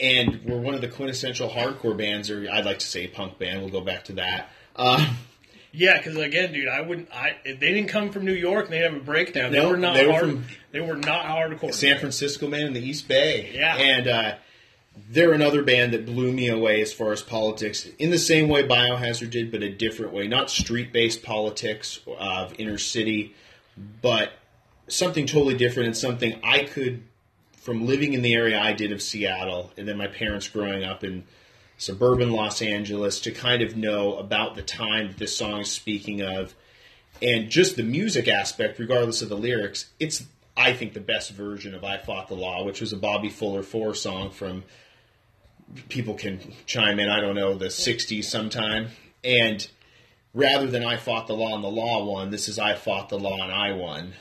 And 0.00 0.42
we're 0.44 0.58
one 0.60 0.74
of 0.74 0.80
the 0.80 0.88
quintessential 0.88 1.48
hardcore 1.50 1.96
bands, 1.96 2.30
or 2.30 2.46
I'd 2.50 2.64
like 2.64 2.78
to 2.78 2.86
say 2.86 3.06
punk 3.06 3.38
band. 3.38 3.60
We'll 3.60 3.70
go 3.70 3.80
back 3.80 4.04
to 4.04 4.12
that. 4.14 4.50
Uh, 4.76 5.14
Yeah, 5.72 5.98
because 5.98 6.16
again, 6.16 6.52
dude, 6.52 6.68
I 6.68 6.80
wouldn't. 6.80 7.08
I 7.14 7.36
they 7.44 7.54
didn't 7.54 7.88
come 7.88 8.10
from 8.10 8.24
New 8.24 8.32
York. 8.34 8.64
and 8.64 8.74
They 8.74 8.78
have 8.78 8.94
a 8.94 8.98
breakdown. 9.00 9.52
They 9.52 9.58
No, 9.60 9.68
were 9.70 9.76
not 9.76 9.94
they 9.94 10.06
were 10.06 10.12
hard. 10.12 10.24
from 10.24 10.44
they 10.72 10.80
were 10.80 10.96
not 10.96 11.26
hardcore. 11.26 11.72
San 11.72 11.98
Francisco 11.98 12.48
man 12.48 12.66
in 12.66 12.72
the 12.72 12.80
East 12.80 13.06
Bay. 13.06 13.50
Yeah. 13.54 13.76
And 13.76 14.08
uh, 14.08 14.34
they're 15.10 15.32
another 15.32 15.62
band 15.62 15.92
that 15.92 16.04
blew 16.06 16.32
me 16.32 16.48
away 16.48 16.80
as 16.82 16.92
far 16.92 17.12
as 17.12 17.22
politics, 17.22 17.86
in 17.98 18.10
the 18.10 18.18
same 18.18 18.48
way 18.48 18.64
Biohazard 18.66 19.30
did, 19.30 19.52
but 19.52 19.62
a 19.62 19.70
different 19.70 20.12
way. 20.12 20.26
Not 20.26 20.50
street 20.50 20.92
based 20.92 21.22
politics 21.22 22.00
of 22.18 22.52
inner 22.58 22.76
city, 22.78 23.34
but 24.02 24.32
something 24.88 25.26
totally 25.26 25.54
different 25.56 25.86
and 25.86 25.96
something 25.96 26.40
I 26.42 26.64
could 26.64 27.04
from 27.60 27.86
living 27.86 28.14
in 28.14 28.22
the 28.22 28.34
area 28.34 28.58
I 28.58 28.72
did 28.72 28.90
of 28.90 29.02
Seattle, 29.02 29.70
and 29.76 29.86
then 29.86 29.98
my 29.98 30.06
parents 30.06 30.48
growing 30.48 30.82
up 30.82 31.04
in 31.04 31.24
suburban 31.76 32.30
Los 32.30 32.60
Angeles, 32.60 33.20
to 33.20 33.30
kind 33.30 33.62
of 33.62 33.76
know 33.76 34.16
about 34.16 34.54
the 34.54 34.62
time 34.62 35.08
that 35.08 35.18
this 35.18 35.36
song 35.36 35.60
is 35.60 35.70
speaking 35.70 36.22
of, 36.22 36.54
and 37.22 37.50
just 37.50 37.76
the 37.76 37.82
music 37.82 38.28
aspect, 38.28 38.78
regardless 38.78 39.22
of 39.22 39.28
the 39.28 39.36
lyrics. 39.36 39.90
It's 40.00 40.24
I 40.56 40.72
think 40.72 40.94
the 40.94 41.00
best 41.00 41.30
version 41.32 41.74
of 41.74 41.84
"I 41.84 41.98
Fought 41.98 42.28
the 42.28 42.34
Law," 42.34 42.64
which 42.64 42.80
was 42.80 42.92
a 42.92 42.96
Bobby 42.96 43.28
Fuller 43.28 43.62
Four 43.62 43.94
song 43.94 44.30
from 44.30 44.64
people 45.88 46.14
can 46.14 46.40
chime 46.66 46.98
in. 46.98 47.08
I 47.08 47.20
don't 47.20 47.36
know 47.36 47.54
the 47.54 47.66
'60s 47.66 48.24
sometime, 48.24 48.88
and 49.22 49.68
rather 50.34 50.66
than 50.66 50.84
I 50.84 50.96
fought 50.96 51.26
the 51.26 51.34
law 51.34 51.54
and 51.54 51.64
the 51.64 51.68
law 51.68 52.04
won, 52.04 52.30
this 52.30 52.48
is 52.48 52.58
I 52.58 52.74
fought 52.74 53.10
the 53.10 53.18
law 53.18 53.42
and 53.42 53.52
I 53.52 53.72
won. 53.72 54.14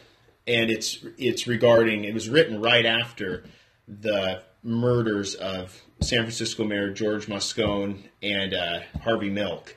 And 0.50 0.72
it's 0.72 0.98
it's 1.20 1.46
regarding 1.46 2.04
it 2.06 2.14
was 2.14 2.28
written 2.28 2.60
right 2.60 2.86
after 2.86 3.44
the 3.88 4.42
murders 4.64 5.36
of 5.36 5.80
San 6.02 6.20
Francisco 6.22 6.64
Mayor 6.64 6.92
George 6.92 7.28
Moscone 7.28 8.04
and 8.24 8.54
uh, 8.54 8.80
Harvey 9.04 9.30
Milk 9.30 9.76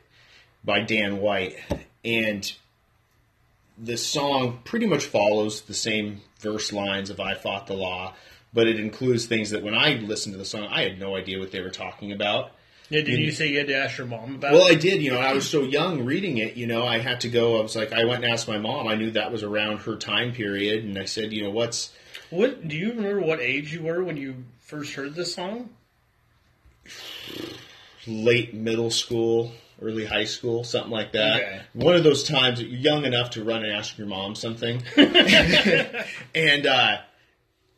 by 0.65 0.81
Dan 0.81 1.19
White. 1.19 1.57
And 2.05 2.51
the 3.77 3.97
song 3.99 4.61
pretty 4.65 4.87
much 4.87 5.05
follows 5.05 5.63
the 5.63 5.75
same 5.75 6.23
verse 6.41 6.73
lines 6.73 7.11
of 7.11 7.21
I 7.21 7.35
Fought 7.35 7.67
the 7.67 7.75
Law, 7.75 8.15
but 8.53 8.67
it 8.67 8.81
includes 8.81 9.27
things 9.27 9.51
that 9.51 9.63
when 9.63 9.75
I 9.75 9.95
listened 9.95 10.33
to 10.35 10.39
the 10.39 10.45
song, 10.45 10.69
I 10.71 10.83
had 10.83 10.99
no 10.99 11.17
idea 11.17 11.39
what 11.39 11.53
they 11.53 11.61
were 11.61 11.71
talking 11.71 12.13
about. 12.13 12.53
Yeah, 12.93 13.01
did 13.01 13.19
you 13.21 13.33
say 13.33 13.49
you 13.49 13.57
had 13.59 13.69
to 13.69 13.77
ask 13.77 13.97
your 13.97 14.07
mom 14.07 14.35
about 14.35 14.53
Well, 14.53 14.67
it? 14.67 14.73
I 14.73 14.75
did. 14.75 15.01
You 15.01 15.13
know, 15.13 15.19
I 15.19 15.33
was 15.33 15.49
so 15.49 15.63
young 15.63 16.05
reading 16.05 16.37
it. 16.37 16.57
You 16.57 16.67
know, 16.67 16.85
I 16.85 16.99
had 16.99 17.23
to 17.23 17.31
go. 17.31 17.59
I 17.59 17.63
was 17.63 17.75
like, 17.75 17.93
I 17.93 18.05
went 18.05 18.23
and 18.23 18.33
asked 18.33 18.47
my 18.47 18.59
mom. 18.59 18.87
I 18.87 18.97
knew 18.97 19.11
that 19.13 19.33
was 19.33 19.43
around 19.43 19.79
her 19.79 19.97
time 19.97 20.33
period, 20.33 20.85
and 20.85 20.99
I 20.99 21.07
said, 21.07 21.33
you 21.33 21.43
know, 21.43 21.51
what's 21.51 21.91
What 22.29 22.69
do 22.69 22.77
you 22.77 22.91
remember 22.91 23.21
what 23.21 23.41
age 23.41 23.73
you 23.73 23.83
were 23.83 24.05
when 24.05 24.19
you 24.19 24.45
first 24.61 24.95
heard 24.95 25.15
this 25.15 25.35
song? 25.35 25.71
late 28.07 28.53
middle 28.53 28.91
school, 28.91 29.53
early 29.81 30.05
high 30.05 30.25
school, 30.25 30.65
something 30.65 30.91
like 30.91 31.13
that. 31.13 31.41
Okay. 31.41 31.61
One 31.75 31.95
of 31.95 32.05
those 32.05 32.25
times 32.25 32.59
that 32.59 32.67
you're 32.69 32.81
young 32.81 33.05
enough 33.05 33.31
to 33.31 33.45
run 33.45 33.63
and 33.65 33.73
ask 33.73 33.97
your 33.97 34.07
mom 34.07 34.35
something. 34.35 34.83
and 34.97 36.67
uh, 36.67 36.97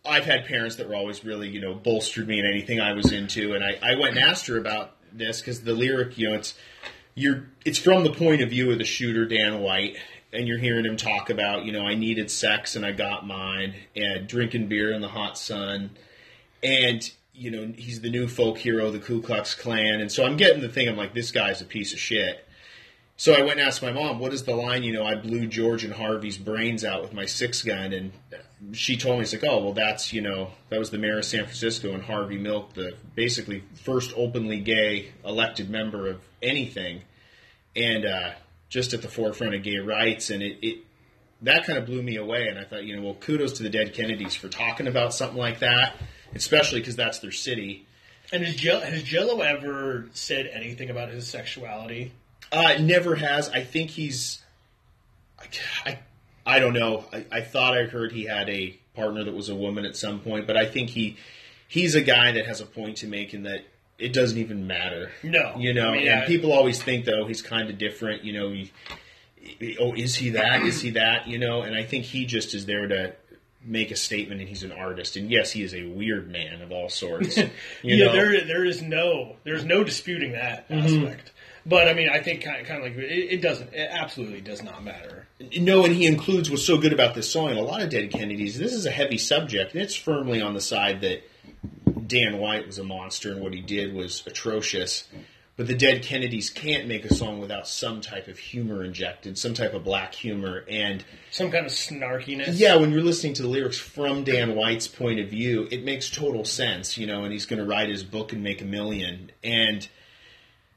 I've 0.04 0.24
had 0.24 0.46
parents 0.46 0.76
that 0.76 0.88
were 0.88 0.94
always 0.94 1.24
really, 1.24 1.48
you 1.48 1.60
know, 1.60 1.74
bolstered 1.74 2.26
me 2.26 2.38
in 2.40 2.46
anything 2.46 2.80
I 2.80 2.92
was 2.94 3.12
into, 3.12 3.54
and 3.54 3.62
I, 3.62 3.78
I 3.82 3.94
went 3.98 4.16
and 4.16 4.24
asked 4.24 4.46
her 4.46 4.58
about 4.58 4.93
this 5.16 5.40
because 5.40 5.62
the 5.62 5.72
lyric, 5.72 6.18
you 6.18 6.28
know, 6.28 6.34
it's 6.34 6.54
you're 7.14 7.46
it's 7.64 7.78
from 7.78 8.04
the 8.04 8.12
point 8.12 8.42
of 8.42 8.50
view 8.50 8.70
of 8.70 8.78
the 8.78 8.84
shooter 8.84 9.24
Dan 9.24 9.60
White, 9.60 9.96
and 10.32 10.46
you're 10.48 10.58
hearing 10.58 10.84
him 10.84 10.96
talk 10.96 11.30
about, 11.30 11.64
you 11.64 11.72
know, 11.72 11.86
I 11.86 11.94
needed 11.94 12.30
sex 12.30 12.76
and 12.76 12.84
I 12.84 12.92
got 12.92 13.26
mine, 13.26 13.74
and 13.94 14.26
drinking 14.26 14.68
beer 14.68 14.92
in 14.92 15.00
the 15.00 15.08
hot 15.08 15.38
sun, 15.38 15.90
and 16.62 17.10
you 17.32 17.50
know 17.50 17.72
he's 17.76 18.00
the 18.00 18.10
new 18.10 18.28
folk 18.28 18.58
hero 18.58 18.90
the 18.90 18.98
Ku 18.98 19.22
Klux 19.22 19.54
Klan, 19.54 20.00
and 20.00 20.10
so 20.10 20.24
I'm 20.24 20.36
getting 20.36 20.60
the 20.60 20.68
thing. 20.68 20.88
I'm 20.88 20.96
like, 20.96 21.14
this 21.14 21.30
guy's 21.30 21.60
a 21.60 21.66
piece 21.66 21.92
of 21.92 21.98
shit. 21.98 22.43
So 23.16 23.32
I 23.32 23.40
went 23.42 23.58
and 23.58 23.60
asked 23.60 23.82
my 23.82 23.92
mom, 23.92 24.18
"What 24.18 24.32
is 24.32 24.42
the 24.42 24.54
line?" 24.56 24.82
You 24.82 24.92
know, 24.92 25.04
I 25.04 25.14
blew 25.14 25.46
George 25.46 25.84
and 25.84 25.92
Harvey's 25.94 26.36
brains 26.36 26.84
out 26.84 27.02
with 27.02 27.12
my 27.12 27.26
six 27.26 27.62
gun, 27.62 27.92
and 27.92 28.12
she 28.72 28.96
told 28.96 29.18
me, 29.18 29.22
"It's 29.22 29.32
like, 29.32 29.44
oh, 29.44 29.62
well, 29.62 29.72
that's 29.72 30.12
you 30.12 30.20
know, 30.20 30.50
that 30.70 30.78
was 30.78 30.90
the 30.90 30.98
mayor 30.98 31.18
of 31.18 31.24
San 31.24 31.44
Francisco 31.44 31.92
and 31.94 32.02
Harvey 32.02 32.38
Milk, 32.38 32.74
the 32.74 32.94
basically 33.14 33.62
first 33.74 34.12
openly 34.16 34.60
gay 34.60 35.12
elected 35.24 35.70
member 35.70 36.08
of 36.08 36.20
anything, 36.42 37.02
and 37.76 38.04
uh, 38.04 38.30
just 38.68 38.92
at 38.94 39.02
the 39.02 39.08
forefront 39.08 39.54
of 39.54 39.62
gay 39.62 39.78
rights, 39.78 40.30
and 40.30 40.42
it." 40.42 40.58
it 40.62 40.78
that 41.42 41.66
kind 41.66 41.78
of 41.78 41.84
blew 41.84 42.02
me 42.02 42.16
away, 42.16 42.46
and 42.48 42.58
I 42.58 42.64
thought, 42.64 42.84
you 42.84 42.96
know, 42.96 43.02
well, 43.02 43.14
kudos 43.14 43.54
to 43.54 43.62
the 43.62 43.68
dead 43.68 43.92
Kennedys 43.92 44.34
for 44.34 44.48
talking 44.48 44.86
about 44.86 45.12
something 45.12 45.36
like 45.36 45.58
that, 45.58 45.94
especially 46.34 46.80
because 46.80 46.96
that's 46.96 47.18
their 47.18 47.32
city. 47.32 47.86
And 48.32 48.42
has, 48.42 48.58
has 48.62 49.02
Jello 49.02 49.42
ever 49.42 50.08
said 50.14 50.46
anything 50.46 50.88
about 50.88 51.10
his 51.10 51.26
sexuality? 51.26 52.12
Uh, 52.56 52.78
never 52.80 53.14
has. 53.16 53.48
I 53.50 53.62
think 53.62 53.90
he's. 53.90 54.42
I, 55.38 55.46
I, 55.86 55.98
I 56.46 56.58
don't 56.60 56.74
know. 56.74 57.04
I, 57.12 57.24
I 57.32 57.40
thought 57.40 57.76
I 57.76 57.84
heard 57.84 58.12
he 58.12 58.24
had 58.24 58.48
a 58.48 58.78
partner 58.94 59.24
that 59.24 59.34
was 59.34 59.48
a 59.48 59.54
woman 59.54 59.84
at 59.84 59.96
some 59.96 60.20
point, 60.20 60.46
but 60.46 60.56
I 60.56 60.66
think 60.66 60.90
he 60.90 61.16
he's 61.68 61.94
a 61.94 62.02
guy 62.02 62.32
that 62.32 62.46
has 62.46 62.60
a 62.60 62.66
point 62.66 62.98
to 62.98 63.06
make 63.06 63.34
in 63.34 63.42
that 63.44 63.60
it 63.98 64.12
doesn't 64.12 64.38
even 64.38 64.66
matter. 64.66 65.10
No. 65.22 65.54
you 65.58 65.72
know. 65.74 65.90
I 65.90 65.96
mean, 65.96 66.08
and 66.08 66.20
I- 66.22 66.26
people 66.26 66.52
always 66.52 66.82
think 66.82 67.04
though 67.04 67.26
he's 67.26 67.42
kind 67.42 67.70
of 67.70 67.78
different. 67.78 68.24
You 68.24 68.32
know, 68.34 68.50
he, 68.50 69.76
oh, 69.80 69.92
is 69.94 70.14
he 70.16 70.30
that? 70.30 70.62
Is 70.62 70.80
he 70.80 70.90
that? 70.90 71.26
You 71.26 71.38
know, 71.38 71.62
and 71.62 71.74
I 71.74 71.82
think 71.82 72.04
he 72.04 72.24
just 72.26 72.54
is 72.54 72.66
there 72.66 72.86
to 72.88 73.14
make 73.66 73.90
a 73.90 73.96
statement, 73.96 74.40
and 74.40 74.48
he's 74.48 74.62
an 74.62 74.72
artist. 74.72 75.16
And 75.16 75.30
yes, 75.30 75.50
he 75.50 75.62
is 75.62 75.74
a 75.74 75.84
weird 75.84 76.30
man 76.30 76.60
of 76.60 76.70
all 76.70 76.88
sorts. 76.90 77.36
You 77.82 77.96
yeah, 77.96 78.06
know? 78.06 78.12
there 78.12 78.44
there 78.44 78.64
is 78.64 78.82
no 78.82 79.36
there's 79.44 79.64
no 79.64 79.84
disputing 79.84 80.32
that 80.32 80.68
Mm-hmm. 80.68 81.04
But 81.66 81.88
I 81.88 81.94
mean, 81.94 82.08
I 82.10 82.20
think 82.22 82.42
kind 82.44 82.60
of, 82.60 82.66
kind 82.66 82.84
of 82.84 82.90
like 82.90 82.98
it, 83.02 83.10
it 83.10 83.42
doesn't. 83.42 83.72
It 83.72 83.88
absolutely 83.90 84.40
does 84.42 84.62
not 84.62 84.84
matter. 84.84 85.26
No, 85.58 85.84
and 85.84 85.94
he 85.94 86.06
includes 86.06 86.50
what's 86.50 86.64
so 86.64 86.78
good 86.78 86.92
about 86.92 87.14
this 87.14 87.30
song. 87.30 87.50
A 87.52 87.62
lot 87.62 87.82
of 87.82 87.88
Dead 87.90 88.10
Kennedys. 88.10 88.58
This 88.58 88.72
is 88.72 88.86
a 88.86 88.90
heavy 88.90 89.18
subject, 89.18 89.72
and 89.72 89.82
it's 89.82 89.94
firmly 89.96 90.40
on 90.42 90.54
the 90.54 90.60
side 90.60 91.00
that 91.00 91.22
Dan 92.06 92.38
White 92.38 92.66
was 92.66 92.78
a 92.78 92.84
monster 92.84 93.32
and 93.32 93.40
what 93.40 93.54
he 93.54 93.60
did 93.60 93.94
was 93.94 94.22
atrocious. 94.26 95.08
But 95.56 95.68
the 95.68 95.74
Dead 95.76 96.02
Kennedys 96.02 96.50
can't 96.50 96.88
make 96.88 97.04
a 97.04 97.14
song 97.14 97.38
without 97.38 97.68
some 97.68 98.00
type 98.00 98.26
of 98.26 98.38
humor 98.38 98.82
injected, 98.82 99.38
some 99.38 99.54
type 99.54 99.72
of 99.72 99.84
black 99.84 100.12
humor. 100.12 100.64
And 100.68 101.04
Some 101.30 101.52
kind 101.52 101.64
of 101.64 101.70
snarkiness. 101.70 102.58
yeah, 102.58 102.74
when 102.74 102.90
you're 102.90 103.02
listening 103.04 103.34
to 103.34 103.42
the 103.42 103.48
lyrics 103.48 103.78
from 103.78 104.24
Dan 104.24 104.56
White's 104.56 104.88
point 104.88 105.20
of 105.20 105.28
view, 105.28 105.68
it 105.70 105.84
makes 105.84 106.10
total 106.10 106.44
sense, 106.44 106.98
you 106.98 107.06
know, 107.06 107.22
and 107.22 107.32
he's 107.32 107.46
going 107.46 107.60
to 107.60 107.64
write 107.66 107.88
his 107.88 108.02
book 108.02 108.32
and 108.32 108.42
make 108.42 108.62
a 108.62 108.64
million. 108.64 109.30
And 109.44 109.86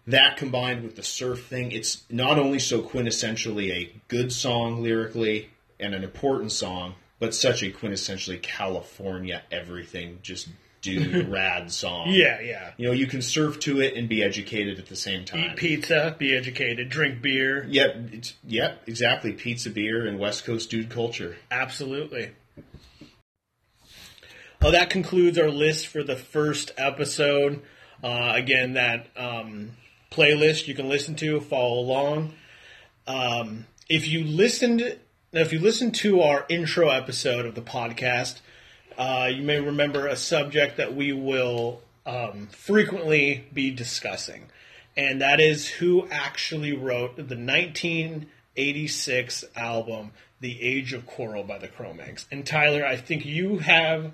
that 0.07 0.37
combined 0.37 0.83
with 0.83 0.95
the 0.95 1.03
surf 1.03 1.45
thing, 1.45 1.71
it's 1.71 2.03
not 2.09 2.39
only 2.39 2.59
so 2.59 2.81
quintessentially 2.81 3.71
a 3.71 3.93
good 4.07 4.31
song 4.31 4.81
lyrically 4.81 5.49
and 5.79 5.93
an 5.93 6.03
important 6.03 6.51
song, 6.51 6.95
but 7.19 7.35
such 7.35 7.61
a 7.61 7.71
quintessentially 7.71 8.41
California 8.41 9.41
everything, 9.51 10.19
just 10.21 10.47
dude 10.81 11.27
rad 11.29 11.71
song. 11.71 12.07
Yeah, 12.09 12.39
yeah. 12.39 12.71
You 12.77 12.87
know, 12.87 12.93
you 12.93 13.05
can 13.05 13.21
surf 13.21 13.59
to 13.61 13.81
it 13.81 13.95
and 13.95 14.07
be 14.07 14.23
educated 14.23 14.79
at 14.79 14.85
the 14.85 14.95
same 14.95 15.25
time. 15.25 15.39
Eat 15.39 15.55
pizza, 15.57 16.15
be 16.17 16.35
educated, 16.35 16.89
drink 16.89 17.21
beer. 17.21 17.65
Yep, 17.69 17.95
it's, 18.13 18.33
yep, 18.47 18.83
exactly. 18.87 19.33
Pizza, 19.33 19.69
beer, 19.69 20.07
and 20.07 20.19
West 20.19 20.45
Coast 20.45 20.69
dude 20.69 20.89
culture. 20.89 21.35
Absolutely. 21.51 22.31
Well, 24.61 24.71
that 24.71 24.89
concludes 24.89 25.37
our 25.37 25.51
list 25.51 25.87
for 25.87 26.01
the 26.03 26.15
first 26.15 26.71
episode. 26.77 27.61
Uh, 28.03 28.33
again, 28.35 28.73
that 28.73 29.07
um, 29.15 29.71
playlist 30.11 30.67
you 30.67 30.73
can 30.73 30.89
listen 30.89 31.15
to, 31.15 31.39
follow 31.39 31.79
along. 31.79 32.33
Um, 33.07 33.65
if 33.89 34.07
you 34.07 34.23
listened, 34.23 34.97
if 35.31 35.53
you 35.53 35.59
listened 35.59 35.93
to 35.95 36.21
our 36.21 36.45
intro 36.49 36.89
episode 36.89 37.45
of 37.45 37.55
the 37.55 37.61
podcast, 37.61 38.39
uh, 38.97 39.29
you 39.31 39.43
may 39.43 39.59
remember 39.59 40.07
a 40.07 40.15
subject 40.15 40.77
that 40.77 40.95
we 40.95 41.13
will 41.13 41.81
um, 42.05 42.47
frequently 42.47 43.45
be 43.53 43.71
discussing, 43.71 44.49
and 44.95 45.21
that 45.21 45.39
is 45.39 45.67
who 45.67 46.07
actually 46.09 46.73
wrote 46.73 47.15
the 47.15 47.35
1986 47.35 49.45
album 49.55 50.11
"The 50.39 50.61
Age 50.61 50.93
of 50.93 51.05
Quarrel" 51.05 51.43
by 51.43 51.59
the 51.59 51.67
Cro-Mags. 51.67 52.25
And 52.31 52.45
Tyler, 52.45 52.85
I 52.85 52.95
think 52.95 53.25
you 53.25 53.59
have 53.59 54.11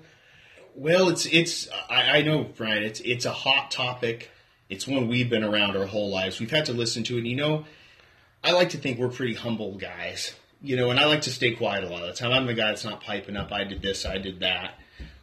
Well, 0.74 1.08
it's 1.08 1.26
it's 1.26 1.68
I, 1.88 2.18
I 2.18 2.22
know, 2.22 2.44
Brian. 2.44 2.82
It's 2.82 3.00
it's 3.00 3.24
a 3.24 3.32
hot 3.32 3.70
topic. 3.70 4.30
It's 4.74 4.86
one 4.86 5.08
we've 5.08 5.30
been 5.30 5.44
around 5.44 5.76
our 5.76 5.86
whole 5.86 6.10
lives. 6.10 6.38
We've 6.40 6.50
had 6.50 6.66
to 6.66 6.72
listen 6.72 7.02
to 7.04 7.14
it. 7.16 7.18
And, 7.20 7.26
You 7.28 7.36
know, 7.36 7.64
I 8.42 8.52
like 8.52 8.70
to 8.70 8.78
think 8.78 8.98
we're 8.98 9.08
pretty 9.08 9.34
humble 9.34 9.76
guys. 9.78 10.34
You 10.62 10.76
know, 10.76 10.90
and 10.90 10.98
I 11.00 11.04
like 11.06 11.22
to 11.22 11.30
stay 11.30 11.52
quiet 11.52 11.84
a 11.84 11.88
lot 11.88 12.02
of 12.02 12.08
the 12.08 12.14
time. 12.14 12.32
I'm 12.32 12.46
the 12.46 12.54
guy 12.54 12.68
that's 12.68 12.84
not 12.84 13.02
piping 13.02 13.36
up. 13.36 13.52
I 13.52 13.64
did 13.64 13.82
this. 13.82 14.06
I 14.06 14.18
did 14.18 14.40
that. 14.40 14.74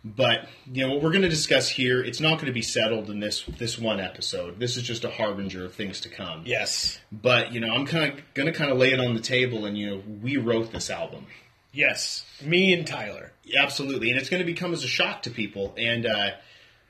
But 0.03 0.47
you 0.71 0.85
know 0.85 0.93
what 0.93 1.03
we're 1.03 1.11
going 1.11 1.21
to 1.23 1.29
discuss 1.29 1.69
here. 1.69 2.01
It's 2.03 2.19
not 2.19 2.35
going 2.35 2.47
to 2.47 2.51
be 2.51 2.63
settled 2.63 3.09
in 3.11 3.19
this 3.19 3.43
this 3.45 3.77
one 3.77 3.99
episode. 3.99 4.59
This 4.59 4.75
is 4.77 4.81
just 4.83 5.03
a 5.03 5.11
harbinger 5.11 5.63
of 5.65 5.75
things 5.75 6.01
to 6.01 6.09
come. 6.09 6.41
yes, 6.45 6.99
But 7.11 7.53
you 7.53 7.59
know, 7.59 7.71
I'm 7.71 7.85
kind 7.85 8.11
of 8.13 8.33
going 8.33 8.47
to 8.47 8.51
kind 8.51 8.71
of 8.71 8.77
lay 8.79 8.91
it 8.93 8.99
on 8.99 9.13
the 9.13 9.19
table. 9.21 9.65
And 9.65 9.77
you 9.77 9.89
know, 9.91 10.03
we 10.21 10.37
wrote 10.37 10.71
this 10.71 10.89
album. 10.89 11.27
yes, 11.71 12.25
me 12.43 12.73
and 12.73 12.85
Tyler. 12.85 13.31
Absolutely, 13.55 14.09
and 14.09 14.19
it's 14.19 14.29
going 14.29 14.41
to 14.41 14.45
become 14.45 14.73
as 14.73 14.83
a 14.83 14.87
shock 14.87 15.21
to 15.23 15.29
people, 15.29 15.73
and 15.77 16.05
uh, 16.07 16.31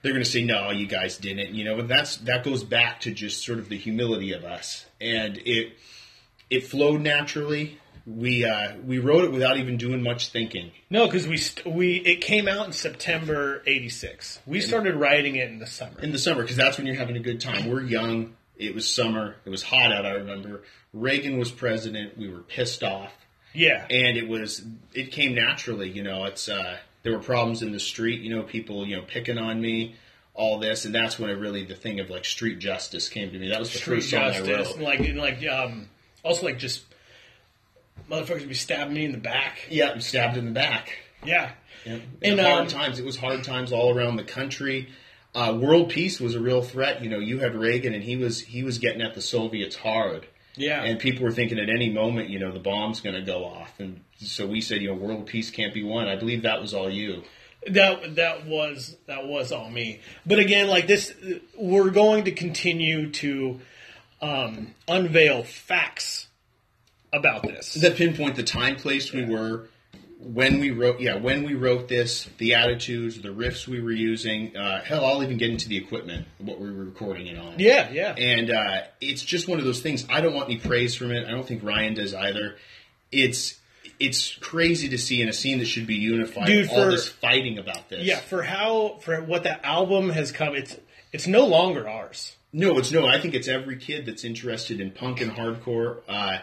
they're 0.02 0.14
going 0.14 0.24
to 0.24 0.30
say, 0.30 0.44
"No, 0.44 0.72
you 0.72 0.88
guys 0.88 1.18
didn't." 1.18 1.54
You 1.54 1.64
know, 1.64 1.80
and 1.80 1.90
that's 1.90 2.18
that 2.18 2.44
goes 2.44 2.64
back 2.64 3.02
to 3.02 3.12
just 3.12 3.46
sort 3.46 3.60
of 3.60 3.70
the 3.70 3.78
humility 3.78 4.34
of 4.34 4.44
us, 4.44 4.86
and 5.00 5.38
it 5.46 5.74
it 6.50 6.66
flowed 6.68 7.02
naturally. 7.02 7.78
We 8.08 8.46
uh, 8.46 8.78
we 8.84 8.98
wrote 8.98 9.26
it 9.26 9.32
without 9.32 9.58
even 9.58 9.78
doing 9.78 10.02
much 10.02 10.30
thinking. 10.30 10.72
No, 10.90 11.06
because 11.06 11.28
we 11.28 11.38
st- 11.38 11.72
we 11.74 11.98
it 11.98 12.22
came 12.22 12.48
out 12.48 12.66
in 12.66 12.74
September 12.74 13.62
'86. 13.68 14.40
We 14.48 14.60
started 14.60 14.96
writing 14.96 15.36
it 15.36 15.50
in 15.50 15.60
the 15.60 15.68
summer. 15.68 16.00
in 16.02 16.12
the 16.12 16.18
summer 16.18 16.42
because 16.42 16.58
that's 16.58 16.78
when 16.78 16.88
you're 16.88 16.96
having 16.96 17.16
a 17.16 17.20
good 17.22 17.40
time. 17.40 17.70
We're 17.70 17.82
young. 17.84 18.34
It 18.58 18.74
was 18.74 18.88
summer. 18.90 19.36
It 19.46 19.50
was 19.50 19.62
hot 19.64 19.92
out. 19.92 20.06
I 20.06 20.12
remember 20.14 20.64
Reagan 20.94 21.38
was 21.38 21.52
president. 21.52 22.18
We 22.18 22.28
were 22.28 22.42
pissed 22.42 22.84
off, 22.84 23.14
yeah, 23.54 23.86
and 23.90 24.18
it 24.18 24.28
was 24.28 24.64
it 24.94 25.12
came 25.12 25.36
naturally. 25.36 25.90
You 25.90 26.02
know, 26.02 26.26
it's 26.26 26.50
uh, 26.50 26.78
There 27.04 27.14
were 27.14 27.20
problems 27.20 27.62
in 27.62 27.72
the 27.72 27.80
street, 27.80 28.22
you 28.22 28.36
know, 28.36 28.44
people, 28.44 28.86
you 28.86 28.96
know, 28.96 29.04
picking 29.04 29.38
on 29.38 29.60
me, 29.60 29.96
all 30.34 30.60
this, 30.60 30.86
and 30.86 30.94
that's 30.94 31.18
when 31.18 31.30
it 31.30 31.34
really 31.34 31.64
the 31.66 31.76
thing 31.76 32.00
of 32.00 32.10
like 32.10 32.26
street 32.26 32.60
justice 32.60 33.10
came 33.10 33.32
to 33.32 33.40
me. 33.40 33.50
That 33.50 33.60
was 33.60 33.72
the 33.72 33.80
Street 33.80 33.96
first 33.98 34.12
song 34.12 34.22
I 34.22 34.32
justice, 34.32 34.68
wrote. 34.68 34.76
and 34.76 34.84
like 34.84 35.00
and 35.00 35.18
like 35.18 35.46
um, 35.48 35.90
also 36.24 36.46
like 36.46 36.58
just 36.58 36.84
motherfuckers 38.10 38.48
be 38.48 38.54
stabbing 38.54 38.94
me 38.94 39.06
in 39.06 39.12
the 39.12 39.18
back. 39.18 39.68
Yeah, 39.70 39.90
I'm 39.90 40.02
stabbed 40.02 40.38
in 40.38 40.46
the 40.46 40.52
back. 40.52 40.98
Yeah, 41.26 41.52
And, 41.86 42.02
And, 42.22 42.40
hard 42.40 42.62
um, 42.62 42.68
times. 42.68 43.00
It 43.00 43.06
was 43.06 43.18
hard 43.18 43.44
times 43.44 43.72
all 43.72 43.96
around 43.96 44.16
the 44.16 44.24
country. 44.24 44.90
Uh, 45.34 45.58
world 45.60 45.90
peace 45.90 46.20
was 46.20 46.36
a 46.36 46.40
real 46.40 46.62
threat. 46.62 47.04
You 47.04 47.10
know, 47.10 47.20
you 47.20 47.40
had 47.40 47.56
Reagan, 47.56 47.94
and 47.94 48.04
he 48.04 48.16
was 48.18 48.42
he 48.42 48.64
was 48.64 48.80
getting 48.80 49.02
at 49.02 49.14
the 49.14 49.22
Soviets 49.22 49.76
hard. 49.78 50.28
Yeah, 50.56 50.84
And 50.84 51.00
people 51.00 51.24
were 51.24 51.32
thinking 51.32 51.60
at 51.60 51.70
any 51.70 51.90
moment, 51.90 52.30
you 52.30 52.40
know, 52.40 52.52
the 52.52 52.60
bomb's 52.60 53.00
going 53.00 53.16
to 53.16 53.22
go 53.22 53.46
off. 53.46 53.80
And 53.80 54.02
so 54.18 54.46
we 54.46 54.62
said, 54.62 54.82
you 54.82 54.90
know, 54.90 54.96
world 54.96 55.26
peace 55.26 55.50
can't 55.50 55.74
be 55.74 55.84
won. 55.84 56.08
I 56.08 56.16
believe 56.16 56.42
that 56.44 56.62
was 56.62 56.74
all 56.74 56.90
you. 56.90 57.24
That 57.68 58.16
that 58.16 58.48
was 58.48 58.98
that 59.06 59.28
was 59.28 59.52
all 59.52 59.70
me. 59.70 60.02
But 60.26 60.40
again, 60.40 60.68
like 60.68 60.88
this, 60.88 61.14
we're 61.56 61.92
going 61.92 62.24
to 62.26 62.32
continue 62.32 63.12
to 63.12 63.62
um, 64.22 64.74
unveil 64.88 65.44
facts 65.44 66.28
about 67.14 67.44
this. 67.44 67.76
Is 67.76 67.84
that 67.84 67.96
pinpoint 67.96 68.36
the 68.36 68.44
time, 68.44 68.78
place 68.78 69.14
we 69.14 69.26
were, 69.26 69.68
when 70.24 70.60
we 70.60 70.72
wrote, 70.72 71.00
yeah, 71.00 71.16
when 71.18 71.44
we 71.44 71.56
wrote 71.56 71.88
this, 71.88 72.30
the 72.38 72.54
attitudes, 72.54 73.20
the 73.22 73.30
riffs 73.30 73.68
we 73.68 73.82
were 73.82 73.92
using. 73.92 74.56
Uh, 74.56 74.82
hell, 74.84 75.04
I'll 75.04 75.24
even 75.24 75.38
get 75.38 75.50
into 75.50 75.68
the 75.68 75.78
equipment, 75.78 76.28
what 76.38 76.60
we 76.60 76.72
were 76.72 76.84
recording 76.86 77.28
it 77.28 77.38
on. 77.38 77.56
yeah, 77.58 77.90
yeah, 77.92 78.14
And 78.18 78.52
uh, 78.52 78.82
it's 79.02 79.24
just 79.24 79.48
one 79.48 79.60
of 79.60 79.66
those 79.66 79.82
things. 79.82 80.06
I 80.10 80.22
don't 80.22 80.34
want 80.34 80.50
any 80.50 80.60
praise 80.60 80.96
from 80.96 81.12
it. 81.12 81.28
I 81.28 81.32
don't 81.32 81.48
think 81.48 81.64
Ryan 81.64 81.96
does 81.96 82.14
either. 82.14 82.56
It's 83.12 83.58
it's 84.00 84.36
crazy 84.38 84.90
to 84.90 84.98
see 84.98 85.22
in 85.22 85.30
a 85.30 85.34
scene 85.34 85.60
that 85.60 85.66
should 85.66 85.86
be 85.88 85.96
unified 85.96 86.46
Dude, 86.48 86.70
all 86.70 86.86
for- 86.86 86.92
this 86.92 87.08
fighting 87.08 87.58
about 87.58 87.90
this. 87.90 88.04
yeah. 88.04 88.20
For 88.20 88.42
how 88.44 88.98
for 89.02 89.22
what 89.22 89.44
that 89.44 89.62
album 89.64 90.10
has 90.10 90.32
come, 90.32 90.56
it's 90.56 90.78
it's 91.12 91.28
no 91.28 91.46
longer 91.46 91.88
ours. 91.90 92.36
No, 92.54 92.78
it's 92.78 92.92
no. 92.92 93.06
I 93.08 93.20
think 93.20 93.34
it's 93.34 93.48
every 93.48 93.78
kid 93.78 94.06
that's 94.06 94.24
interested 94.24 94.80
in 94.82 94.92
punk 94.92 95.20
and 95.22 95.32
hardcore. 95.32 96.02
Uh, 96.08 96.40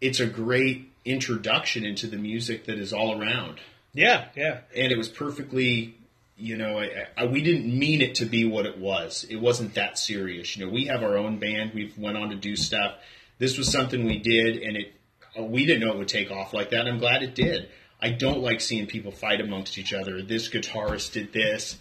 it's 0.00 0.20
a 0.20 0.26
great 0.26 0.90
introduction 1.04 1.84
into 1.84 2.06
the 2.06 2.16
music 2.16 2.64
that 2.66 2.78
is 2.78 2.92
all 2.92 3.20
around, 3.20 3.60
Yeah, 3.92 4.28
yeah, 4.36 4.60
and 4.76 4.90
it 4.92 4.98
was 4.98 5.08
perfectly. 5.08 5.96
You 6.36 6.56
know, 6.56 6.80
I, 6.80 7.06
I, 7.16 7.26
we 7.26 7.42
didn't 7.44 7.78
mean 7.78 8.02
it 8.02 8.16
to 8.16 8.24
be 8.24 8.44
what 8.44 8.66
it 8.66 8.76
was. 8.76 9.24
It 9.30 9.36
wasn't 9.36 9.74
that 9.74 9.98
serious. 9.98 10.56
You 10.56 10.66
know, 10.66 10.72
we 10.72 10.86
have 10.86 11.04
our 11.04 11.16
own 11.16 11.38
band. 11.38 11.72
We've 11.74 11.96
went 11.96 12.16
on 12.16 12.30
to 12.30 12.36
do 12.36 12.56
stuff. 12.56 12.96
This 13.38 13.56
was 13.56 13.70
something 13.70 14.04
we 14.04 14.18
did, 14.18 14.56
and 14.56 14.76
it 14.76 14.94
uh, 15.38 15.42
we 15.42 15.64
didn't 15.64 15.80
know 15.80 15.92
it 15.92 15.98
would 15.98 16.08
take 16.08 16.30
off 16.30 16.52
like 16.52 16.70
that. 16.70 16.86
I'm 16.86 16.98
glad 16.98 17.22
it 17.22 17.34
did. 17.34 17.68
I 18.00 18.10
don't 18.10 18.40
like 18.40 18.60
seeing 18.60 18.86
people 18.86 19.12
fight 19.12 19.40
amongst 19.40 19.78
each 19.78 19.92
other. 19.92 20.22
This 20.22 20.48
guitarist 20.48 21.12
did 21.12 21.32
this. 21.32 21.78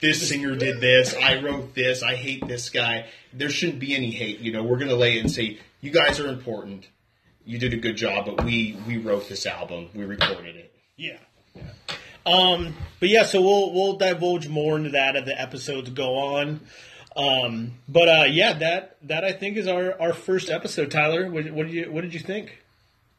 This 0.00 0.26
singer 0.28 0.56
did 0.56 0.80
this. 0.80 1.14
I 1.14 1.40
wrote 1.40 1.74
this. 1.74 2.02
I 2.02 2.14
hate 2.14 2.46
this 2.46 2.70
guy. 2.70 3.06
There 3.32 3.50
shouldn't 3.50 3.78
be 3.78 3.94
any 3.94 4.10
hate. 4.10 4.40
You 4.40 4.52
know, 4.52 4.62
we're 4.62 4.78
going 4.78 4.88
to 4.88 4.96
lay 4.96 5.18
it 5.18 5.20
and 5.20 5.30
say, 5.30 5.58
you 5.80 5.90
guys 5.90 6.20
are 6.20 6.28
important. 6.28 6.88
You 7.44 7.58
did 7.58 7.72
a 7.72 7.76
good 7.76 7.96
job, 7.96 8.26
but 8.26 8.44
we 8.44 8.76
we 8.86 8.98
wrote 8.98 9.28
this 9.28 9.46
album. 9.46 9.88
We 9.94 10.04
recorded 10.04 10.56
it. 10.56 10.72
yeah. 10.96 11.18
yeah. 11.54 11.62
Um, 12.26 12.74
but 13.00 13.08
yeah, 13.08 13.24
so 13.24 13.40
we'll 13.40 13.72
we'll 13.72 13.94
divulge 13.96 14.46
more 14.48 14.76
into 14.76 14.90
that 14.90 15.16
as 15.16 15.24
the 15.24 15.40
episodes 15.40 15.88
go 15.90 16.16
on. 16.16 16.60
Um, 17.16 17.72
but 17.88 18.08
uh, 18.08 18.24
yeah, 18.28 18.52
that 18.54 18.96
that 19.02 19.24
I 19.24 19.32
think 19.32 19.56
is 19.56 19.66
our, 19.66 20.00
our 20.00 20.12
first 20.12 20.50
episode. 20.50 20.90
Tyler, 20.90 21.30
what, 21.30 21.50
what 21.50 21.66
did 21.66 21.74
you 21.74 21.90
what 21.90 22.02
did 22.02 22.12
you 22.14 22.20
think? 22.20 22.58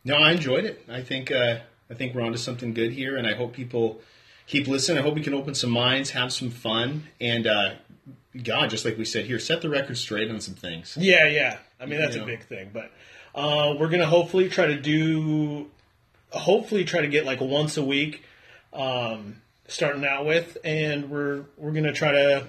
No, 0.05 0.15
I 0.15 0.31
enjoyed 0.31 0.65
it. 0.65 0.83
I 0.87 1.01
think 1.01 1.31
uh, 1.31 1.59
I 1.89 1.93
think 1.95 2.13
we're 2.15 2.21
onto 2.21 2.37
something 2.37 2.73
good 2.73 2.93
here, 2.93 3.17
and 3.17 3.27
I 3.27 3.33
hope 3.33 3.53
people 3.53 3.99
keep 4.47 4.67
listening. 4.67 4.99
I 4.99 5.01
hope 5.01 5.15
we 5.15 5.21
can 5.21 5.33
open 5.33 5.55
some 5.55 5.71
minds, 5.71 6.11
have 6.11 6.31
some 6.31 6.51
fun, 6.51 7.03
and 7.19 7.47
uh, 7.47 7.71
God, 8.43 8.69
just 8.69 8.85
like 8.85 8.97
we 8.97 9.05
said 9.05 9.25
here, 9.25 9.39
set 9.39 9.61
the 9.61 9.69
record 9.69 9.97
straight 9.97 10.29
on 10.29 10.39
some 10.41 10.55
things. 10.55 10.95
Yeah, 10.99 11.27
yeah. 11.27 11.57
I 11.79 11.85
mean, 11.87 11.99
that's 11.99 12.15
You 12.15 12.21
a 12.21 12.25
know. 12.25 12.31
big 12.31 12.45
thing. 12.45 12.69
But 12.71 12.91
uh, 13.35 13.75
we're 13.79 13.89
gonna 13.89 14.05
hopefully 14.05 14.49
try 14.49 14.67
to 14.67 14.79
do, 14.79 15.69
hopefully 16.31 16.83
try 16.85 17.01
to 17.01 17.07
get 17.07 17.25
like 17.25 17.41
once 17.41 17.77
a 17.77 17.83
week, 17.83 18.23
um, 18.73 19.41
starting 19.67 20.05
out 20.05 20.25
with, 20.25 20.57
and 20.63 21.09
we're 21.09 21.45
we're 21.57 21.71
gonna 21.71 21.93
try 21.93 22.11
to 22.11 22.47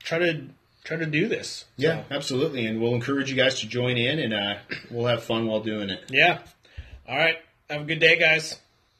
try 0.00 0.18
to 0.18 0.42
try 0.84 0.96
to 0.96 1.06
do 1.06 1.28
this. 1.28 1.64
Yeah, 1.76 2.04
absolutely, 2.10 2.66
and 2.66 2.80
we'll 2.80 2.94
encourage 2.94 3.30
you 3.30 3.36
guys 3.36 3.60
to 3.60 3.68
join 3.68 3.96
in, 3.96 4.18
and 4.18 4.34
uh, 4.34 4.56
we'll 4.90 5.06
have 5.06 5.22
fun 5.22 5.46
while 5.46 5.60
doing 5.60 5.90
it. 5.90 6.00
Yeah. 6.10 6.40
All 7.08 7.16
right. 7.16 7.36
Have 7.70 7.82
a 7.82 7.84
good 7.84 8.00
day, 8.00 8.18
guys. 8.18 8.58